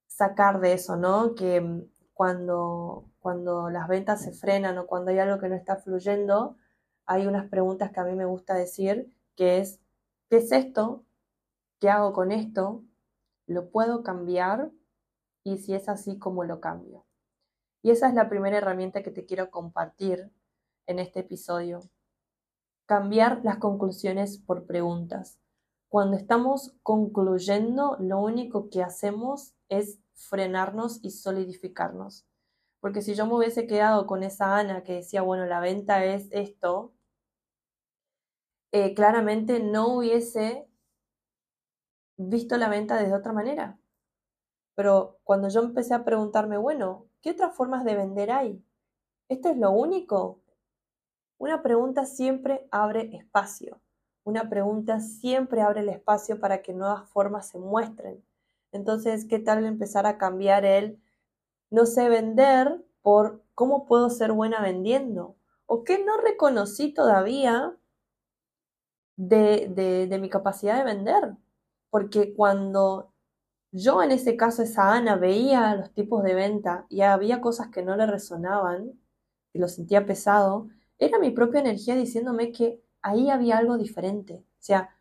sacar 0.06 0.60
de 0.60 0.74
eso, 0.74 0.96
¿no? 0.96 1.34
Que 1.34 1.88
cuando, 2.14 3.10
cuando 3.18 3.68
las 3.68 3.88
ventas 3.88 4.22
se 4.22 4.30
frenan 4.30 4.78
o 4.78 4.86
cuando 4.86 5.10
hay 5.10 5.18
algo 5.18 5.40
que 5.40 5.48
no 5.48 5.56
está 5.56 5.74
fluyendo, 5.74 6.56
hay 7.04 7.26
unas 7.26 7.48
preguntas 7.48 7.90
que 7.90 7.98
a 7.98 8.04
mí 8.04 8.14
me 8.14 8.24
gusta 8.24 8.54
decir, 8.54 9.12
que 9.34 9.58
es, 9.58 9.80
¿qué 10.30 10.36
es 10.36 10.52
esto? 10.52 11.04
¿Qué 11.80 11.90
hago 11.90 12.12
con 12.12 12.30
esto? 12.30 12.84
¿Lo 13.48 13.70
puedo 13.70 14.04
cambiar? 14.04 14.70
Y 15.42 15.58
si 15.58 15.74
es 15.74 15.88
así, 15.88 16.16
¿cómo 16.20 16.44
lo 16.44 16.60
cambio? 16.60 17.07
Y 17.82 17.90
esa 17.90 18.08
es 18.08 18.14
la 18.14 18.28
primera 18.28 18.58
herramienta 18.58 19.02
que 19.02 19.10
te 19.10 19.24
quiero 19.24 19.50
compartir 19.50 20.30
en 20.86 20.98
este 20.98 21.20
episodio. 21.20 21.80
Cambiar 22.86 23.40
las 23.44 23.58
conclusiones 23.58 24.38
por 24.38 24.66
preguntas. 24.66 25.38
Cuando 25.88 26.16
estamos 26.16 26.74
concluyendo, 26.82 27.96
lo 28.00 28.20
único 28.20 28.68
que 28.68 28.82
hacemos 28.82 29.54
es 29.68 30.00
frenarnos 30.14 30.98
y 31.02 31.10
solidificarnos. 31.10 32.26
Porque 32.80 33.02
si 33.02 33.14
yo 33.14 33.26
me 33.26 33.34
hubiese 33.34 33.66
quedado 33.66 34.06
con 34.06 34.22
esa 34.22 34.56
Ana 34.56 34.82
que 34.82 34.94
decía, 34.94 35.22
bueno, 35.22 35.46
la 35.46 35.60
venta 35.60 36.04
es 36.04 36.28
esto, 36.30 36.92
eh, 38.72 38.94
claramente 38.94 39.60
no 39.60 39.96
hubiese 39.96 40.68
visto 42.16 42.56
la 42.58 42.68
venta 42.68 42.96
desde 42.96 43.14
otra 43.14 43.32
manera. 43.32 43.78
Pero 44.78 45.18
cuando 45.24 45.48
yo 45.48 45.60
empecé 45.60 45.92
a 45.92 46.04
preguntarme, 46.04 46.56
bueno, 46.56 47.08
¿Qué 47.20 47.30
otras 47.30 47.54
formas 47.54 47.84
de 47.84 47.96
vender 47.96 48.30
hay? 48.30 48.64
¿Esto 49.28 49.50
es 49.50 49.56
lo 49.56 49.72
único? 49.72 50.40
Una 51.38 51.62
pregunta 51.62 52.06
siempre 52.06 52.68
abre 52.70 53.16
espacio. 53.16 53.80
Una 54.24 54.48
pregunta 54.48 55.00
siempre 55.00 55.62
abre 55.62 55.80
el 55.80 55.88
espacio 55.88 56.38
para 56.38 56.62
que 56.62 56.74
nuevas 56.74 57.08
formas 57.10 57.48
se 57.48 57.58
muestren. 57.58 58.24
Entonces, 58.70 59.24
¿qué 59.24 59.38
tal 59.38 59.64
empezar 59.64 60.06
a 60.06 60.18
cambiar 60.18 60.64
el 60.64 61.02
no 61.70 61.86
sé 61.86 62.08
vender 62.08 62.84
por 63.02 63.42
cómo 63.54 63.84
puedo 63.86 64.10
ser 64.10 64.32
buena 64.32 64.62
vendiendo? 64.62 65.36
¿O 65.66 65.82
qué 65.82 66.04
no 66.04 66.18
reconocí 66.18 66.92
todavía 66.92 67.76
de, 69.16 69.68
de, 69.74 70.06
de 70.06 70.18
mi 70.18 70.30
capacidad 70.30 70.78
de 70.78 70.84
vender? 70.84 71.36
Porque 71.90 72.34
cuando 72.34 73.12
yo 73.72 74.02
en 74.02 74.10
ese 74.10 74.36
caso, 74.36 74.62
esa 74.62 74.94
Ana, 74.94 75.16
veía 75.16 75.74
los 75.74 75.92
tipos 75.92 76.22
de 76.22 76.34
venta 76.34 76.86
y 76.88 77.02
había 77.02 77.40
cosas 77.40 77.68
que 77.68 77.82
no 77.82 77.96
le 77.96 78.06
resonaban 78.06 78.98
y 79.52 79.58
lo 79.58 79.68
sentía 79.68 80.06
pesado. 80.06 80.68
Era 80.98 81.18
mi 81.18 81.30
propia 81.30 81.60
energía 81.60 81.94
diciéndome 81.94 82.52
que 82.52 82.82
ahí 83.02 83.30
había 83.30 83.58
algo 83.58 83.76
diferente. 83.76 84.34
O 84.34 84.62
sea, 84.62 84.96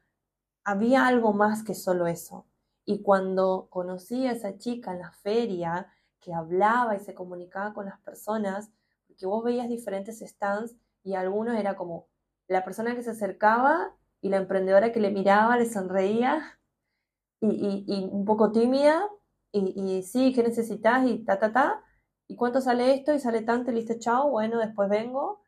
había 0.64 1.08
algo 1.08 1.34
más 1.34 1.64
que 1.64 1.74
solo 1.74 2.08
eso. 2.08 2.46
Y 2.86 3.02
cuando 3.02 3.68
conocí 3.70 4.28
a 4.28 4.34
esa 4.34 4.58
chica 4.58 4.92
en 4.94 5.00
la 5.00 5.12
feria 5.12 5.88
que 6.20 6.34
hablaba 6.34 6.96
y 6.96 7.00
se 7.00 7.14
comunicaba 7.14 7.74
con 7.74 7.86
las 7.86 8.00
personas, 8.02 8.70
porque 9.08 9.26
vos 9.26 9.44
veías 9.44 9.70
diferentes 9.70 10.20
stands 10.20 10.76
y 11.04 11.16
algunos 11.16 11.58
era 11.58 11.76
como 11.76 12.08
la 12.48 12.64
persona 12.66 12.96
que 12.96 13.04
se 13.04 13.12
acercaba 13.12 13.96
y 14.22 14.30
la 14.30 14.38
emprendedora 14.38 14.92
que 14.92 15.00
le 15.00 15.12
miraba, 15.12 15.58
le 15.58 15.66
sonreía 15.66 16.57
y, 17.42 18.10
un 18.12 18.26
poco 18.26 18.52
tímida 18.52 19.08
y, 19.52 19.98
y, 19.98 20.04
sí, 20.04 20.34
¿qué 20.34 20.44
necesitas? 20.44 21.08
Y 21.08 21.24
ta, 21.24 21.40
ta, 21.40 21.54
ta. 21.54 21.84
¿y 22.28 22.36
cuánto 22.36 22.62
sale 22.62 22.94
esto? 22.94 23.14
Y 23.14 23.20
sale 23.20 23.42
tanto, 23.42 23.72
y 23.72 23.76
listo, 23.76 23.96
chao, 24.00 24.30
bueno, 24.30 24.60
después 24.60 24.90
vengo. 24.90 25.42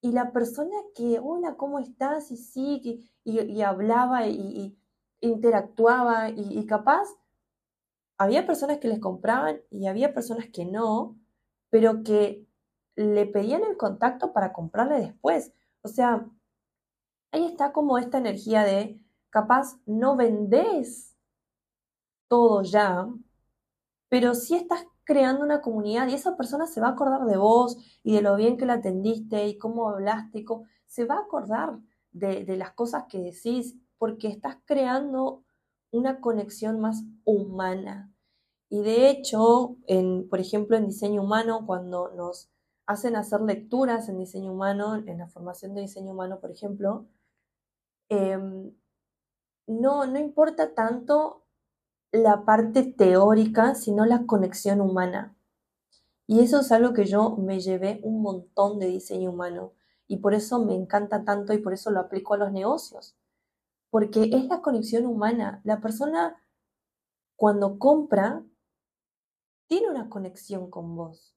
Y 0.00 0.12
la 0.12 0.32
persona 0.32 0.76
que, 0.94 1.18
hola, 1.20 1.56
¿cómo 1.56 1.78
estás? 1.78 2.30
Y 2.30 2.36
sí, 2.36 3.10
y, 3.24 3.62
hablaba 3.62 4.26
y, 4.26 4.78
interactuaba 5.20 6.30
y, 6.30 6.64
capaz 6.66 7.08
había 8.18 8.46
personas 8.46 8.78
que 8.78 8.88
les 8.88 9.00
compraban 9.00 9.60
y 9.70 9.86
había 9.86 10.14
personas 10.14 10.46
que 10.52 10.64
no, 10.64 11.16
pero 11.70 12.02
que 12.02 12.46
le 12.96 13.26
pedían 13.26 13.62
el 13.62 13.76
contacto 13.76 14.32
para 14.32 14.52
comprarle 14.52 15.00
después. 15.00 15.52
O 15.82 15.88
sea, 15.88 16.26
ahí 17.32 17.44
está 17.46 17.72
como 17.72 17.98
esta 17.98 18.18
energía 18.18 18.64
de 18.64 19.00
capaz 19.30 19.78
no 19.86 20.16
vendés 20.16 21.07
todo 22.28 22.62
ya, 22.62 23.08
pero 24.08 24.34
sí 24.34 24.54
estás 24.54 24.84
creando 25.04 25.42
una 25.42 25.60
comunidad 25.60 26.08
y 26.08 26.14
esa 26.14 26.36
persona 26.36 26.66
se 26.66 26.80
va 26.80 26.88
a 26.88 26.90
acordar 26.92 27.24
de 27.24 27.36
vos 27.36 27.78
y 28.02 28.14
de 28.14 28.22
lo 28.22 28.36
bien 28.36 28.56
que 28.56 28.66
la 28.66 28.74
atendiste 28.74 29.46
y 29.46 29.58
cómo 29.58 29.88
hablaste, 29.88 30.40
y 30.40 30.46
se 30.86 31.06
va 31.06 31.16
a 31.16 31.20
acordar 31.22 31.78
de, 32.12 32.44
de 32.44 32.56
las 32.56 32.72
cosas 32.72 33.04
que 33.08 33.18
decís 33.18 33.76
porque 33.98 34.28
estás 34.28 34.58
creando 34.64 35.44
una 35.90 36.20
conexión 36.20 36.80
más 36.80 37.04
humana. 37.24 38.12
Y 38.70 38.82
de 38.82 39.10
hecho, 39.10 39.76
en, 39.86 40.28
por 40.28 40.40
ejemplo, 40.40 40.76
en 40.76 40.86
diseño 40.86 41.22
humano, 41.22 41.64
cuando 41.66 42.10
nos 42.14 42.50
hacen 42.86 43.16
hacer 43.16 43.40
lecturas 43.40 44.08
en 44.08 44.18
diseño 44.18 44.52
humano, 44.52 44.96
en 44.96 45.18
la 45.18 45.28
formación 45.28 45.74
de 45.74 45.82
diseño 45.82 46.12
humano, 46.12 46.40
por 46.40 46.50
ejemplo, 46.50 47.06
em, 48.08 48.72
no, 49.66 50.06
no 50.06 50.18
importa 50.18 50.74
tanto 50.74 51.44
la 52.12 52.44
parte 52.44 52.84
teórica, 52.84 53.74
sino 53.74 54.06
la 54.06 54.26
conexión 54.26 54.80
humana. 54.80 55.36
Y 56.26 56.40
eso 56.40 56.60
es 56.60 56.72
algo 56.72 56.92
que 56.92 57.06
yo 57.06 57.36
me 57.36 57.60
llevé 57.60 58.00
un 58.02 58.22
montón 58.22 58.78
de 58.78 58.86
diseño 58.86 59.30
humano 59.30 59.72
y 60.06 60.18
por 60.18 60.34
eso 60.34 60.64
me 60.64 60.74
encanta 60.74 61.24
tanto 61.24 61.52
y 61.52 61.58
por 61.58 61.72
eso 61.72 61.90
lo 61.90 62.00
aplico 62.00 62.34
a 62.34 62.38
los 62.38 62.52
negocios. 62.52 63.16
Porque 63.90 64.30
es 64.32 64.44
la 64.46 64.60
conexión 64.60 65.06
humana. 65.06 65.60
La 65.64 65.80
persona 65.80 66.36
cuando 67.36 67.78
compra 67.78 68.42
tiene 69.66 69.90
una 69.90 70.08
conexión 70.08 70.70
con 70.70 70.96
vos. 70.96 71.34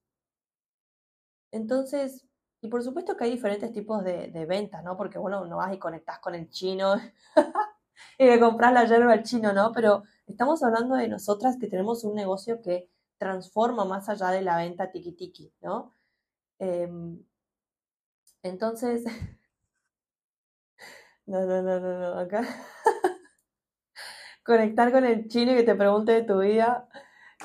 Entonces, 1.52 2.26
y 2.62 2.70
por 2.70 2.84
supuesto 2.84 3.18
que 3.18 3.26
hay 3.26 3.32
diferentes 3.32 3.72
tipos 3.74 4.04
de, 4.04 4.46
ventas, 4.48 4.84
¿no? 4.84 4.96
Porque 4.96 5.18
bueno, 5.18 5.46
no 5.46 5.58
vas 5.58 5.74
y 5.74 5.80
conectás 5.80 6.20
con 6.20 6.36
el 6.36 6.50
chino 6.50 6.96
y 8.18 8.26
le 8.26 8.40
compras 8.40 8.74
la 8.74 8.86
yerba 8.86 9.14
al 9.14 9.24
chino, 9.24 9.52
¿no? 9.54 9.72
Pero 9.74 10.04
estamos 10.28 10.64
hablando 10.64 10.96
de 10.96 11.08
nosotras 11.08 11.58
que 11.60 11.68
tenemos 11.68 12.04
un 12.04 12.16
negocio 12.16 12.62
que 12.62 12.90
transforma 13.18 13.86
más 13.86 14.10
allá 14.10 14.30
de 14.32 14.42
la 14.42 14.58
venta 14.58 14.92
tiki 14.92 15.14
tiki, 15.14 15.54
¿no? 15.62 15.94
Em, 16.60 17.24
entonces, 18.44 19.04
no, 21.26 21.46
no, 21.46 21.62
no, 21.62 21.80
no, 21.80 22.00
no, 22.00 22.20
acá. 22.20 22.42
Conectar 24.46 24.92
con 24.92 25.06
el 25.06 25.28
chino 25.28 25.52
y 25.52 25.56
que 25.56 25.64
te 25.64 25.76
pregunte 25.76 26.12
de 26.14 26.24
tu 26.24 26.40
vida, 26.40 26.88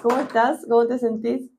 ¿cómo 0.02 0.18
estás? 0.18 0.64
¿Cómo 0.68 0.86
te 0.86 0.98
sentís? 0.98 1.50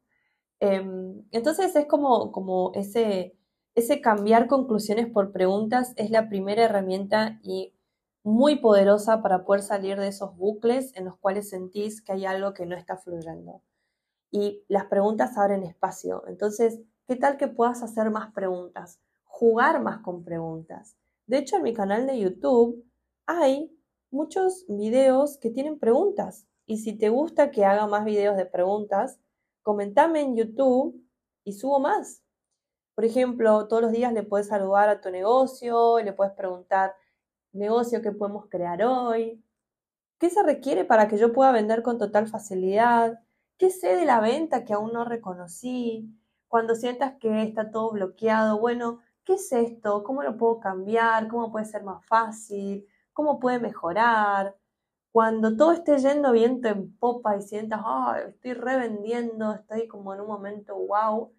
Em, 0.59 1.23
entonces 1.31 1.75
es 1.75 1.87
como, 1.87 2.31
como 2.31 2.71
ese, 2.75 3.37
ese 3.75 4.01
cambiar 4.01 4.47
conclusiones 4.47 5.07
por 5.07 5.31
preguntas 5.33 5.93
es 5.97 6.11
la 6.11 6.29
primera 6.29 6.63
herramienta 6.65 7.39
y 7.43 7.73
muy 8.27 8.57
poderosa 8.57 9.21
para 9.21 9.45
poder 9.45 9.61
salir 9.61 9.97
de 9.97 10.09
esos 10.09 10.35
bucles 10.35 10.91
en 10.97 11.05
los 11.05 11.15
cuales 11.15 11.49
sentís 11.49 12.01
que 12.01 12.11
hay 12.11 12.25
algo 12.25 12.53
que 12.53 12.65
no 12.65 12.75
está 12.75 12.97
fluyendo. 12.97 13.61
Y 14.31 14.65
las 14.67 14.87
preguntas 14.87 15.37
abren 15.37 15.63
espacio. 15.63 16.25
Entonces, 16.27 16.81
¿qué 17.07 17.15
tal 17.15 17.37
que 17.37 17.47
puedas 17.47 17.83
hacer 17.83 18.11
más 18.11 18.33
preguntas? 18.33 18.99
Jugar 19.23 19.81
más 19.81 19.99
con 19.99 20.25
preguntas. 20.25 20.97
De 21.25 21.37
hecho, 21.37 21.55
en 21.55 21.63
mi 21.63 21.73
canal 21.73 22.05
de 22.05 22.19
YouTube 22.19 22.83
hay 23.27 23.73
muchos 24.11 24.65
videos 24.67 25.37
que 25.37 25.49
tienen 25.49 25.79
preguntas. 25.79 26.45
Y 26.65 26.79
si 26.79 26.97
te 26.97 27.07
gusta 27.07 27.49
que 27.49 27.63
haga 27.63 27.87
más 27.87 28.03
videos 28.03 28.35
de 28.35 28.45
preguntas, 28.45 29.21
comentame 29.61 30.19
en 30.19 30.35
YouTube 30.35 31.01
y 31.45 31.53
subo 31.53 31.79
más. 31.79 32.23
Por 32.93 33.05
ejemplo, 33.05 33.69
todos 33.69 33.83
los 33.83 33.93
días 33.93 34.11
le 34.11 34.23
puedes 34.23 34.47
saludar 34.47 34.89
a 34.89 34.99
tu 34.99 35.11
negocio, 35.11 35.99
le 36.01 36.11
puedes 36.11 36.33
preguntar, 36.33 36.93
negocio 37.57 38.01
que 38.01 38.11
podemos 38.11 38.47
crear 38.49 38.83
hoy, 38.83 39.43
qué 40.19 40.29
se 40.29 40.43
requiere 40.43 40.85
para 40.85 41.07
que 41.07 41.17
yo 41.17 41.33
pueda 41.33 41.51
vender 41.51 41.83
con 41.83 41.97
total 41.97 42.27
facilidad, 42.27 43.19
qué 43.57 43.69
sé 43.69 43.95
de 43.95 44.05
la 44.05 44.19
venta 44.19 44.65
que 44.65 44.73
aún 44.73 44.93
no 44.93 45.05
reconocí, 45.05 46.13
cuando 46.47 46.75
sientas 46.75 47.15
que 47.19 47.43
está 47.43 47.71
todo 47.71 47.91
bloqueado, 47.91 48.59
bueno, 48.59 48.99
¿qué 49.23 49.33
es 49.33 49.51
esto? 49.51 50.03
¿Cómo 50.03 50.23
lo 50.23 50.37
puedo 50.37 50.59
cambiar? 50.59 51.27
¿Cómo 51.27 51.51
puede 51.51 51.65
ser 51.65 51.83
más 51.83 52.05
fácil? 52.05 52.87
¿Cómo 53.13 53.39
puede 53.39 53.59
mejorar? 53.59 54.55
Cuando 55.11 55.55
todo 55.57 55.71
esté 55.73 55.97
yendo 55.97 56.31
viento 56.31 56.67
en 56.69 56.95
popa 56.97 57.37
y 57.37 57.41
sientas, 57.41 57.81
ah, 57.83 58.19
estoy 58.27 58.53
revendiendo, 58.53 59.53
estoy 59.53 59.87
como 59.87 60.13
en 60.13 60.21
un 60.21 60.27
momento 60.27 60.75
wow. 60.77 61.33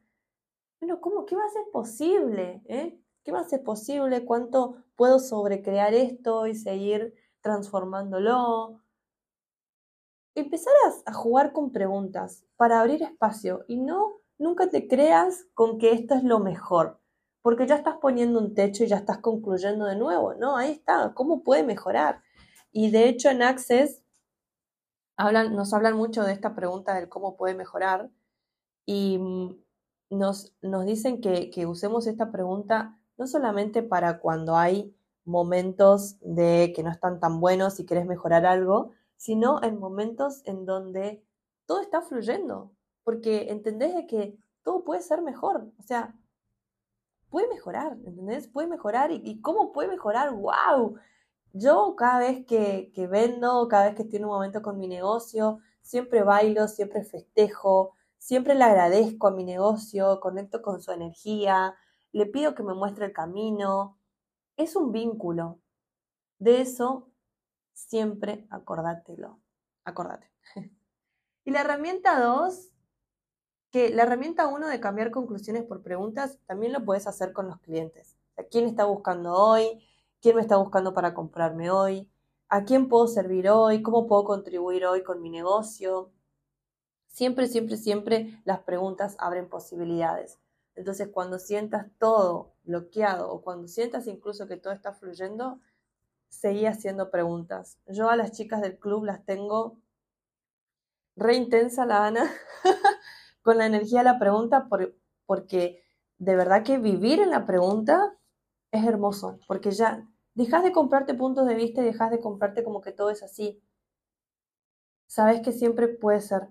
Bueno, 0.81 1.01
¿cómo? 1.01 1.25
¿Qué 1.27 1.37
va 1.37 1.45
a 1.45 1.49
ser 1.49 1.65
posible? 1.73 2.63
Eh? 2.67 3.01
¿Qué 3.29 3.37
a 3.37 3.45
ser 3.45 3.63
posible? 3.63 4.25
¿Cuánto 4.25 4.77
puedo 4.97 5.19
sobrecrear 5.19 5.93
esto 5.93 6.47
y 6.47 6.55
seguir 6.55 7.13
transformándolo? 7.43 8.81
Empezar 10.35 10.73
a, 10.87 11.11
a 11.11 11.13
jugar 11.13 11.53
con 11.53 11.71
preguntas 11.71 12.47
para 12.57 12.81
abrir 12.81 13.03
espacio 13.03 13.67
y 13.69 13.77
no, 13.77 14.23
nunca 14.39 14.71
te 14.71 14.89
creas 14.89 15.45
con 15.53 15.77
que 15.77 15.93
esto 15.93 16.15
es 16.15 16.25
lo 16.25 16.39
mejor, 16.39 17.03
porque 17.43 17.67
ya 17.67 17.75
estás 17.75 17.97
poniendo 18.01 18.39
un 18.39 18.55
techo 18.55 18.85
y 18.85 18.87
ya 18.87 18.97
estás 18.97 19.19
concluyendo 19.19 19.85
de 19.85 19.97
nuevo, 19.97 20.33
¿no? 20.33 20.57
Ahí 20.57 20.71
está, 20.71 21.13
¿cómo 21.13 21.43
puede 21.43 21.65
mejorar? 21.65 22.23
Y 22.73 22.91
de 22.91 23.11
hecho 23.11 23.29
en 23.29 23.43
Access 23.43 24.01
hablan, 25.19 25.55
nos 25.55 25.75
hablan 25.75 25.99
mucho 25.99 26.25
de 26.25 26.33
esta 26.33 26.55
pregunta 26.55 26.95
del 26.95 27.11
cómo 27.11 27.37
puede 27.37 27.55
mejorar 27.55 28.09
y 28.87 29.19
mm, 29.19 29.55
nos, 30.17 30.55
nos 30.63 30.87
dicen 30.87 31.21
que, 31.21 31.51
que 31.51 31.67
usemos 31.67 32.07
esta 32.07 32.33
pregunta 32.33 32.98
no 33.19 33.27
solamente 33.27 33.83
para 33.83 34.21
cuando 34.21 34.57
hay 34.57 34.95
momentos 35.25 36.17
de 36.21 36.73
que 36.75 36.83
no 36.83 36.91
están 36.91 37.21
tan 37.21 37.41
buenos 37.41 37.79
y 37.79 37.85
querés 37.85 38.07
mejorar 38.07 38.47
algo, 38.47 38.93
sino 39.17 39.63
en 39.63 39.79
momentos 39.79 40.43
en 40.47 40.65
donde 40.65 41.23
todo 41.67 41.83
está 41.83 42.01
fluyendo, 42.01 42.73
porque 43.05 43.51
entendés 43.51 43.95
de 43.95 44.07
que 44.07 44.39
todo 44.63 44.85
puede 44.85 45.03
ser 45.03 45.21
mejor, 45.21 45.71
o 45.79 45.83
sea, 45.83 46.15
puede 47.29 47.49
mejorar, 47.49 47.99
¿entendés? 48.05 48.49
Puede 48.49 48.69
mejorar 48.69 49.11
y, 49.13 49.41
cómo 49.43 49.73
puede 49.73 49.89
mejorar, 49.89 50.33
wow, 50.33 50.97
yo 51.53 51.95
cada 51.97 52.21
vez 52.21 52.47
que, 52.47 52.93
vendo, 53.11 53.69
cada 53.69 53.87
vez 53.87 53.97
que 53.97 54.03
estoy 54.03 54.19
en 54.19 54.25
un 54.25 54.31
momento 54.31 54.63
con 54.63 54.79
mi 54.79 54.89
negocio, 54.89 55.59
siempre 55.83 56.23
bailo, 56.23 56.69
siempre 56.69 57.03
festejo, 57.05 57.93
siempre 58.19 58.55
le 58.55 58.65
agradezco 58.65 59.29
a 59.29 59.31
mi 59.33 59.45
negocio, 59.45 60.21
conecto 60.21 60.63
con 60.63 60.81
su 60.81 60.93
energía, 60.93 61.75
le 62.13 62.27
pido 62.27 62.55
que 62.55 62.63
me 62.63 62.75
muestre 62.75 63.07
el 63.07 63.13
camino. 63.13 63.99
Es 64.57 64.77
un 64.77 64.93
vínculo. 64.93 65.61
De 66.39 66.61
eso 66.61 67.11
siempre 67.73 68.47
acordátelo. 68.51 69.41
Acordate. 69.85 70.31
y 71.45 71.51
la 71.51 71.61
herramienta 71.61 72.21
2, 72.21 72.71
que 73.71 73.91
la 73.91 74.03
herramienta 74.05 74.49
1 74.49 74.69
de 74.69 74.81
cambiar 74.81 75.11
conclusiones 75.11 75.65
por 75.65 75.83
preguntas, 75.83 76.39
también 76.47 76.73
lo 76.73 76.85
puedes 76.85 77.07
hacer 77.07 77.33
con 77.33 77.49
los 77.49 77.61
clientes. 77.61 78.17
¿quién 78.51 78.67
está 78.67 78.85
buscando 78.85 79.35
hoy? 79.35 79.85
quién 80.21 80.37
me 80.37 80.43
está 80.43 80.57
buscando 80.57 80.95
para 80.95 81.15
comprarme 81.15 81.71
hoy, 81.71 82.11
a 82.49 82.65
quién 82.65 82.89
puedo 82.89 83.07
servir 83.07 83.49
hoy, 83.51 83.83
cómo 83.83 84.07
puedo 84.07 84.25
contribuir 84.25 84.87
hoy 84.87 85.03
con 85.03 85.23
mi 85.23 85.31
negocio. 85.31 86.11
Siempre, 87.09 87.47
siempre, 87.47 87.77
siempre 87.77 88.41
las 88.45 88.61
preguntas 88.61 89.17
abren 89.19 89.49
posibilidades. 89.49 90.39
Entonces, 90.79 91.09
cuando 91.09 91.41
sientas 91.41 91.89
todo 91.99 92.55
bloqueado 92.63 93.33
o 93.33 93.43
cuando 93.43 93.67
sientas 93.67 94.07
incluso 94.07 94.47
que 94.47 94.57
todo 94.57 94.73
está 94.73 94.93
fluyendo, 94.93 95.61
seguí 96.29 96.67
haciendo 96.67 97.11
preguntas. 97.11 97.79
Yo 97.89 98.09
a 98.09 98.15
las 98.15 98.31
chicas 98.31 98.61
del 98.61 98.79
club 98.79 99.05
las 99.05 99.25
tengo 99.25 99.77
re 101.17 101.35
intensa 101.35 101.85
la 101.85 102.07
Ana 102.07 102.33
con 103.43 103.59
la 103.59 103.67
energía 103.67 103.99
de 103.99 104.05
la 104.05 104.19
pregunta 104.21 104.69
porque 105.27 105.83
de 106.19 106.37
verdad 106.37 106.63
que 106.63 106.79
vivir 106.79 107.19
en 107.19 107.31
la 107.31 107.45
pregunta 107.45 108.17
es 108.71 108.85
hermoso, 108.85 109.41
porque 109.49 109.73
ya 109.73 110.07
dejas 110.35 110.63
de 110.63 110.71
comprarte 110.71 111.15
puntos 111.15 111.49
de 111.49 111.57
vista 111.57 111.81
y 111.83 111.87
dejas 111.87 112.13
de 112.13 112.21
comprarte 112.21 112.63
como 112.63 112.83
que 112.83 112.93
todo 112.93 113.11
es 113.11 113.25
así. 113.25 113.61
Sabes 115.09 115.41
que 115.41 115.51
siempre 115.51 115.89
puede 115.89 116.21
ser 116.21 116.47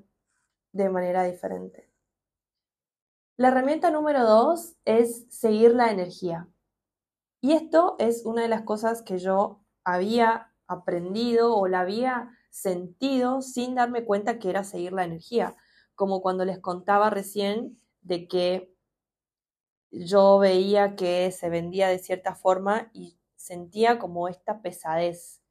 de 0.74 0.90
manera 0.90 1.24
diferente. 1.24 1.87
La 3.40 3.50
herramienta 3.50 3.92
número 3.92 4.24
dos 4.24 4.78
es 4.84 5.28
seguir 5.30 5.76
la 5.76 5.92
energía. 5.92 6.50
Y 7.40 7.52
esto 7.52 7.96
es 8.00 8.26
una 8.26 8.42
de 8.42 8.48
las 8.48 8.64
cosas 8.64 9.04
que 9.04 9.20
yo 9.20 9.62
había 9.84 10.56
aprendido 10.66 11.56
o 11.56 11.68
la 11.68 11.82
había 11.82 12.32
sentido 12.50 13.44
sin 13.44 13.76
darme 13.76 14.06
cuenta 14.06 14.40
que 14.40 14.50
era 14.50 14.64
seguir 14.64 14.94
la 14.94 15.04
energía. 15.04 15.56
como 15.94 16.22
cuando 16.22 16.46
les 16.46 16.60
contaba 16.60 17.10
recién 17.12 17.80
de 18.02 18.28
que 18.28 18.76
yo 19.92 20.40
veía 20.40 20.96
que 20.96 21.32
se 21.32 21.50
vendía 21.50 21.90
de 21.90 22.00
cierta 22.00 22.36
forma 22.36 22.90
y 22.94 23.20
sentía 23.36 24.00
como 24.00 24.28
esta 24.28 24.62
pesadez, 24.62 25.42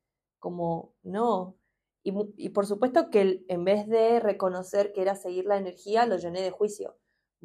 como, 0.40 0.94
no. 1.02 1.56
Y, 2.04 2.12
y 2.36 2.50
por 2.50 2.66
supuesto 2.66 3.10
que 3.10 3.44
en 3.48 3.64
vez 3.64 3.88
de 3.88 4.20
reconocer 4.20 4.92
que 4.92 5.02
era 5.02 5.14
seguir 5.16 5.46
la 5.46 5.56
energía, 5.58 6.06
lo 6.06 6.16
llené 6.16 6.42
de 6.42 6.50
juicio. 6.50 6.96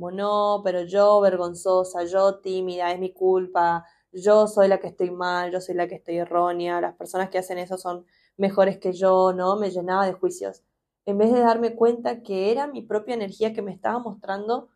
Como, 0.02 0.10
no, 0.10 0.62
pero 0.64 0.82
yo 0.82 1.22
vergonzosa, 1.22 2.06
yo 2.06 2.40
tímida, 2.40 2.92
es 2.92 2.98
mi 3.00 3.14
culpa, 3.14 3.86
yo 4.12 4.48
soy 4.48 4.68
la 4.68 4.80
que 4.80 4.88
estoy 4.88 5.12
mal, 5.12 5.52
yo 5.52 5.62
soy 5.62 5.76
la 5.76 5.88
que 5.88 5.94
estoy 5.94 6.18
errónea, 6.18 6.82
las 6.82 6.96
personas 6.96 7.30
que 7.30 7.38
hacen 7.38 7.60
eso 7.60 7.78
son 7.78 8.08
mejores 8.36 8.80
que 8.80 8.94
yo, 8.94 9.32
¿no? 9.32 9.58
Me 9.58 9.70
llenaba 9.70 10.08
de 10.08 10.14
juicios. 10.14 10.64
En 11.06 11.20
vez 11.20 11.32
de 11.32 11.42
darme 11.42 11.76
cuenta 11.76 12.24
que 12.24 12.52
era 12.52 12.66
mi 12.66 12.82
propia 12.82 13.14
energía 13.14 13.54
que 13.54 13.62
me 13.62 13.72
estaba 13.72 14.00
mostrando, 14.00 14.70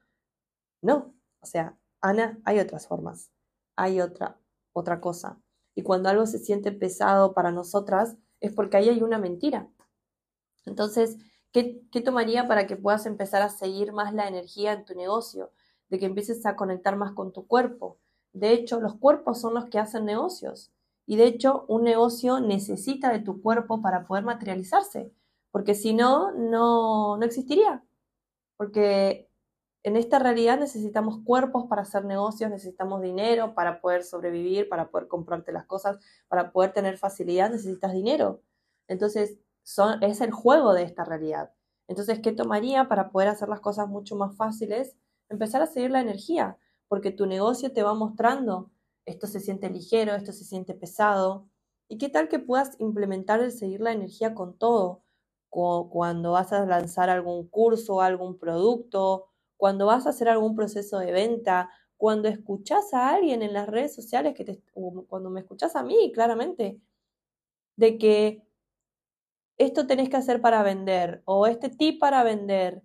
no. 0.84 1.16
O 1.40 1.48
sea, 1.48 1.76
Ana, 2.02 2.40
hay 2.46 2.60
otras 2.60 2.86
formas, 2.88 3.32
hay 3.76 4.02
otra, 4.02 4.40
otra 4.74 5.02
cosa. 5.02 5.42
Y 5.74 5.82
cuando 5.82 6.10
algo 6.10 6.28
se 6.28 6.38
siente 6.38 6.72
pesado 6.72 7.34
para 7.34 7.52
nosotras, 7.52 8.16
es 8.42 8.54
porque 8.54 8.78
ahí 8.78 8.90
hay 8.90 9.02
una 9.02 9.18
mentira. 9.18 9.68
Entonces, 10.68 11.18
¿qué, 11.56 11.82
¿qué 11.90 12.02
tomaría 12.02 12.50
para 12.50 12.68
que 12.68 12.76
puedas 12.76 13.06
empezar 13.06 13.42
a 13.42 13.48
seguir 13.48 13.94
más 13.94 14.14
la 14.14 14.28
energía 14.28 14.74
en 14.74 14.84
tu 14.84 14.94
negocio? 14.94 15.54
De 15.88 15.98
que 15.98 16.06
empieces 16.06 16.46
a 16.46 16.58
conectar 16.58 16.98
más 16.98 17.14
con 17.14 17.32
tu 17.32 17.48
cuerpo. 17.48 17.98
De 18.34 18.52
hecho, 18.52 18.82
los 18.82 18.96
cuerpos 18.96 19.40
son 19.40 19.54
los 19.54 19.68
que 19.68 19.80
hacen 19.80 20.04
negocios. 20.04 20.74
Y 21.06 21.16
de 21.16 21.28
hecho, 21.28 21.64
un 21.70 21.84
negocio 21.84 22.42
necesita 22.42 23.10
de 23.10 23.20
tu 23.20 23.42
cuerpo 23.42 23.82
para 23.82 24.06
poder 24.06 24.26
materializarse, 24.26 25.14
porque 25.52 25.76
si 25.76 25.94
no, 25.94 26.34
no, 26.34 27.16
no 27.16 27.24
existiría. 27.24 27.86
Porque 28.58 29.30
en 29.84 29.96
esta 29.96 30.20
realidad 30.20 30.60
necesitamos 30.60 31.20
cuerpos 31.24 31.68
para 31.70 31.84
hacer 31.84 32.04
negocios, 32.04 32.52
necesitamos 32.52 33.02
dinero 33.02 33.56
para 33.56 33.80
poder 33.80 34.04
sobrevivir, 34.04 34.68
para 34.68 34.90
poder 34.90 35.08
comprarte 35.08 35.54
las 35.54 35.66
cosas, 35.66 36.00
para 36.28 36.52
poder 36.52 36.74
tener 36.74 36.98
facilidad, 36.98 37.50
necesitas 37.50 37.94
dinero. 37.94 38.42
Entonces, 38.90 39.38
es 40.02 40.22
el 40.22 40.32
juego 40.32 40.74
de 40.74 40.84
esta 40.84 41.04
realidad. 41.04 41.52
Entonces, 41.88 42.20
¿qué 42.20 42.32
tomaría 42.32 42.88
para 42.88 43.10
poder 43.12 43.30
hacer 43.30 43.50
las 43.50 43.60
cosas 43.60 43.88
mucho 43.88 44.16
más 44.16 44.36
fáciles? 44.36 44.96
Empezar 45.30 45.62
a 45.62 45.68
seguir 45.68 45.92
la 45.92 46.02
energía, 46.02 46.58
porque 46.88 47.12
tu 47.12 47.26
negocio 47.26 47.74
te 47.74 47.84
va 47.84 47.94
mostrando 47.94 48.72
esto 49.06 49.28
se 49.28 49.40
siente 49.40 49.70
ligero, 49.70 50.16
esto 50.16 50.32
se 50.32 50.44
siente 50.44 50.74
pesado. 50.74 51.48
¿Y 51.88 51.98
qué 51.98 52.10
tal 52.10 52.28
que 52.28 52.40
puedas 52.40 52.80
implementar 52.80 53.40
el 53.42 53.52
seguir 53.52 53.82
la 53.82 53.92
energía 53.92 54.34
con 54.34 54.58
todo? 54.58 55.04
Cuando 55.50 56.32
vas 56.34 56.52
a 56.52 56.66
lanzar 56.66 57.10
algún 57.10 57.48
curso, 57.48 58.02
algún 58.02 58.38
producto, 58.38 59.28
cuando 59.56 59.86
vas 59.86 60.06
a 60.06 60.10
hacer 60.10 60.28
algún 60.28 60.56
proceso 60.56 61.00
de 61.00 61.14
venta, 61.14 61.70
cuando 61.98 62.28
escuchas 62.28 62.94
a 62.94 63.12
alguien 63.12 63.42
en 63.42 63.54
las 63.54 63.68
redes 63.68 63.96
sociales, 63.96 64.34
que 64.36 64.44
te, 64.44 64.62
cuando 65.08 65.30
me 65.30 65.40
escuchas 65.42 65.76
a 65.78 65.84
mí, 65.84 66.12
claramente, 66.12 66.82
de 67.78 67.98
que 67.98 68.45
esto 69.58 69.88
tenés 69.88 70.10
que 70.10 70.18
hacer 70.18 70.42
para 70.42 70.64
vender 70.64 71.22
o 71.26 71.48
este 71.48 71.70
tip 71.70 72.00
para 72.00 72.24
vender. 72.24 72.84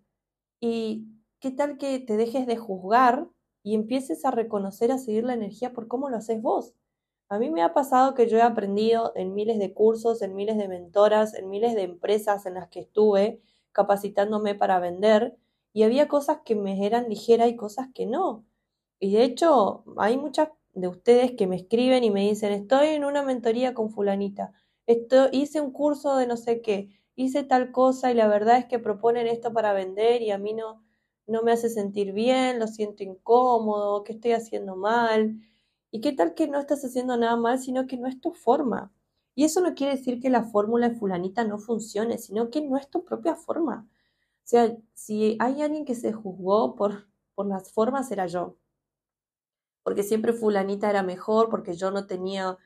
¿Y 0.60 1.06
qué 1.40 1.50
tal 1.50 1.78
que 1.78 1.98
te 2.00 2.16
dejes 2.16 2.46
de 2.46 2.56
juzgar 2.56 3.28
y 3.62 3.74
empieces 3.74 4.24
a 4.24 4.30
reconocer, 4.30 4.92
a 4.92 4.98
seguir 4.98 5.24
la 5.24 5.34
energía 5.34 5.72
por 5.72 5.88
cómo 5.88 6.08
lo 6.08 6.16
haces 6.16 6.40
vos. 6.40 6.74
A 7.28 7.38
mí 7.38 7.50
me 7.50 7.62
ha 7.62 7.72
pasado 7.72 8.14
que 8.14 8.28
yo 8.28 8.38
he 8.38 8.42
aprendido 8.42 9.12
en 9.14 9.34
miles 9.34 9.58
de 9.58 9.72
cursos, 9.72 10.22
en 10.22 10.34
miles 10.34 10.56
de 10.56 10.68
mentoras, 10.68 11.34
en 11.34 11.48
miles 11.48 11.74
de 11.74 11.82
empresas 11.82 12.46
en 12.46 12.54
las 12.54 12.68
que 12.68 12.80
estuve 12.80 13.40
capacitándome 13.72 14.54
para 14.54 14.80
vender 14.80 15.36
y 15.72 15.84
había 15.84 16.08
cosas 16.08 16.40
que 16.44 16.56
me 16.56 16.84
eran 16.84 17.08
ligeras 17.08 17.48
y 17.48 17.56
cosas 17.56 17.88
que 17.94 18.06
no. 18.06 18.44
Y 18.98 19.12
de 19.12 19.22
hecho, 19.22 19.84
hay 19.96 20.16
muchas 20.16 20.48
de 20.74 20.88
ustedes 20.88 21.32
que 21.32 21.46
me 21.46 21.56
escriben 21.56 22.02
y 22.02 22.10
me 22.10 22.28
dicen, 22.28 22.52
estoy 22.52 22.88
en 22.88 23.04
una 23.04 23.22
mentoría 23.22 23.74
con 23.74 23.90
fulanita, 23.90 24.52
hice 25.32 25.60
un 25.60 25.72
curso 25.72 26.16
de 26.16 26.26
no 26.26 26.36
sé 26.36 26.62
qué, 26.62 26.90
hice 27.16 27.42
tal 27.44 27.72
cosa 27.72 28.10
y 28.10 28.14
la 28.14 28.28
verdad 28.28 28.58
es 28.58 28.66
que 28.66 28.78
proponen 28.78 29.26
esto 29.26 29.52
para 29.52 29.72
vender 29.72 30.22
y 30.22 30.30
a 30.30 30.38
mí 30.38 30.54
no, 30.54 30.82
no 31.26 31.42
me 31.42 31.52
hace 31.52 31.68
sentir 31.68 32.12
bien, 32.12 32.58
lo 32.58 32.66
siento 32.66 33.02
incómodo, 33.04 34.04
que 34.04 34.12
estoy 34.14 34.32
haciendo 34.32 34.76
mal. 34.76 35.40
¿Y 35.90 36.00
qué 36.00 36.12
tal 36.12 36.34
que 36.34 36.48
no 36.48 36.58
estás 36.58 36.84
haciendo 36.84 37.16
nada 37.16 37.36
mal, 37.36 37.58
sino 37.58 37.86
que 37.86 37.96
no 37.96 38.08
es 38.08 38.20
tu 38.20 38.32
forma? 38.32 38.92
Y 39.34 39.44
eso 39.44 39.60
no 39.60 39.74
quiere 39.74 39.96
decir 39.96 40.20
que 40.20 40.30
la 40.30 40.44
fórmula 40.44 40.88
de 40.88 40.96
fulanita 40.96 41.44
no 41.44 41.58
funcione, 41.58 42.18
sino 42.18 42.50
que 42.50 42.60
no 42.62 42.76
es 42.76 42.88
tu 42.90 43.04
propia 43.04 43.34
forma. 43.34 43.88
O 44.44 44.46
sea, 44.50 44.76
si 44.94 45.36
hay 45.40 45.62
alguien 45.62 45.84
que 45.84 45.94
se 45.94 46.12
juzgó 46.12 46.74
por, 46.74 47.08
por 47.34 47.46
las 47.46 47.72
formas, 47.72 48.10
era 48.10 48.26
yo. 48.26 48.56
Porque 49.82 50.02
siempre 50.02 50.32
fulanita 50.32 50.90
era 50.90 51.02
mejor, 51.02 51.48
porque 51.48 51.74
yo 51.74 51.90
no 51.90 52.06
tenía 52.06 52.58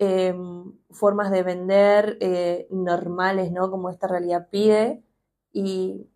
em, 0.00 0.72
formas 0.90 1.30
de 1.30 1.42
vender 1.42 2.16
eh, 2.20 2.66
normales, 2.70 3.52
¿no? 3.52 3.70
Como 3.70 3.90
esta 3.90 4.08
realidad 4.08 4.48
pide. 4.50 5.04
Y, 5.52 6.08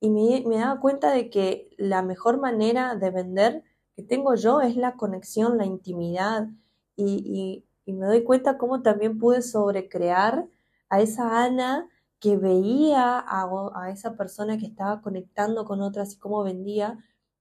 y 0.00 0.10
me, 0.10 0.44
me 0.46 0.58
daba 0.58 0.80
cuenta 0.80 1.10
de 1.12 1.30
que 1.30 1.70
la 1.78 2.02
mejor 2.02 2.38
manera 2.38 2.94
de 2.96 3.10
vender 3.10 3.64
que 3.96 4.02
tengo 4.02 4.34
yo 4.34 4.60
es 4.60 4.76
la 4.76 4.96
conexión, 4.96 5.58
la 5.58 5.66
intimidad 5.66 6.48
y, 6.96 7.64
y, 7.86 7.92
me 7.92 8.06
doy 8.06 8.22
cuenta 8.22 8.58
cómo 8.58 8.82
también 8.82 9.18
pude 9.18 9.40
sobrecrear 9.40 10.46
a 10.90 11.00
esa 11.00 11.42
Ana 11.44 11.88
que 12.20 12.36
veía 12.36 13.18
a, 13.18 13.48
a, 13.74 13.90
esa 13.90 14.14
persona 14.16 14.58
que 14.58 14.66
estaba 14.66 15.00
conectando 15.00 15.64
con 15.64 15.80
otras 15.80 16.12
y 16.12 16.18
cómo 16.18 16.42
vendía, 16.42 16.98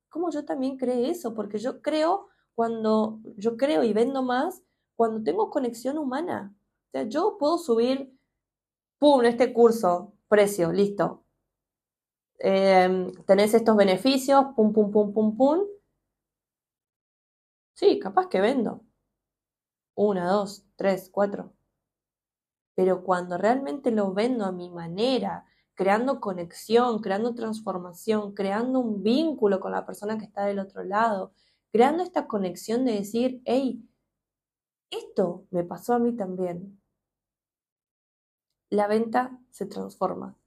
cómo 0.09 0.29
yo 0.31 0.45
también 0.45 0.77
creé 0.77 1.09
eso, 1.09 1.33
porque 1.33 1.59
yo 1.59 1.81
creo 1.81 2.27
cuando 2.55 3.19
yo 3.35 3.57
creo 3.57 3.83
y 3.83 3.91
vendo 3.93 4.23
más 4.23 4.63
cuando 4.97 5.23
tengo 5.23 5.49
conexión 5.49 5.97
humana. 5.97 6.53
O 6.89 6.91
sea, 6.91 7.03
yo 7.03 7.37
puedo 7.39 7.57
subir, 7.57 8.13
¡pum!, 8.99 9.23
este 9.23 9.53
curso, 9.53 10.13
precio, 10.27 10.73
listo, 10.73 11.23
Em, 12.39 13.11
tenés 13.25 13.53
estos 13.53 13.75
beneficios, 13.75 14.45
pum, 14.55 14.71
pum, 14.73 14.91
pum, 14.91 15.13
pum, 15.13 15.35
pum. 15.37 15.59
Sí, 17.75 17.97
capaz 17.99 18.27
que 18.27 18.41
vendo. 18.41 18.83
Una, 19.95 20.29
dos, 20.31 20.63
tres, 20.77 21.09
cuatro. 21.11 21.53
Pero 22.75 23.03
cuando 23.03 23.37
realmente 23.37 23.91
lo 23.91 24.13
vendo 24.13 24.45
a 24.45 24.51
mi 24.51 24.69
manera, 24.69 25.45
creando 25.73 26.19
conexión, 26.21 26.99
creando 26.99 27.33
transformación, 27.33 28.33
creando 28.33 28.79
un 28.79 29.03
vínculo 29.03 29.59
con 29.59 29.71
la 29.71 29.85
persona 29.85 30.17
que 30.17 30.25
está 30.25 30.45
del 30.45 30.59
otro 30.59 30.83
lado, 30.83 31.33
creando 31.71 32.03
esta 32.03 32.27
conexión 32.27 32.85
de 32.85 32.93
decir, 32.93 33.41
hey, 33.45 33.83
esto 34.89 35.45
me 35.51 35.63
pasó 35.63 35.93
a 35.93 35.99
mí 35.99 36.15
también. 36.15 36.79
La 38.69 38.87
venta 38.87 39.39
se 39.51 39.65
transforma. 39.65 40.37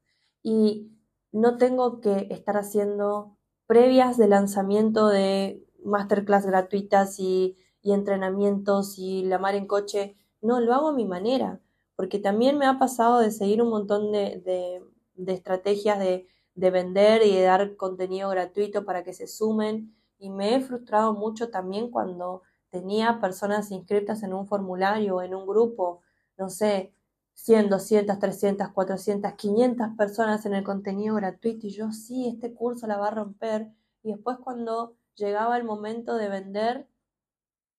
Y 0.43 0.91
no 1.33 1.59
tengo 1.59 2.01
que 2.01 2.29
estar 2.31 2.57
haciendo 2.57 3.37
previas 3.67 4.17
de 4.17 4.29
lanzamiento 4.29 5.09
de 5.09 5.65
masterclass 5.85 6.47
gratuitas 6.47 7.19
y, 7.19 7.57
entrenamientos 7.83 8.99
y 8.99 9.25
la 9.25 9.39
mar 9.39 9.55
en 9.55 9.67
coche. 9.67 10.17
No, 10.43 10.61
lo 10.61 10.75
hago 10.75 10.89
a 10.89 10.93
mi 10.93 11.07
manera, 11.07 11.61
porque 11.97 12.19
también 12.19 12.59
me 12.59 12.67
ha 12.67 12.79
pasado 12.79 13.21
de 13.21 13.31
seguir 13.31 13.63
un 13.63 13.71
montón 13.71 14.13
de, 14.13 14.83
estrategias 15.27 15.99
de, 15.99 16.27
de 16.55 16.71
vender 16.71 17.23
y 17.25 17.35
de 17.35 17.43
dar 17.43 17.77
contenido 17.77 18.29
gratuito 18.29 18.85
para 18.85 19.03
que 19.03 19.15
se 19.15 19.27
sumen 19.27 19.95
y 20.19 20.29
me 20.29 20.55
he 20.55 20.61
frustrado 20.61 21.15
mucho 21.15 21.51
también 21.51 21.91
cuando 21.91 22.43
tenía 22.71 23.21
personas 23.21 23.71
inscritas 23.71 24.23
en 24.23 24.33
un 24.35 24.47
formulario 24.47 25.23
en 25.23 25.35
un 25.35 25.47
grupo, 25.47 26.01
no 26.39 26.49
sé, 26.49 26.95
100, 27.35 27.71
200, 27.71 28.19
300, 28.19 28.69
400, 28.71 29.33
500 29.35 29.89
personas 29.97 30.45
en 30.47 30.55
el 30.55 30.65
contenido 30.65 31.17
gratuito 31.17 31.67
y 31.67 31.71
yo 31.71 31.91
sí, 31.93 32.29
este 32.29 32.53
curso 32.55 32.87
la 32.87 32.99
va 32.99 33.09
a 33.09 33.13
romper. 33.13 33.69
Y 34.03 34.13
después 34.13 34.39
cuando 34.39 34.97
llegaba 35.15 35.57
el 35.57 35.65
momento 35.65 36.17
de 36.17 36.29
vender, 36.29 36.89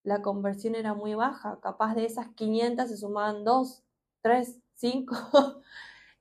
la 0.03 0.21
conversión 0.21 0.75
era 0.75 0.93
muy 0.93 1.15
baja. 1.15 1.59
Capaz 1.61 1.95
de 1.95 2.05
esas 2.05 2.29
500 2.35 2.89
se 2.89 2.97
sumaban 2.97 3.43
2, 3.43 3.83
3, 4.21 4.59
5. 4.75 5.15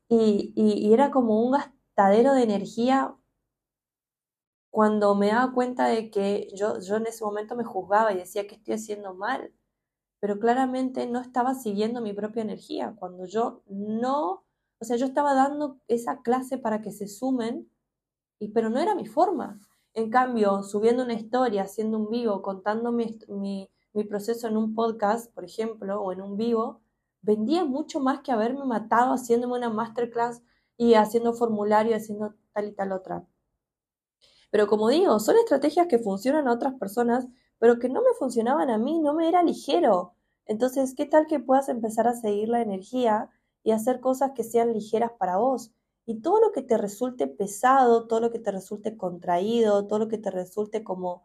y, 0.09 0.53
y, 0.55 0.93
era 0.93 1.11
como 1.11 1.43
un 1.43 1.53
gastadero 1.53 2.35
de 2.35 2.43
energía 2.43 3.15
cuando 4.71 5.15
me 5.15 5.29
daba 5.29 5.53
cuenta 5.53 5.87
de 5.89 6.11
que 6.11 6.49
yo, 6.55 6.81
yo 6.81 6.97
en 6.97 7.07
ese 7.07 7.25
momento 7.25 7.57
me 7.57 7.65
juzgaba 7.65 8.13
y 8.13 8.19
decía 8.19 8.47
que 8.47 8.55
estoy 8.55 8.75
haciendo 8.75 9.15
mal 9.15 9.53
pero 10.21 10.39
claramente 10.39 11.07
no 11.07 11.21
estaba 11.21 11.55
siguiendo 11.55 12.01
mi 12.03 12.13
propia 12.13 12.43
energía. 12.43 12.95
Cuando 12.99 13.25
yo 13.25 13.63
no, 13.67 14.45
o 14.79 14.85
sea, 14.85 14.97
yo 14.97 15.07
estaba 15.07 15.35
dando 15.35 15.81
esa 15.89 16.21
clase 16.23 16.59
para 16.59 16.83
que 16.83 16.93
se 16.93 17.09
sumen, 17.09 17.71
y, 18.39 18.49
pero 18.51 18.71
no 18.71 18.79
era 18.79 18.95
mi 18.95 19.07
forma. 19.07 19.59
En 19.95 20.11
cambio, 20.11 20.63
subiendo 20.63 21.05
una 21.05 21.15
historia, 21.15 21.63
haciendo 21.63 21.99
un 21.99 22.11
vivo, 22.11 22.43
contando 22.43 22.93
mi, 22.93 23.19
mi, 23.29 23.71
proceso 24.09 24.47
en 24.49 24.57
un 24.57 24.75
podcast, 24.75 25.33
por 25.35 25.45
ejemplo, 25.45 26.01
o 26.03 26.13
en 26.13 26.21
un 26.23 26.37
vivo, 26.37 26.81
vendía 27.23 27.65
mucho 27.65 28.01
más 28.01 28.21
que 28.21 28.33
haberme 28.33 28.65
matado 28.65 29.13
haciéndome 29.15 29.55
una 29.59 29.71
masterclass 29.71 30.43
y 30.77 30.95
haciendo 30.95 31.33
formulario, 31.35 31.97
haciendo 31.97 32.35
tal 32.53 32.69
y 32.69 32.73
tal 32.73 32.93
otra. 32.93 33.27
Pero 34.51 34.67
como 34.67 34.89
digo, 34.89 35.19
son 35.21 35.37
estrategias 35.37 35.87
que 35.87 35.99
funcionan 35.99 36.49
a 36.49 36.53
otras 36.53 36.75
personas, 36.75 37.27
pero 37.59 37.79
que 37.79 37.89
no 37.89 38.01
me 38.01 38.15
funcionaban 38.19 38.71
a 38.71 38.79
mí, 38.79 38.99
no 39.01 39.15
me 39.15 39.29
era 39.29 39.43
ligero. 39.43 40.15
Entonces, 40.47 40.95
¿qué 40.97 41.07
tal 41.07 41.27
que 41.27 41.41
puedas 41.41 41.69
empezar 41.69 42.09
a 42.09 42.15
seguir 42.15 42.49
la 42.49 42.63
energía 42.63 43.31
y 43.63 43.73
hacer 43.73 44.01
cosas 44.01 44.33
que 44.35 44.45
sean 44.45 44.73
ligeras 44.73 45.13
para 45.19 45.37
vos? 45.37 45.73
Y 46.07 46.21
todo 46.23 46.41
lo 46.41 46.53
que 46.53 46.63
te 46.63 46.77
resulte 46.79 47.29
pesado, 47.29 48.07
todo 48.09 48.21
lo 48.21 48.33
que 48.33 48.41
te 48.41 48.51
resulte 48.51 48.97
contraído, 48.97 49.87
todo 49.87 50.01
lo 50.01 50.09
que 50.09 50.19
te 50.19 50.31
resulte 50.31 50.83
como 50.83 51.25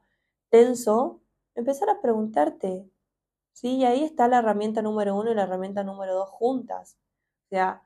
tenso, 0.50 1.22
empezar 1.56 1.90
a 1.90 2.02
preguntarte, 2.02 2.88
¿sí? 3.54 3.78
Y 3.78 3.86
ahí 3.86 4.04
está 4.04 4.28
la 4.28 4.40
herramienta 4.40 4.82
número 4.82 5.16
uno 5.16 5.32
y 5.32 5.36
la 5.36 5.44
herramienta 5.44 5.84
número 5.84 6.14
dos 6.14 6.30
juntas. 6.30 6.98
O 7.48 7.50
sea, 7.50 7.84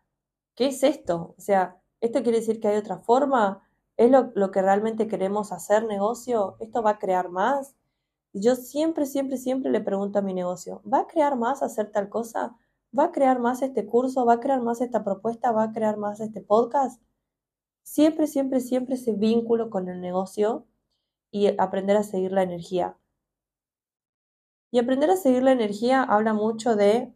¿qué 0.56 0.68
es 0.68 0.84
esto? 0.84 1.36
O 1.38 1.42
sea, 1.42 1.82
¿esto 2.02 2.24
quiere 2.24 2.40
decir 2.40 2.60
que 2.60 2.68
hay 2.70 2.78
otra 2.78 3.00
forma? 3.00 3.69
¿Es 4.00 4.10
lo, 4.10 4.52
que 4.52 4.62
realmente 4.62 5.08
queremos 5.08 5.52
hacer 5.52 5.84
negocio? 5.84 6.56
¿Esto 6.62 6.82
va 6.82 6.92
a 6.92 7.00
crear 7.00 7.28
más? 7.28 7.76
Yo 8.32 8.56
siempre, 8.56 9.06
siempre, 9.06 9.36
siempre 9.36 9.72
le 9.72 9.82
pregunto 9.82 10.20
a 10.20 10.22
mi 10.22 10.34
negocio, 10.34 10.82
¿va 10.86 11.00
a 11.00 11.08
crear 11.08 11.36
más 11.36 11.62
hacer 11.62 11.92
tal 11.92 12.08
cosa? 12.08 12.56
¿Va 12.98 13.06
a 13.06 13.12
crear 13.12 13.40
más 13.40 13.62
este 13.62 13.86
curso? 13.86 14.26
¿Va 14.26 14.36
a 14.36 14.40
crear 14.40 14.62
más 14.62 14.80
esta 14.80 15.04
propuesta? 15.04 15.52
¿Va 15.52 15.64
a 15.64 15.74
crear 15.74 15.98
más 15.98 16.22
este 16.22 16.40
podcast? 16.40 17.02
Siempre, 17.84 18.28
siempre, 18.28 18.62
siempre 18.62 18.96
ese 18.96 19.12
vínculo 19.12 19.70
con 19.70 19.90
el 19.90 20.00
negocio 20.00 20.66
y 21.30 21.48
aprender 21.60 21.98
a 21.98 22.04
seguir 22.04 22.32
la 22.32 22.44
energía. 22.44 22.98
Y 24.72 24.80
aprender 24.80 25.10
a 25.12 25.18
seguir 25.18 25.44
la 25.44 25.52
energía 25.52 26.04
habla 26.04 26.34
mucho 26.34 26.78
de 26.78 27.14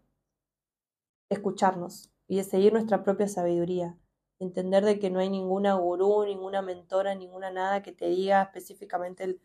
escucharnos 1.30 2.12
y 2.28 2.36
de 2.36 2.44
seguir 2.44 2.74
nuestra 2.74 3.04
propia 3.04 3.30
sabiduría. 3.30 3.98
Entender 4.44 4.84
de 4.84 5.00
que 5.00 5.10
no 5.10 5.20
hay 5.20 5.30
ninguna 5.30 5.76
gurú, 5.76 6.26
ninguna 6.26 6.62
mentora, 6.62 7.16
ninguna 7.16 7.50
nada 7.50 7.82
que 7.82 7.94
te 7.94 8.08
diga 8.08 8.44
específicamente 8.44 9.40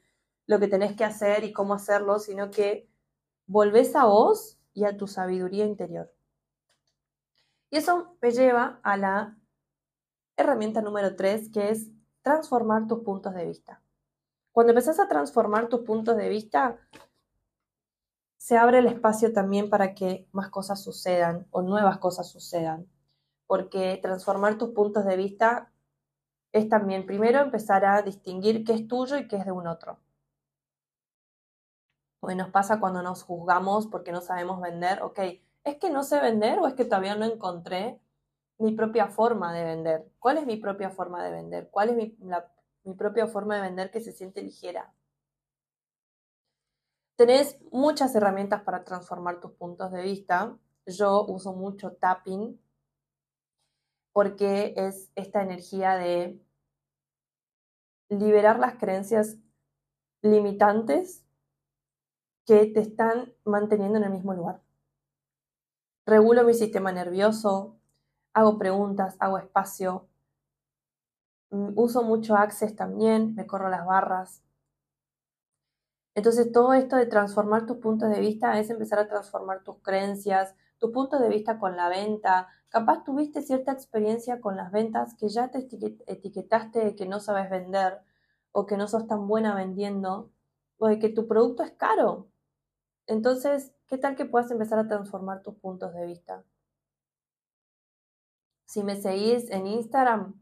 lo 0.46 0.58
que 0.58 0.66
tenés 0.66 0.96
que 0.96 1.04
hacer 1.04 1.44
y 1.44 1.52
cómo 1.52 1.74
hacerlo, 1.74 2.18
sino 2.18 2.50
que 2.50 2.88
volvés 3.46 3.94
a 3.94 4.06
vos 4.06 4.58
y 4.74 4.84
a 4.84 4.96
tu 4.96 5.06
sabiduría 5.06 5.64
interior. 5.64 6.12
Y 7.70 7.76
eso 7.76 8.16
me 8.20 8.32
lleva 8.32 8.80
a 8.82 8.96
la 8.96 9.38
herramienta 10.36 10.82
número 10.82 11.14
tres, 11.16 11.48
que 11.50 11.70
es 11.70 11.88
transformar 12.22 12.86
tus 12.86 13.00
puntos 13.04 13.34
de 13.34 13.46
vista. 13.46 13.80
Cuando 14.52 14.72
empezás 14.72 14.98
a 14.98 15.08
transformar 15.08 15.68
tus 15.68 15.80
puntos 15.80 16.16
de 16.16 16.28
vista, 16.28 16.78
se 18.36 18.56
abre 18.56 18.78
el 18.78 18.86
espacio 18.86 19.32
también 19.32 19.70
para 19.70 19.94
que 19.94 20.26
más 20.32 20.48
cosas 20.48 20.82
sucedan 20.82 21.46
o 21.50 21.62
nuevas 21.62 21.98
cosas 21.98 22.28
sucedan. 22.28 22.88
Porque 23.48 23.98
transformar 24.00 24.58
tus 24.58 24.70
puntos 24.70 25.04
de 25.04 25.16
vista 25.16 25.72
es 26.52 26.68
también 26.68 27.06
primero 27.06 27.40
empezar 27.40 27.84
a 27.84 28.02
distinguir 28.02 28.64
qué 28.64 28.74
es 28.74 28.86
tuyo 28.86 29.16
y 29.16 29.26
qué 29.26 29.36
es 29.36 29.44
de 29.44 29.52
un 29.52 29.66
otro. 29.66 29.98
Pues 32.20 32.36
nos 32.36 32.50
pasa 32.50 32.78
cuando 32.78 33.02
nos 33.02 33.24
juzgamos 33.24 33.88
porque 33.88 34.12
no 34.12 34.20
sabemos 34.20 34.60
vender, 34.60 35.02
ok, 35.02 35.18
¿es 35.64 35.76
que 35.78 35.90
no 35.90 36.04
sé 36.04 36.20
vender 36.20 36.60
o 36.60 36.68
es 36.68 36.74
que 36.74 36.84
todavía 36.84 37.16
no 37.16 37.24
encontré 37.24 38.00
mi 38.58 38.72
propia 38.72 39.08
forma 39.08 39.52
de 39.52 39.64
vender? 39.64 40.10
¿Cuál 40.20 40.38
es 40.38 40.46
mi 40.46 40.56
propia 40.56 40.90
forma 40.90 41.24
de 41.24 41.30
vender? 41.30 41.70
¿Cuál 41.70 41.90
es 41.90 41.96
mi, 41.96 42.16
mi 42.84 42.94
propia 42.94 43.26
forma 43.26 43.56
de 43.56 43.62
vender 43.62 43.90
que 43.90 44.00
se 44.00 44.12
siente 44.12 44.42
ligera? 44.42 44.92
Tenés 47.16 47.58
muchas 47.72 48.14
herramientas 48.14 48.62
para 48.62 48.84
transformar 48.84 49.40
tus 49.40 49.52
puntos 49.52 49.90
de 49.90 50.02
vista. 50.02 50.56
Yo 50.86 51.24
uso 51.26 51.52
mucho 51.52 51.92
tapping 51.92 52.60
porque 54.18 54.74
es 54.76 55.12
esta 55.14 55.42
energía 55.42 55.94
de 55.94 56.44
liberar 58.08 58.58
las 58.58 58.74
creencias 58.74 59.36
limitantes 60.22 61.24
que 62.44 62.66
te 62.66 62.80
están 62.80 63.32
manteniendo 63.44 63.96
en 63.96 64.02
el 64.02 64.10
mismo 64.10 64.34
lugar. 64.34 64.60
Regulo 66.04 66.42
mi 66.42 66.52
sistema 66.52 66.90
nervioso, 66.90 67.78
hago 68.34 68.58
preguntas, 68.58 69.14
hago 69.20 69.38
espacio, 69.38 70.08
mm, 71.50 71.78
uso 71.78 72.02
mucho 72.02 72.34
Access 72.34 72.74
también, 72.74 73.36
me 73.36 73.46
corro 73.46 73.68
las 73.68 73.86
barras, 73.86 74.42
entonces, 76.18 76.50
todo 76.50 76.72
esto 76.72 76.96
de 76.96 77.06
transformar 77.06 77.64
tus 77.64 77.76
puntos 77.76 78.10
de 78.10 78.18
vista 78.18 78.58
es 78.58 78.70
empezar 78.70 78.98
a 78.98 79.06
transformar 79.06 79.62
tus 79.62 79.76
creencias, 79.82 80.56
tus 80.78 80.90
puntos 80.92 81.20
de 81.20 81.28
vista 81.28 81.58
con 81.58 81.76
la 81.76 81.88
venta. 81.88 82.48
Capaz 82.68 83.04
tuviste 83.04 83.42
cierta 83.42 83.72
experiencia 83.72 84.40
con 84.40 84.56
las 84.56 84.72
ventas 84.72 85.14
que 85.14 85.28
ya 85.28 85.50
te 85.50 85.58
etiquetaste 86.06 86.78
de 86.84 86.94
que 86.94 87.06
no 87.06 87.20
sabes 87.20 87.50
vender 87.50 88.00
o 88.52 88.66
que 88.66 88.76
no 88.76 88.88
sos 88.88 89.06
tan 89.06 89.26
buena 89.28 89.54
vendiendo 89.54 90.30
o 90.78 90.88
de 90.88 90.98
que 90.98 91.08
tu 91.08 91.26
producto 91.26 91.62
es 91.62 91.72
caro. 91.72 92.28
Entonces, 93.06 93.72
¿qué 93.86 93.98
tal 93.98 94.16
que 94.16 94.24
puedas 94.24 94.50
empezar 94.50 94.78
a 94.78 94.88
transformar 94.88 95.42
tus 95.42 95.54
puntos 95.54 95.94
de 95.94 96.06
vista? 96.06 96.44
Si 98.66 98.82
me 98.82 98.96
seguís 98.96 99.50
en 99.50 99.66
Instagram, 99.66 100.34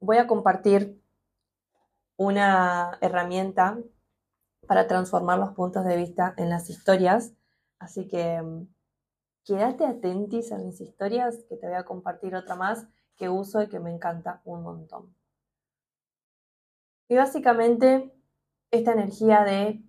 voy 0.00 0.18
a 0.18 0.26
compartir 0.26 1.02
una 2.16 2.98
herramienta 3.00 3.78
para 4.66 4.86
transformar 4.86 5.38
los 5.38 5.54
puntos 5.54 5.84
de 5.84 5.96
vista 5.96 6.34
en 6.36 6.50
las 6.50 6.70
historias. 6.70 7.32
Así 7.78 8.06
que 8.06 8.40
mm, 8.40 8.68
quédate 9.44 9.84
atentis 9.84 10.52
a 10.52 10.58
mis 10.58 10.80
historias, 10.80 11.44
que 11.48 11.56
te 11.56 11.66
voy 11.66 11.76
a 11.76 11.84
compartir 11.84 12.34
otra 12.34 12.54
más 12.54 12.86
que 13.16 13.28
uso 13.28 13.62
y 13.62 13.68
que 13.68 13.80
me 13.80 13.90
encanta 13.90 14.40
un 14.44 14.62
montón. 14.62 15.14
Y 17.08 17.16
básicamente 17.16 18.12
esta 18.70 18.92
energía 18.92 19.44
de 19.44 19.82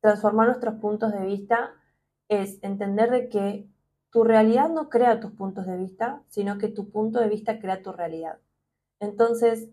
transformar 0.00 0.46
nuestros 0.46 0.76
puntos 0.76 1.12
de 1.12 1.24
vista 1.24 1.74
es 2.28 2.62
entender 2.62 3.10
de 3.10 3.28
que 3.28 3.68
tu 4.10 4.24
realidad 4.24 4.68
no 4.68 4.88
crea 4.88 5.20
tus 5.20 5.32
puntos 5.32 5.66
de 5.66 5.76
vista, 5.76 6.22
sino 6.28 6.58
que 6.58 6.68
tu 6.68 6.90
punto 6.90 7.20
de 7.20 7.28
vista 7.28 7.58
crea 7.58 7.82
tu 7.82 7.92
realidad. 7.92 8.38
Entonces, 9.00 9.70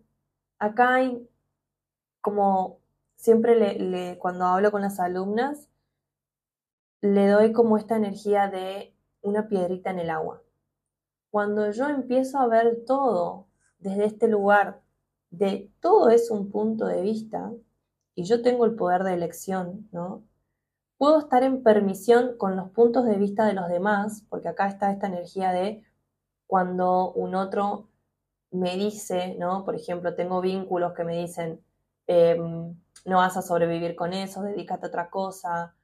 acá 0.60 0.96
hay 0.96 1.30
como 2.22 2.80
siempre 3.18 3.56
le, 3.56 4.18
cuando 4.18 4.46
hablo 4.46 4.72
con 4.72 4.82
las 4.82 5.00
alumnas, 5.00 5.70
le 7.02 7.28
doy 7.28 7.54
como 7.54 7.78
esta 7.78 7.96
energía 7.98 8.48
de 8.48 8.95
una 9.26 9.48
piedrita 9.50 9.90
en 9.90 10.00
el 10.00 10.10
agua. 10.10 10.42
Cuando 11.32 11.70
yo 11.72 11.90
empiezo 11.90 12.40
a 12.40 12.48
ver 12.48 12.86
todo 12.86 13.48
desde 13.80 14.06
este 14.06 14.28
lugar, 14.28 14.82
de 15.32 15.72
todo 15.82 16.10
es 16.10 16.32
un 16.32 16.50
punto 16.50 16.86
de 16.86 17.02
vista, 17.02 17.52
y 18.16 18.24
yo 18.24 18.42
tengo 18.42 18.66
el 18.66 18.76
poder 18.76 19.04
de 19.04 19.14
elección, 19.14 19.90
¿no? 19.92 20.24
Puedo 20.98 21.20
estar 21.20 21.44
en 21.44 21.64
permisión 21.64 22.38
con 22.38 22.56
los 22.56 22.70
puntos 22.70 23.06
de 23.06 23.18
vista 23.18 23.46
de 23.46 23.54
los 23.54 23.68
demás, 23.68 24.26
porque 24.30 24.48
acá 24.48 24.68
está 24.68 24.92
esta 24.92 25.08
energía 25.08 25.52
de 25.52 25.84
cuando 26.48 27.12
un 27.14 27.36
otro 27.36 27.90
me 28.52 28.78
dice, 28.78 29.36
¿no? 29.38 29.66
Por 29.66 29.76
ejemplo, 29.76 30.16
tengo 30.16 30.40
vínculos 30.42 30.94
que 30.94 31.04
me 31.04 31.18
dicen, 31.18 31.62
em, 32.08 32.76
no 33.06 33.18
vas 33.18 33.38
a 33.38 33.42
sobrevivir 33.42 33.96
con 33.96 34.14
eso, 34.14 34.42
dedícate 34.44 34.86
a 34.86 34.90
otra 34.90 35.10
cosa. 35.10 35.75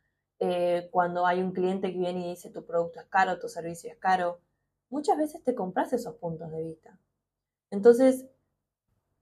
Eh, 0.43 0.89
cuando 0.91 1.27
hay 1.27 1.39
un 1.43 1.51
cliente 1.51 1.91
que 1.91 1.99
viene 1.99 2.25
y 2.25 2.29
dice 2.31 2.49
tu 2.49 2.65
producto 2.65 2.99
es 2.99 3.05
caro, 3.05 3.37
tu 3.37 3.47
servicio 3.47 3.91
es 3.91 3.97
caro, 3.99 4.39
muchas 4.89 5.15
veces 5.15 5.43
te 5.43 5.53
compras 5.53 5.93
esos 5.93 6.15
puntos 6.15 6.51
de 6.51 6.63
vista. 6.63 6.97
Entonces, 7.69 8.25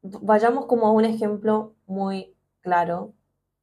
vayamos 0.02 0.66
como 0.68 0.88
a 0.88 0.92
un 0.92 1.04
ejemplo 1.04 1.76
muy 1.88 2.38
claro, 2.62 3.14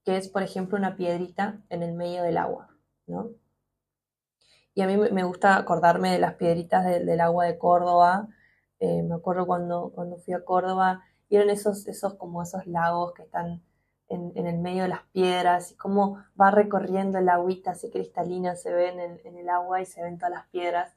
que 0.05 0.19
es, 0.19 0.29
por 0.29 0.43
ejemplo, 0.43 0.77
una 0.77 0.97
piedrita 0.97 1.63
en 1.71 1.83
el 1.83 1.95
medio 1.95 2.23
del 2.23 2.37
agua, 2.37 2.77
¿no? 3.07 3.31
Y 4.75 4.83
a 4.83 4.87
mí 4.87 4.99
me 4.99 5.25
gusta 5.25 5.57
acordarme 5.57 6.13
de 6.13 6.19
las 6.19 6.35
piedritas 6.35 6.85
del 6.85 7.21
agua 7.23 7.47
de 7.47 7.57
Córdoba. 7.57 8.29
Eh, 8.81 9.03
me 9.03 9.15
acuerdo 9.15 9.47
cuando, 9.47 9.93
cuando 9.95 10.19
fui 10.19 10.35
a 10.35 10.45
Córdoba 10.45 11.03
eran 11.31 11.49
esos, 11.49 11.89
esos 11.89 12.15
como 12.17 12.43
esos 12.43 12.67
lagos 12.67 13.15
que 13.15 13.23
están 13.23 13.63
en, 14.09 14.47
el 14.47 14.59
medio 14.59 14.85
de 14.85 14.89
las 14.89 15.03
piedras 15.13 15.73
y 15.73 15.77
cómo 15.77 16.23
va 16.41 16.51
recorriendo 16.51 17.19
el 17.19 17.29
agüita 17.29 17.73
así 17.73 17.91
cristalina, 17.91 18.55
se 18.57 18.73
ve 18.73 18.89
en 18.89 19.37
el, 19.37 19.49
agua 19.49 19.81
y 19.81 19.87
se 19.87 20.03
ven 20.03 20.19
todas 20.19 20.33
las 20.33 20.47
piedras. 20.49 20.95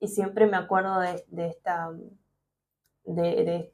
Y 0.00 0.08
siempre 0.08 0.46
me 0.46 0.56
acuerdo 0.56 1.00
de, 1.00 1.24
esta, 1.46 1.90
de, 3.04 3.72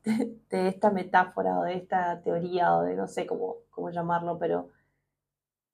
esta 0.50 0.90
metáfora 0.90 1.58
o 1.58 1.64
de 1.64 1.74
esta 1.74 2.22
teoría 2.22 2.76
o 2.76 2.82
de 2.82 2.94
no 2.94 3.08
sé 3.08 3.26
cómo, 3.26 3.56
cómo 3.70 3.90
llamarlo, 3.90 4.38
pero 4.38 4.70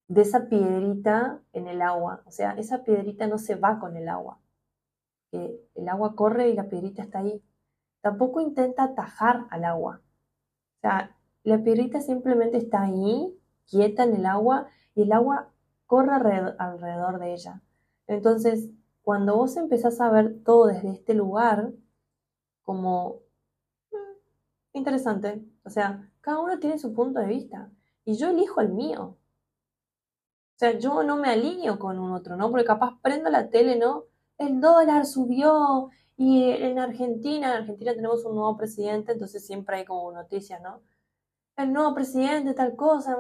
de 0.09 0.23
esa 0.23 0.49
piedrita 0.49 1.43
en 1.53 1.69
el 1.69 1.83
agua. 1.83 2.23
O 2.27 2.31
sea, 2.31 2.53
esa 2.53 2.83
piedrita 2.85 3.27
no 3.27 3.39
se 3.39 3.57
va 3.57 3.79
con 3.79 3.97
el 3.97 4.09
agua. 4.09 4.41
el 5.33 5.89
agua 5.89 6.15
corre 6.17 6.49
y 6.49 6.55
la 6.55 6.69
piedrita 6.69 7.03
está 7.03 7.19
ahí. 7.21 7.43
Tampoco 8.01 8.41
intenta 8.41 8.85
atajar 8.85 9.47
al 9.51 9.65
agua. 9.65 10.01
O 10.79 10.81
sea, 10.81 11.18
la 11.49 11.63
piedrita 11.63 12.01
simplemente 12.01 12.59
está 12.59 12.83
ahí, 12.83 13.37
quieta 13.67 14.05
en 14.05 14.15
el 14.15 14.27
agua, 14.27 14.69
y 14.95 15.03
el 15.03 15.13
agua 15.13 15.51
corre 15.87 16.13
alrededor 16.59 17.19
de 17.19 17.35
ella. 17.35 17.63
Entonces, 18.07 18.71
cuando 19.03 19.37
vos 19.37 19.57
empezás 19.57 20.01
a 20.01 20.11
ver 20.11 20.43
todo 20.45 20.67
desde 20.67 20.91
este 20.91 21.15
lugar, 21.15 21.73
como 22.69 23.23
mm, 23.91 23.97
interesante. 24.75 25.43
O 25.65 25.71
sea, 25.71 26.11
cada 26.21 26.41
uno 26.41 26.59
tiene 26.59 26.79
su 26.79 26.93
punto 26.93 27.19
de 27.19 27.27
vista 27.27 27.71
y 28.05 28.19
yo 28.19 28.29
elijo 28.29 28.61
el 28.61 28.69
mío. 28.69 29.17
O 30.57 30.59
sea, 30.59 30.79
yo 30.79 31.03
no 31.03 31.17
me 31.17 31.31
alineo 31.31 31.79
con 31.79 31.99
un 31.99 32.13
otro, 32.13 32.37
¿no? 32.37 32.51
Porque 32.51 32.67
capaz 32.67 33.01
prendo 33.01 33.31
la 33.31 33.49
tele, 33.49 33.77
¿no? 33.77 34.05
El 34.37 34.61
dólar 34.61 35.07
subió 35.07 35.89
y 36.19 36.51
en 36.51 36.79
Argentina, 36.79 37.53
en 37.53 37.63
Argentina 37.63 37.95
tenemos 37.95 38.25
un 38.27 38.35
nuevo 38.35 38.59
presidente, 38.59 39.13
entonces 39.13 39.47
siempre 39.47 39.77
hay 39.79 39.85
como 39.87 40.13
noticias, 40.13 40.61
¿no? 40.61 40.83
El 41.59 41.73
nuevo 41.73 41.93
presidente, 41.93 42.55
tal 42.55 42.77
cosa, 42.77 43.17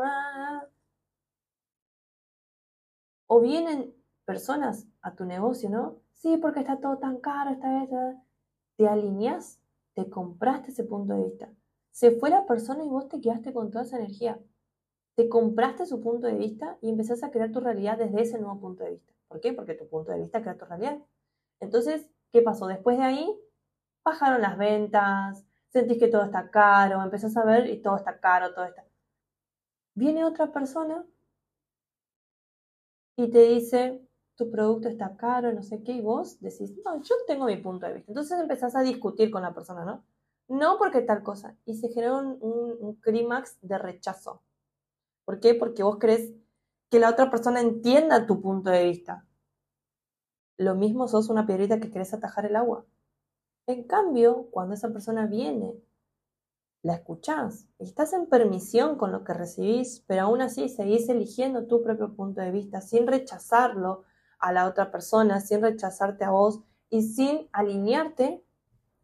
o 3.26 3.40
vienen 3.40 3.92
personas 4.24 4.86
a 5.02 5.16
tu 5.16 5.24
negocio, 5.24 5.68
¿no? 5.68 5.96
Sí, 6.12 6.36
porque 6.36 6.60
está 6.60 6.78
todo 6.78 6.98
tan 6.98 7.18
caro 7.18 7.50
esta 7.50 7.80
vez. 7.80 7.90
Te 8.76 8.86
alineas, 8.86 9.60
te 9.94 10.08
compraste 10.08 10.70
ese 10.70 10.84
punto 10.84 11.14
de 11.14 11.24
vista. 11.24 11.50
Se 11.90 12.12
fue 12.12 12.30
la 12.30 12.46
persona 12.46 12.84
y 12.84 12.88
vos 12.88 13.08
te 13.08 13.20
quedaste 13.20 13.52
con 13.52 13.72
toda 13.72 13.82
esa 13.82 13.96
energía. 13.96 14.38
Te 15.16 15.28
compraste 15.28 15.84
su 15.84 16.00
punto 16.00 16.28
de 16.28 16.34
vista 16.34 16.78
y 16.80 16.90
empezás 16.90 17.24
a 17.24 17.32
crear 17.32 17.50
tu 17.50 17.58
realidad 17.58 17.98
desde 17.98 18.22
ese 18.22 18.38
nuevo 18.38 18.60
punto 18.60 18.84
de 18.84 18.92
vista. 18.92 19.12
¿Por 19.26 19.40
qué? 19.40 19.52
Porque 19.52 19.74
tu 19.74 19.88
punto 19.88 20.12
de 20.12 20.20
vista 20.20 20.42
crea 20.42 20.56
tu 20.56 20.64
realidad. 20.64 21.02
Entonces, 21.58 22.08
¿qué 22.30 22.40
pasó? 22.40 22.68
Después 22.68 22.98
de 22.98 23.04
ahí, 23.04 23.36
bajaron 24.04 24.42
las 24.42 24.56
ventas, 24.56 25.44
sentís 25.70 25.98
que 25.98 26.08
todo 26.08 26.24
está 26.24 26.50
caro, 26.50 27.02
empezás 27.02 27.36
a 27.36 27.44
ver 27.44 27.68
y 27.68 27.80
todo 27.82 27.96
está 27.96 28.18
caro, 28.20 28.54
todo 28.54 28.64
está... 28.64 28.84
Viene 29.94 30.24
otra 30.24 30.52
persona 30.52 31.04
y 33.16 33.30
te 33.30 33.40
dice, 33.48 34.00
tu 34.36 34.50
producto 34.50 34.88
está 34.88 35.16
caro, 35.16 35.52
no 35.52 35.62
sé 35.62 35.82
qué, 35.82 35.92
y 35.92 36.00
vos 36.00 36.40
decís, 36.40 36.72
no, 36.84 37.02
yo 37.02 37.14
tengo 37.26 37.46
mi 37.46 37.56
punto 37.56 37.86
de 37.86 37.94
vista. 37.94 38.12
Entonces 38.12 38.38
empezás 38.38 38.76
a 38.76 38.82
discutir 38.82 39.30
con 39.30 39.42
la 39.42 39.52
persona, 39.52 39.84
¿no? 39.84 40.04
No 40.46 40.78
porque 40.78 41.02
tal 41.02 41.22
cosa. 41.24 41.56
Y 41.66 41.74
se 41.74 41.88
genera 41.88 42.16
un, 42.16 42.38
un, 42.40 42.94
clímax 43.00 43.58
de 43.60 43.76
rechazo. 43.76 44.42
¿Por 45.24 45.40
qué? 45.40 45.54
Porque 45.54 45.82
vos 45.82 45.98
crees 45.98 46.32
que 46.90 47.00
la 47.00 47.10
otra 47.10 47.30
persona 47.30 47.60
entienda 47.60 48.26
tu 48.26 48.40
punto 48.40 48.70
de 48.70 48.84
vista. 48.84 49.26
Lo 50.56 50.74
mismo 50.76 51.08
sos 51.08 51.28
una 51.28 51.46
piedrita 51.46 51.80
que 51.80 51.90
querés 51.90 52.14
atajar 52.14 52.46
el 52.46 52.56
agua. 52.56 52.86
En 53.68 53.84
cambio, 53.84 54.48
cuando 54.50 54.72
esa 54.72 54.88
persona 54.88 55.26
viene 55.26 55.78
la 56.80 56.94
escuchás, 56.94 57.68
estás 57.78 58.14
en 58.14 58.24
permisión 58.24 58.96
con 58.96 59.12
lo 59.12 59.24
que 59.24 59.34
recibís, 59.34 60.02
pero 60.06 60.22
aún 60.22 60.40
así 60.40 60.70
seguís 60.70 61.06
eligiendo 61.10 61.66
tu 61.66 61.82
propio 61.82 62.14
punto 62.16 62.40
de 62.40 62.50
vista 62.50 62.80
sin 62.80 63.06
rechazarlo 63.06 64.04
a 64.38 64.54
la 64.54 64.66
otra 64.66 64.90
persona, 64.90 65.40
sin 65.40 65.60
rechazarte 65.60 66.24
a 66.24 66.30
vos 66.30 66.62
y 66.88 67.02
sin 67.02 67.50
alinearte, 67.52 68.42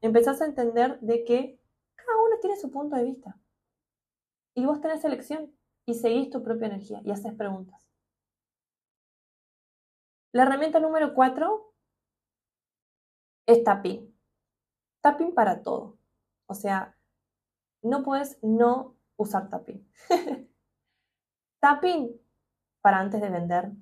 empezás 0.01 0.41
a 0.41 0.47
entender 0.47 0.99
de 1.01 1.25
que 1.25 1.61
cada 1.95 2.17
uno 2.27 2.37
tiene 2.41 2.57
su 2.57 2.71
punto 2.71 2.97
de 2.97 3.05
vista. 3.05 3.39
Y 4.55 4.65
vos 4.65 4.81
tenés 4.81 5.05
elección 5.05 5.55
y 5.85 5.93
seguís 5.93 6.31
tu 6.31 6.43
propia 6.43 6.69
energía 6.69 7.03
y 7.05 7.11
haces 7.11 7.35
preguntas. 7.35 7.87
La 10.33 10.45
herramienta 10.45 10.81
número 10.81 11.13
cuatro 11.13 11.75
es 13.45 13.63
tapping. 13.63 14.14
Tapping 15.05 15.35
para 15.35 15.61
todo. 15.61 15.99
O 16.47 16.55
sea, 16.55 16.97
no 17.83 18.03
puedes 18.03 18.39
no 18.43 18.97
usar 19.19 19.51
tapping. 19.51 19.87
tapping 21.61 22.19
para 22.81 23.01
antes 23.01 23.21
de 23.21 23.29
vender, 23.29 23.73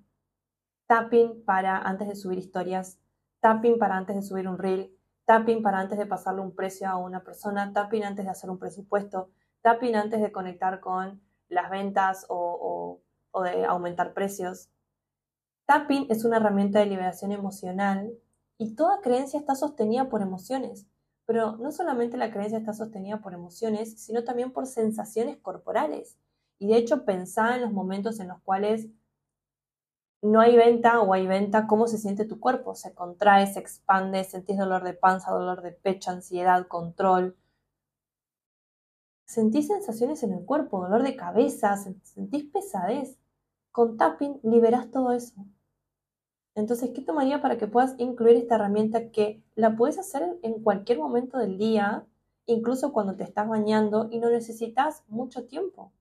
tapping 0.88 1.44
para 1.44 1.78
antes 1.78 2.08
de 2.08 2.16
subir 2.16 2.38
historias, 2.38 2.98
tapping 3.38 3.78
para 3.78 3.96
antes 3.96 4.16
de 4.16 4.22
subir 4.22 4.48
un 4.48 4.58
reel, 4.58 4.98
tapping 5.24 5.62
para 5.62 5.78
antes 5.78 5.96
de 5.96 6.06
pasarle 6.06 6.40
un 6.40 6.56
precio 6.56 6.88
a 6.88 6.96
una 6.96 7.22
persona, 7.22 7.72
tapping 7.72 8.02
antes 8.02 8.24
de 8.24 8.30
hacer 8.32 8.50
un 8.50 8.58
presupuesto, 8.58 9.30
tapping 9.60 9.94
antes 9.94 10.20
de 10.20 10.32
conectar 10.32 10.80
con 10.80 11.22
las 11.48 11.70
ventas 11.70 12.26
o, 12.30 13.00
o 13.30 13.42
de 13.42 13.64
aumentar 13.64 14.12
precios. 14.12 14.70
Tapping 15.66 16.08
es 16.10 16.24
una 16.24 16.38
herramienta 16.38 16.80
de 16.80 16.86
liberación 16.86 17.30
emocional 17.30 18.12
y 18.58 18.74
toda 18.74 19.00
creencia 19.02 19.38
está 19.38 19.54
sostenida 19.54 20.08
por 20.08 20.20
emociones. 20.20 20.88
Pero 21.32 21.56
no 21.56 21.72
solamente 21.72 22.18
la 22.18 22.30
creencia 22.30 22.58
está 22.58 22.74
sostenida 22.74 23.22
por 23.22 23.32
emociones, 23.32 23.98
sino 23.98 24.22
también 24.22 24.52
por 24.52 24.66
sensaciones 24.66 25.38
corporales. 25.38 26.18
Y 26.58 26.66
de 26.66 26.76
hecho, 26.76 27.06
pensá 27.06 27.54
en 27.54 27.62
los 27.62 27.72
momentos 27.72 28.20
en 28.20 28.28
los 28.28 28.42
cuales 28.42 28.88
no 30.20 30.42
hay 30.42 30.58
venta 30.58 31.00
o 31.00 31.14
hay 31.14 31.26
venta, 31.26 31.66
cómo 31.66 31.86
se 31.86 31.96
siente 31.96 32.26
tu 32.26 32.38
cuerpo. 32.38 32.74
Se 32.74 32.92
contrae, 32.92 33.50
se 33.50 33.60
expande, 33.60 34.24
sentís 34.24 34.58
dolor 34.58 34.84
de 34.84 34.92
panza, 34.92 35.30
dolor 35.30 35.62
de 35.62 35.72
pecho, 35.72 36.10
ansiedad, 36.10 36.66
control. 36.68 37.34
Sentís 39.24 39.68
sensaciones 39.68 40.22
en 40.24 40.34
el 40.34 40.44
cuerpo, 40.44 40.82
dolor 40.82 41.02
de 41.02 41.16
cabeza, 41.16 41.78
sentís 41.78 42.44
pesadez. 42.44 43.16
Con 43.70 43.96
tapping 43.96 44.38
liberás 44.42 44.90
todo 44.90 45.12
eso. 45.12 45.46
Entonces, 46.54 46.90
¿qué 46.90 47.00
tomaría 47.00 47.40
para 47.40 47.56
que 47.56 47.66
puedas 47.66 47.94
incluir 47.98 48.36
esta 48.36 48.56
herramienta 48.56 49.10
que 49.10 49.42
la 49.54 49.74
puedes 49.76 49.98
hacer 49.98 50.38
en 50.42 50.62
cualquier 50.62 50.98
momento 50.98 51.38
del 51.38 51.56
día, 51.56 52.06
incluso 52.46 52.92
cuando 52.92 53.16
te 53.16 53.24
estás 53.24 53.48
bañando 53.48 54.08
y 54.10 54.18
no 54.18 54.28
necesitas 54.28 55.02
mucho 55.08 55.46
tiempo? 55.46 55.92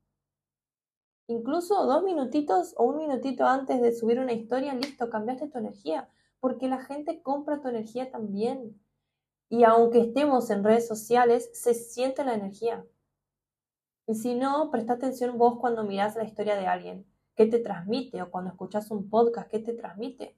Incluso 1.28 1.86
dos 1.86 2.04
minutitos 2.04 2.74
o 2.78 2.84
un 2.84 2.98
minutito 2.98 3.46
antes 3.46 3.82
de 3.82 3.94
subir 3.94 4.20
una 4.20 4.34
historia, 4.34 4.74
listo, 4.74 5.10
cambiaste 5.10 5.48
tu 5.48 5.60
energía, 5.60 6.10
porque 6.42 6.68
la 6.68 6.80
gente 6.84 7.22
compra 7.22 7.62
tu 7.62 7.70
energía 7.70 8.12
también. 8.12 8.78
Y 9.48 9.64
aunque 9.64 10.02
estemos 10.02 10.50
en 10.50 10.66
redes 10.66 10.88
sociales, 10.88 11.50
se 11.54 11.74
siente 11.74 12.26
la 12.26 12.34
energía. 12.34 12.86
Y 14.08 14.16
si 14.16 14.36
no, 14.36 14.70
presta 14.72 14.94
atención 14.94 15.38
vos 15.38 15.58
cuando 15.60 15.86
mirás 15.86 16.18
la 16.18 16.26
historia 16.26 16.58
de 16.58 16.68
alguien. 16.68 17.06
¿Qué 17.36 17.46
te 17.46 17.60
transmite? 17.60 18.22
O 18.22 18.30
cuando 18.30 18.52
escuchas 18.52 18.92
un 18.92 19.10
podcast, 19.10 19.50
¿qué 19.50 19.60
te 19.60 19.74
transmite? 19.74 20.36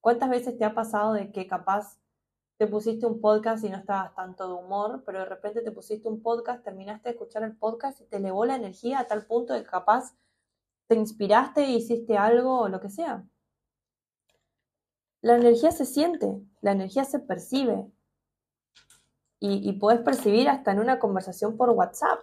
¿Cuántas 0.00 0.30
veces 0.30 0.56
te 0.56 0.64
ha 0.64 0.74
pasado 0.74 1.12
de 1.12 1.32
que 1.32 1.46
capaz 1.46 1.98
te 2.58 2.66
pusiste 2.66 3.06
un 3.06 3.20
podcast 3.20 3.64
y 3.64 3.68
no 3.68 3.76
estabas 3.76 4.14
tanto 4.14 4.48
de 4.48 4.54
humor, 4.54 5.04
pero 5.06 5.20
de 5.20 5.24
repente 5.26 5.62
te 5.62 5.70
pusiste 5.70 6.08
un 6.08 6.22
podcast, 6.22 6.64
terminaste 6.64 7.08
de 7.08 7.12
escuchar 7.14 7.44
el 7.44 7.56
podcast 7.56 8.00
y 8.00 8.04
te 8.06 8.16
elevó 8.16 8.44
la 8.44 8.56
energía 8.56 8.98
a 8.98 9.06
tal 9.06 9.26
punto 9.26 9.54
de 9.54 9.62
que 9.62 9.70
capaz 9.70 10.16
te 10.88 10.96
inspiraste 10.96 11.62
e 11.62 11.70
hiciste 11.70 12.16
algo 12.18 12.60
o 12.60 12.68
lo 12.68 12.80
que 12.80 12.90
sea? 12.90 13.24
La 15.20 15.36
energía 15.36 15.70
se 15.70 15.86
siente, 15.86 16.42
la 16.60 16.72
energía 16.72 17.04
se 17.04 17.20
percibe 17.20 17.90
y, 19.38 19.68
y 19.68 19.72
puedes 19.74 20.00
percibir 20.00 20.48
hasta 20.48 20.72
en 20.72 20.80
una 20.80 20.98
conversación 20.98 21.56
por 21.56 21.70
WhatsApp. 21.70 22.18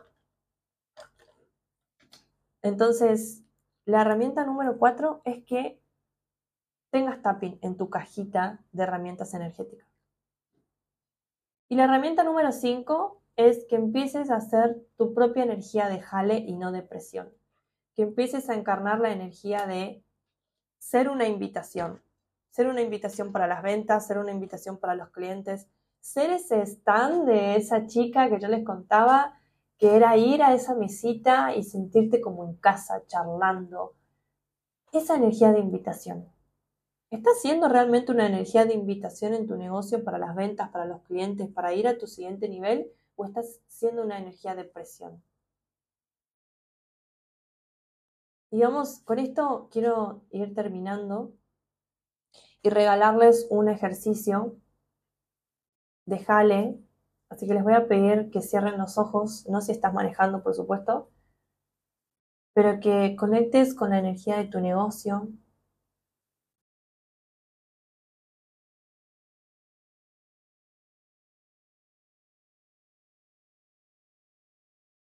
Entonces, 2.61 3.43
la 3.85 4.01
herramienta 4.01 4.43
número 4.45 4.77
cuatro 4.79 5.21
es 5.23 5.45
que 5.45 5.84
tengas 6.95 7.21
tapping 7.21 7.59
en 7.61 7.75
tu 7.75 7.89
cajita 7.89 8.63
de 8.71 8.83
herramientas 8.83 9.33
energéticas. 9.33 9.85
Y 11.67 11.75
la 11.75 11.83
herramienta 11.83 12.23
número 12.23 12.53
5 12.53 13.21
es 13.35 13.65
que 13.65 13.75
empieces 13.75 14.31
a 14.31 14.37
hacer 14.37 14.81
tu 14.95 15.13
propia 15.13 15.43
energía 15.43 15.89
de 15.89 15.99
jale 15.99 16.37
y 16.37 16.55
no 16.55 16.71
de 16.71 16.83
presión. 16.83 17.33
Que 17.95 18.03
empieces 18.03 18.49
a 18.49 18.55
encarnar 18.55 19.01
la 19.01 19.11
energía 19.11 19.67
de 19.67 20.05
ser 20.77 21.09
una 21.09 21.27
invitación. 21.27 22.01
Ser 22.51 22.67
una 22.67 22.81
invitación 22.81 23.33
para 23.33 23.47
las 23.47 23.61
ventas, 23.61 24.07
ser 24.07 24.17
una 24.17 24.31
invitación 24.31 24.77
para 24.77 24.95
los 24.95 25.09
clientes, 25.09 25.67
ser 25.99 26.31
ese 26.31 26.61
stand 26.61 27.25
de 27.25 27.57
esa 27.57 27.87
chica 27.87 28.29
que 28.29 28.39
yo 28.39 28.47
les 28.47 28.63
contaba, 28.63 29.37
que 29.77 29.97
era 29.97 30.15
ir 30.15 30.41
a 30.41 30.53
esa 30.53 30.75
mesita 30.75 31.53
y 31.53 31.63
sentirte 31.63 32.21
como 32.21 32.45
en 32.45 32.55
casa, 32.55 33.05
charlando. 33.05 33.95
Esa 34.93 35.17
energía 35.17 35.51
de 35.51 35.59
invitación. 35.59 36.33
¿Estás 37.15 37.41
siendo 37.41 37.69
realmente 37.69 38.11
una 38.11 38.27
energía 38.27 38.65
de 38.65 38.73
invitación 38.73 39.33
en 39.33 39.47
tu 39.47 39.55
negocio 39.55 40.03
para 40.03 40.17
las 40.17 40.35
ventas, 40.35 40.69
para 40.69 40.85
los 40.85 41.01
clientes, 41.03 41.47
para 41.47 41.73
ir 41.73 41.87
a 41.87 41.97
tu 41.97 42.07
siguiente 42.07 42.49
nivel? 42.49 42.91
¿O 43.15 43.23
estás 43.23 43.61
siendo 43.67 44.03
una 44.03 44.19
energía 44.19 44.53
de 44.53 44.65
presión? 44.65 45.23
Y 48.51 48.59
vamos, 48.59 48.99
con 49.05 49.19
esto 49.19 49.69
quiero 49.71 50.23
ir 50.31 50.53
terminando 50.53 51.31
y 52.61 52.69
regalarles 52.69 53.47
un 53.49 53.69
ejercicio 53.69 54.57
de 56.05 56.19
jale. 56.19 56.77
Así 57.29 57.47
que 57.47 57.53
les 57.53 57.63
voy 57.63 57.75
a 57.75 57.87
pedir 57.87 58.29
que 58.29 58.41
cierren 58.41 58.77
los 58.77 58.97
ojos, 58.97 59.47
no 59.47 59.61
si 59.61 59.71
estás 59.71 59.93
manejando, 59.93 60.43
por 60.43 60.53
supuesto, 60.53 61.09
pero 62.53 62.81
que 62.81 63.15
conectes 63.15 63.73
con 63.73 63.91
la 63.91 63.99
energía 63.99 64.35
de 64.35 64.47
tu 64.47 64.59
negocio, 64.59 65.29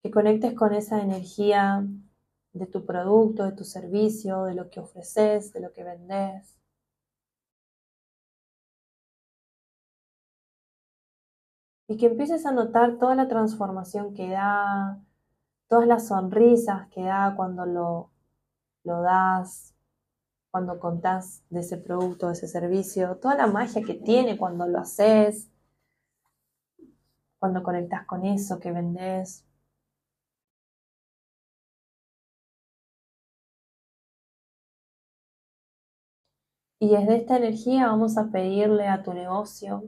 que 0.06 0.12
conectes 0.12 0.54
con 0.54 0.72
esa 0.72 1.02
energía 1.02 1.84
de 2.54 2.68
tu 2.68 2.86
producto, 2.86 3.44
de 3.44 3.54
tu 3.54 3.64
servicio, 3.64 4.44
de 4.44 4.54
lo 4.54 4.70
que 4.70 4.80
ofreces, 4.80 5.52
de 5.52 5.62
lo 5.62 5.74
que 5.74 5.84
vendes. 5.84 6.60
y 11.88 11.98
que 11.98 12.06
empieces 12.06 12.46
a 12.46 12.52
notar 12.52 13.00
toda 13.00 13.16
la 13.16 13.28
transformación 13.28 14.14
que 14.14 14.30
da, 14.30 15.04
todas 15.68 15.88
las 15.88 16.08
sonrisas 16.08 16.88
que 16.90 17.04
da 17.04 17.34
cuando 17.36 17.66
lo, 17.66 18.12
lo 18.84 19.02
das, 19.02 19.74
cuando 20.52 20.80
contás 20.80 21.44
de 21.50 21.62
ese 21.62 21.78
producto, 21.78 22.28
de 22.28 22.34
ese 22.34 22.48
servicio, 22.48 23.18
toda 23.18 23.36
la 23.36 23.48
magia 23.48 23.82
que 23.82 23.96
tiene 23.96 24.38
cuando 24.38 24.68
lo 24.68 24.80
haces, 24.80 25.50
cuando 27.40 27.64
conectas 27.64 28.06
con 28.06 28.24
eso 28.26 28.60
que 28.60 28.72
vendes. 28.72 29.45
Y 36.80 36.90
desde 36.90 37.18
esta 37.18 37.38
energía 37.38 37.88
vamos 37.88 38.18
a 38.18 38.32
pedirle 38.32 38.88
a 38.88 39.04
tu 39.04 39.14
negocio 39.14 39.84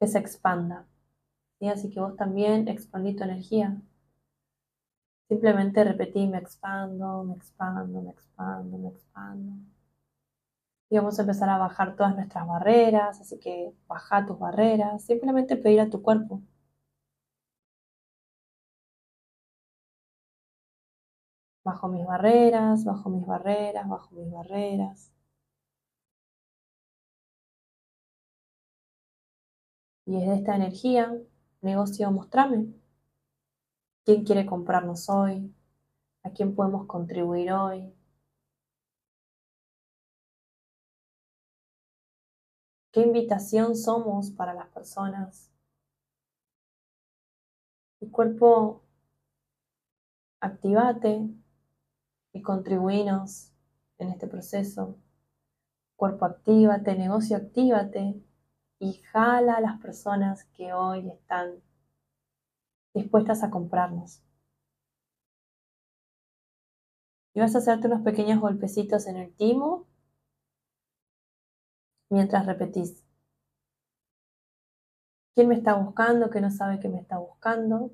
que 0.00 0.06
se 0.06 0.18
expanda. 0.18 0.86
Y 1.60 1.68
así 1.68 1.90
que 1.90 2.00
vos 2.00 2.16
también 2.16 2.68
expandí 2.68 3.14
tu 3.14 3.24
energía. 3.24 3.80
Simplemente 5.28 5.84
repetí, 5.84 6.26
me 6.26 6.38
expando, 6.38 7.24
me 7.24 7.34
expando, 7.34 8.02
me 8.02 8.10
expando, 8.10 8.78
me 8.78 8.88
expando. 8.88 9.52
Y 10.90 10.96
vamos 10.96 11.18
a 11.18 11.22
empezar 11.22 11.48
a 11.48 11.58
bajar 11.58 11.96
todas 11.96 12.16
nuestras 12.16 12.46
barreras, 12.46 13.20
así 13.20 13.38
que 13.38 13.72
baja 13.86 14.26
tus 14.26 14.38
barreras, 14.38 15.04
simplemente 15.04 15.56
pedir 15.56 15.80
a 15.80 15.90
tu 15.90 16.02
cuerpo. 16.02 16.42
Bajo 21.70 21.86
mis 21.86 22.04
barreras, 22.04 22.84
bajo 22.84 23.10
mis 23.10 23.24
barreras, 23.24 23.88
bajo 23.88 24.12
mis 24.16 24.28
barreras. 24.32 25.12
Y 30.04 30.18
desde 30.18 30.34
esta 30.34 30.56
energía, 30.56 31.16
negocio, 31.60 32.10
mostrarme. 32.10 32.74
¿Quién 34.04 34.24
quiere 34.24 34.46
comprarnos 34.46 35.08
hoy? 35.08 35.54
¿A 36.24 36.30
quién 36.30 36.56
podemos 36.56 36.86
contribuir 36.88 37.52
hoy? 37.52 37.94
¿Qué 42.90 43.02
invitación 43.02 43.76
somos 43.76 44.32
para 44.32 44.54
las 44.54 44.66
personas? 44.70 45.52
Y 48.00 48.10
cuerpo, 48.10 48.82
activate 50.40 51.30
y 52.32 52.42
contribuinos 52.42 53.52
en 53.98 54.10
este 54.10 54.26
proceso. 54.26 54.96
Cuerpo, 55.96 56.24
actívate, 56.24 56.96
negocio, 56.96 57.36
actívate 57.36 58.22
y 58.78 58.94
jala 59.12 59.54
a 59.56 59.60
las 59.60 59.80
personas 59.80 60.44
que 60.56 60.72
hoy 60.72 61.10
están 61.10 61.62
dispuestas 62.94 63.42
a 63.42 63.50
comprarnos. 63.50 64.22
Y 67.34 67.40
vas 67.40 67.54
a 67.54 67.58
hacerte 67.58 67.86
unos 67.86 68.02
pequeños 68.02 68.40
golpecitos 68.40 69.06
en 69.06 69.16
el 69.16 69.32
timo 69.34 69.86
mientras 72.08 72.46
repetís. 72.46 73.04
¿Quién 75.34 75.48
me 75.48 75.54
está 75.54 75.74
buscando? 75.74 76.30
¿Qué 76.30 76.40
no 76.40 76.50
sabe 76.50 76.80
que 76.80 76.88
me 76.88 76.98
está 76.98 77.18
buscando? 77.18 77.90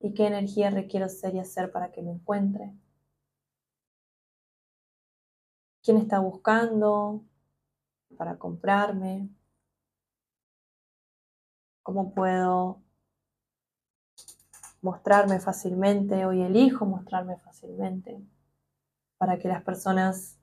¿Y 0.00 0.14
qué 0.14 0.26
energía 0.26 0.70
requiero 0.70 1.08
ser 1.08 1.34
y 1.34 1.38
hacer 1.38 1.70
para 1.70 1.92
que 1.92 2.02
me 2.02 2.10
encuentre? 2.12 2.72
¿Quién 5.82 5.98
está 5.98 6.18
buscando 6.18 7.22
para 8.16 8.38
comprarme? 8.38 9.28
¿Cómo 11.82 12.12
puedo 12.14 12.82
mostrarme 14.82 15.40
fácilmente, 15.40 16.24
hoy 16.24 16.42
elijo 16.42 16.86
mostrarme 16.86 17.36
fácilmente 17.38 18.20
para 19.18 19.38
que 19.38 19.48
las 19.48 19.62
personas 19.62 20.38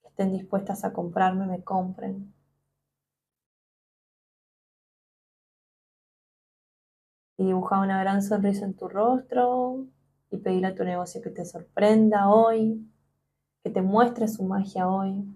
que 0.00 0.08
estén 0.08 0.32
dispuestas 0.32 0.84
a 0.84 0.92
comprarme 0.92 1.46
me 1.46 1.64
compren. 1.64 2.32
Y 7.42 7.46
dibuja 7.46 7.80
una 7.80 8.00
gran 8.00 8.22
sonrisa 8.22 8.64
en 8.64 8.74
tu 8.74 8.88
rostro 8.88 9.86
y 10.30 10.36
pedir 10.36 10.64
a 10.64 10.74
tu 10.74 10.84
negocio 10.84 11.20
que 11.20 11.30
te 11.30 11.44
sorprenda 11.44 12.28
hoy, 12.28 12.88
que 13.64 13.70
te 13.70 13.82
muestre 13.82 14.28
su 14.28 14.44
magia 14.44 14.88
hoy. 14.88 15.26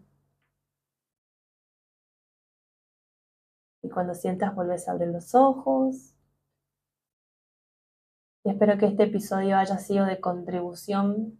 Y 3.82 3.88
cuando 3.90 4.14
sientas, 4.14 4.54
vuelves 4.54 4.88
a 4.88 4.92
abrir 4.92 5.08
los 5.08 5.34
ojos 5.34 6.16
espero 8.50 8.78
que 8.78 8.86
este 8.86 9.04
episodio 9.04 9.56
haya 9.56 9.78
sido 9.78 10.04
de 10.06 10.20
contribución. 10.20 11.38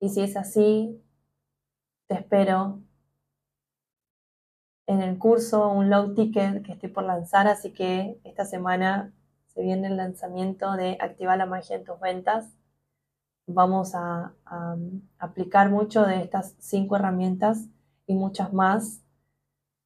Y 0.00 0.08
si 0.10 0.20
es 0.20 0.36
así, 0.36 1.02
te 2.08 2.16
espero 2.16 2.82
en 4.86 5.02
el 5.02 5.18
curso, 5.18 5.70
un 5.70 5.90
low 5.90 6.14
ticket 6.14 6.64
que 6.64 6.72
estoy 6.72 6.88
por 6.90 7.04
lanzar, 7.04 7.48
así 7.48 7.72
que 7.72 8.20
esta 8.24 8.44
semana 8.44 9.12
se 9.46 9.62
viene 9.62 9.88
el 9.88 9.96
lanzamiento 9.96 10.72
de 10.72 10.98
Activar 11.00 11.38
la 11.38 11.46
magia 11.46 11.76
en 11.76 11.84
tus 11.84 12.00
ventas. 12.00 12.56
Vamos 13.46 13.94
a, 13.94 14.34
a 14.46 14.76
aplicar 15.18 15.70
mucho 15.70 16.04
de 16.04 16.22
estas 16.22 16.54
cinco 16.58 16.96
herramientas 16.96 17.68
y 18.06 18.14
muchas 18.14 18.52
más, 18.52 19.02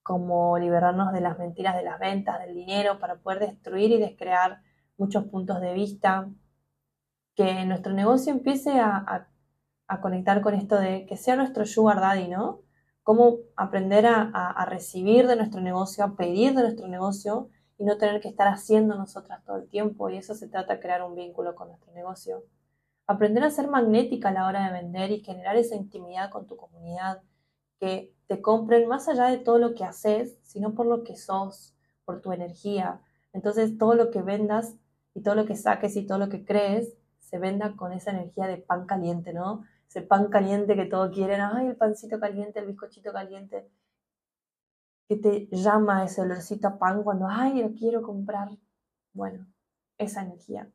como 0.03 0.59
liberarnos 0.59 1.13
de 1.13 1.21
las 1.21 1.39
mentiras 1.39 1.75
de 1.75 1.83
las 1.83 1.99
ventas, 1.99 2.39
del 2.41 2.55
dinero, 2.55 2.99
para 2.99 3.17
poder 3.17 3.41
destruir 3.41 3.91
y 3.93 3.99
descrear 3.99 4.63
muchos 4.97 5.25
puntos 5.25 5.61
de 5.61 5.75
vista, 5.75 6.29
que 7.35 7.65
nuestro 7.67 7.93
negocio 7.93 8.33
empiece 8.33 8.81
a, 8.81 9.29
conectar 10.01 10.41
con 10.41 10.55
esto 10.55 10.79
de 10.79 11.07
que 11.07 11.17
sea 11.17 11.37
nuestro 11.37 11.65
sugar 11.65 12.01
daddy, 12.01 12.29
¿no? 12.29 12.61
Cómo 13.07 13.37
aprender 13.55 14.05
a, 14.05 14.67
recibir 14.69 15.29
de 15.29 15.37
nuestro 15.37 15.61
negocio, 15.61 16.03
a 16.03 16.17
pedir 16.17 16.55
de 16.55 16.63
nuestro 16.63 16.89
negocio 16.89 17.51
y 17.79 17.85
no 17.85 17.99
tener 17.99 18.21
que 18.21 18.27
estar 18.27 18.49
haciendo 18.49 18.97
nosotras 18.97 19.45
todo 19.45 19.59
el 19.59 19.69
tiempo. 19.69 20.11
Y 20.11 20.17
eso 20.17 20.35
se 20.35 20.49
trata 20.49 20.75
de 20.75 20.81
crear 20.81 21.05
un 21.05 21.15
vínculo 21.15 21.55
con 21.55 21.69
nuestro 21.69 21.93
negocio. 21.93 22.43
Aprender 23.07 23.45
a 23.45 23.51
ser 23.51 23.69
magnética 23.69 24.31
a 24.31 24.33
la 24.33 24.49
hora 24.49 24.67
de 24.67 24.73
vender 24.73 25.13
y 25.13 25.21
generar 25.21 25.55
esa 25.55 25.77
intimidad 25.77 26.31
con 26.31 26.49
tu 26.49 26.57
comunidad, 26.57 27.23
que 27.79 28.13
te 28.27 28.43
compren 28.43 28.89
más 28.89 29.07
allá 29.07 29.27
de 29.27 29.39
todo 29.39 29.59
lo 29.59 29.77
que 29.77 29.85
haces, 29.85 30.37
sino 30.43 30.75
por 30.75 30.87
lo 30.87 31.05
que 31.05 31.15
sos, 31.15 31.77
por 32.05 32.21
tu 32.21 32.33
energía. 32.33 33.03
Entonces 33.33 33.79
todo 33.79 33.95
lo 33.95 34.11
que 34.11 34.23
vendas 34.23 34.75
y 35.15 35.23
todo 35.23 35.37
lo 35.37 35.47
que 35.47 35.55
saques 35.55 35.95
y 35.95 36.05
todo 36.05 36.19
lo 36.19 36.29
que 36.29 36.45
crees 36.45 36.93
se 37.21 37.39
venda 37.39 37.77
con 37.77 37.93
esa 37.93 38.11
energía 38.11 38.49
de 38.49 38.57
pan 38.57 38.87
caliente, 38.87 39.33
¿no? 39.33 39.63
Ese 39.89 40.03
pan 40.03 40.29
caliente 40.29 40.75
que 40.75 40.87
todos 40.87 41.15
quieren, 41.15 41.41
ay, 41.41 41.69
el 41.69 41.77
pancito 41.77 42.19
caliente, 42.19 42.59
el 42.59 42.67
bizcochito 42.67 43.13
caliente, 43.13 43.71
que 45.09 45.17
te 45.17 45.49
llama 45.53 46.05
ese 46.05 46.23
olorcito 46.23 46.69
a 46.69 46.79
pan 46.79 47.03
cuando, 47.03 47.27
ay, 47.29 47.63
lo 47.63 47.73
quiero 47.73 48.03
comprar. 48.03 48.49
Bueno, 49.13 49.47
esa 49.99 50.23
energía. 50.23 50.69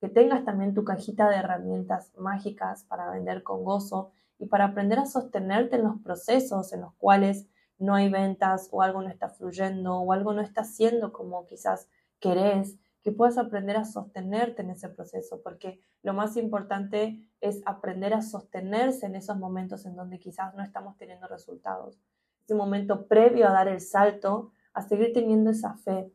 Que 0.00 0.08
tengas 0.08 0.44
también 0.44 0.74
tu 0.74 0.84
cajita 0.84 1.28
de 1.28 1.36
herramientas 1.36 2.12
mágicas 2.16 2.84
para 2.84 3.10
vender 3.10 3.42
con 3.42 3.64
gozo 3.64 4.12
y 4.38 4.46
para 4.46 4.66
aprender 4.66 4.98
a 4.98 5.06
sostenerte 5.06 5.76
en 5.76 5.84
los 5.84 6.00
procesos 6.00 6.72
en 6.72 6.82
los 6.82 6.94
cuales 6.94 7.46
no 7.78 7.94
hay 7.94 8.10
ventas 8.10 8.68
o 8.72 8.82
algo 8.82 9.02
no 9.02 9.08
está 9.08 9.28
fluyendo 9.28 9.98
o 9.98 10.12
algo 10.12 10.32
no 10.32 10.42
está 10.42 10.62
haciendo 10.62 11.12
como 11.12 11.46
quizás 11.46 11.88
querés 12.20 12.76
que 13.02 13.12
puedas 13.12 13.38
aprender 13.38 13.76
a 13.76 13.84
sostenerte 13.84 14.62
en 14.62 14.70
ese 14.70 14.88
proceso, 14.88 15.40
porque 15.42 15.80
lo 16.02 16.14
más 16.14 16.36
importante 16.36 17.22
es 17.40 17.62
aprender 17.64 18.14
a 18.14 18.22
sostenerse 18.22 19.06
en 19.06 19.14
esos 19.14 19.36
momentos 19.36 19.86
en 19.86 19.96
donde 19.96 20.18
quizás 20.18 20.54
no 20.54 20.62
estamos 20.62 20.96
teniendo 20.96 21.26
resultados. 21.28 21.98
Ese 22.44 22.54
momento 22.54 23.06
previo 23.06 23.46
a 23.48 23.52
dar 23.52 23.68
el 23.68 23.80
salto, 23.80 24.52
a 24.72 24.82
seguir 24.82 25.12
teniendo 25.12 25.50
esa 25.50 25.74
fe. 25.74 26.12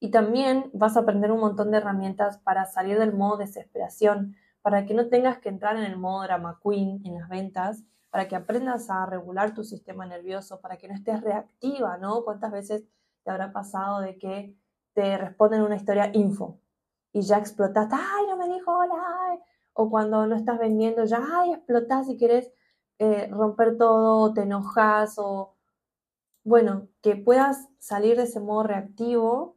Y 0.00 0.10
también 0.10 0.70
vas 0.72 0.96
a 0.96 1.00
aprender 1.00 1.30
un 1.30 1.40
montón 1.40 1.70
de 1.70 1.78
herramientas 1.78 2.38
para 2.38 2.66
salir 2.66 2.98
del 2.98 3.14
modo 3.14 3.38
desesperación, 3.38 4.36
para 4.60 4.86
que 4.86 4.94
no 4.94 5.08
tengas 5.08 5.38
que 5.38 5.48
entrar 5.48 5.76
en 5.76 5.84
el 5.84 5.96
modo 5.96 6.24
drama 6.24 6.58
queen 6.62 7.00
en 7.04 7.14
las 7.14 7.28
ventas, 7.28 7.84
para 8.10 8.28
que 8.28 8.36
aprendas 8.36 8.90
a 8.90 9.06
regular 9.06 9.54
tu 9.54 9.64
sistema 9.64 10.06
nervioso, 10.06 10.60
para 10.60 10.76
que 10.76 10.88
no 10.88 10.94
estés 10.94 11.20
reactiva, 11.20 11.96
¿no? 11.98 12.24
¿Cuántas 12.24 12.52
veces 12.52 12.84
te 13.24 13.30
habrá 13.30 13.52
pasado 13.52 14.00
de 14.00 14.18
que 14.18 14.54
te 14.94 15.18
responden 15.18 15.62
una 15.62 15.76
historia 15.76 16.10
info 16.14 16.58
y 17.12 17.22
ya 17.22 17.38
explotaste, 17.38 17.94
ay, 17.94 18.26
no 18.28 18.36
me 18.36 18.48
dijo 18.48 18.72
hola, 18.76 19.38
o 19.72 19.90
cuando 19.90 20.26
no 20.26 20.36
estás 20.36 20.58
vendiendo, 20.58 21.04
ya, 21.04 21.24
ay, 21.32 21.52
explotás 21.52 22.08
y 22.08 22.16
quieres 22.16 22.50
eh, 22.98 23.28
romper 23.30 23.76
todo, 23.76 24.32
te 24.32 24.42
enojas, 24.42 25.14
o 25.18 25.54
bueno, 26.44 26.88
que 27.02 27.16
puedas 27.16 27.68
salir 27.78 28.16
de 28.16 28.24
ese 28.24 28.40
modo 28.40 28.64
reactivo 28.64 29.56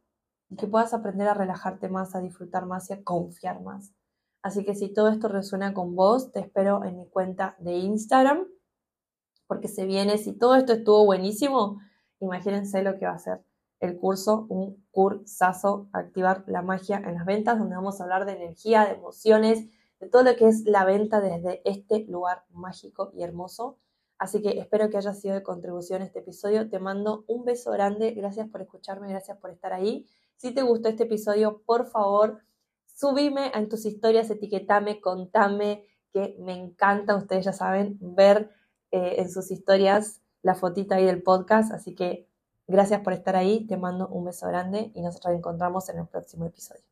y 0.49 0.55
que 0.55 0.67
puedas 0.67 0.93
aprender 0.93 1.27
a 1.27 1.33
relajarte 1.33 1.89
más, 1.89 2.15
a 2.15 2.21
disfrutar 2.21 2.65
más 2.65 2.89
y 2.89 2.93
a 2.93 3.03
confiar 3.03 3.61
más. 3.61 3.93
Así 4.41 4.63
que 4.63 4.75
si 4.75 4.93
todo 4.93 5.09
esto 5.09 5.27
resuena 5.27 5.73
con 5.73 5.95
vos, 5.95 6.31
te 6.31 6.39
espero 6.39 6.85
en 6.85 6.97
mi 6.97 7.07
cuenta 7.07 7.55
de 7.59 7.73
Instagram, 7.73 8.47
porque 9.47 9.67
se 9.67 9.85
viene, 9.85 10.17
si 10.17 10.33
todo 10.33 10.55
esto 10.55 10.73
estuvo 10.73 11.05
buenísimo, 11.05 11.79
imagínense 12.19 12.83
lo 12.83 12.97
que 12.97 13.05
va 13.05 13.13
a 13.13 13.19
ser 13.19 13.46
el 13.79 13.97
curso, 13.97 14.47
un 14.49 14.83
cursazo, 14.91 15.89
activar 15.93 16.43
la 16.47 16.61
magia 16.61 16.97
en 16.97 17.15
las 17.15 17.25
ventas, 17.25 17.59
donde 17.59 17.75
vamos 17.75 17.99
a 17.99 18.03
hablar 18.03 18.25
de 18.25 18.33
energía, 18.33 18.85
de 18.85 18.93
emociones, 18.93 19.67
de 19.99 20.09
todo 20.09 20.23
lo 20.23 20.35
que 20.35 20.47
es 20.47 20.63
la 20.65 20.85
venta 20.85 21.21
desde 21.21 21.61
este 21.65 22.05
lugar 22.07 22.43
mágico 22.49 23.11
y 23.13 23.23
hermoso. 23.23 23.77
Así 24.17 24.41
que 24.41 24.59
espero 24.59 24.89
que 24.89 24.97
haya 24.97 25.13
sido 25.13 25.35
de 25.35 25.43
contribución 25.43 26.01
este 26.01 26.19
episodio. 26.19 26.69
Te 26.69 26.79
mando 26.79 27.23
un 27.27 27.45
beso 27.45 27.71
grande. 27.71 28.11
Gracias 28.11 28.49
por 28.49 28.61
escucharme, 28.61 29.09
gracias 29.09 29.37
por 29.37 29.51
estar 29.51 29.73
ahí. 29.73 30.07
Si 30.37 30.53
te 30.53 30.63
gustó 30.63 30.89
este 30.89 31.03
episodio, 31.03 31.61
por 31.65 31.85
favor, 31.87 32.41
subime 32.85 33.51
en 33.53 33.69
tus 33.69 33.85
historias, 33.85 34.29
etiquetame, 34.29 35.01
contame, 35.01 35.85
que 36.11 36.35
me 36.39 36.53
encanta, 36.53 37.15
ustedes 37.15 37.45
ya 37.45 37.53
saben, 37.53 37.97
ver 38.01 38.49
eh, 38.91 39.15
en 39.17 39.29
sus 39.29 39.51
historias 39.51 40.21
la 40.41 40.55
fotita 40.55 40.95
ahí 40.95 41.05
del 41.05 41.21
podcast. 41.21 41.71
Así 41.71 41.93
que 41.93 42.26
gracias 42.67 43.01
por 43.01 43.13
estar 43.13 43.35
ahí, 43.35 43.65
te 43.67 43.77
mando 43.77 44.07
un 44.07 44.25
beso 44.25 44.47
grande 44.47 44.91
y 44.93 45.01
nos 45.01 45.19
encontramos 45.25 45.89
en 45.89 45.99
el 45.99 46.07
próximo 46.07 46.45
episodio. 46.45 46.86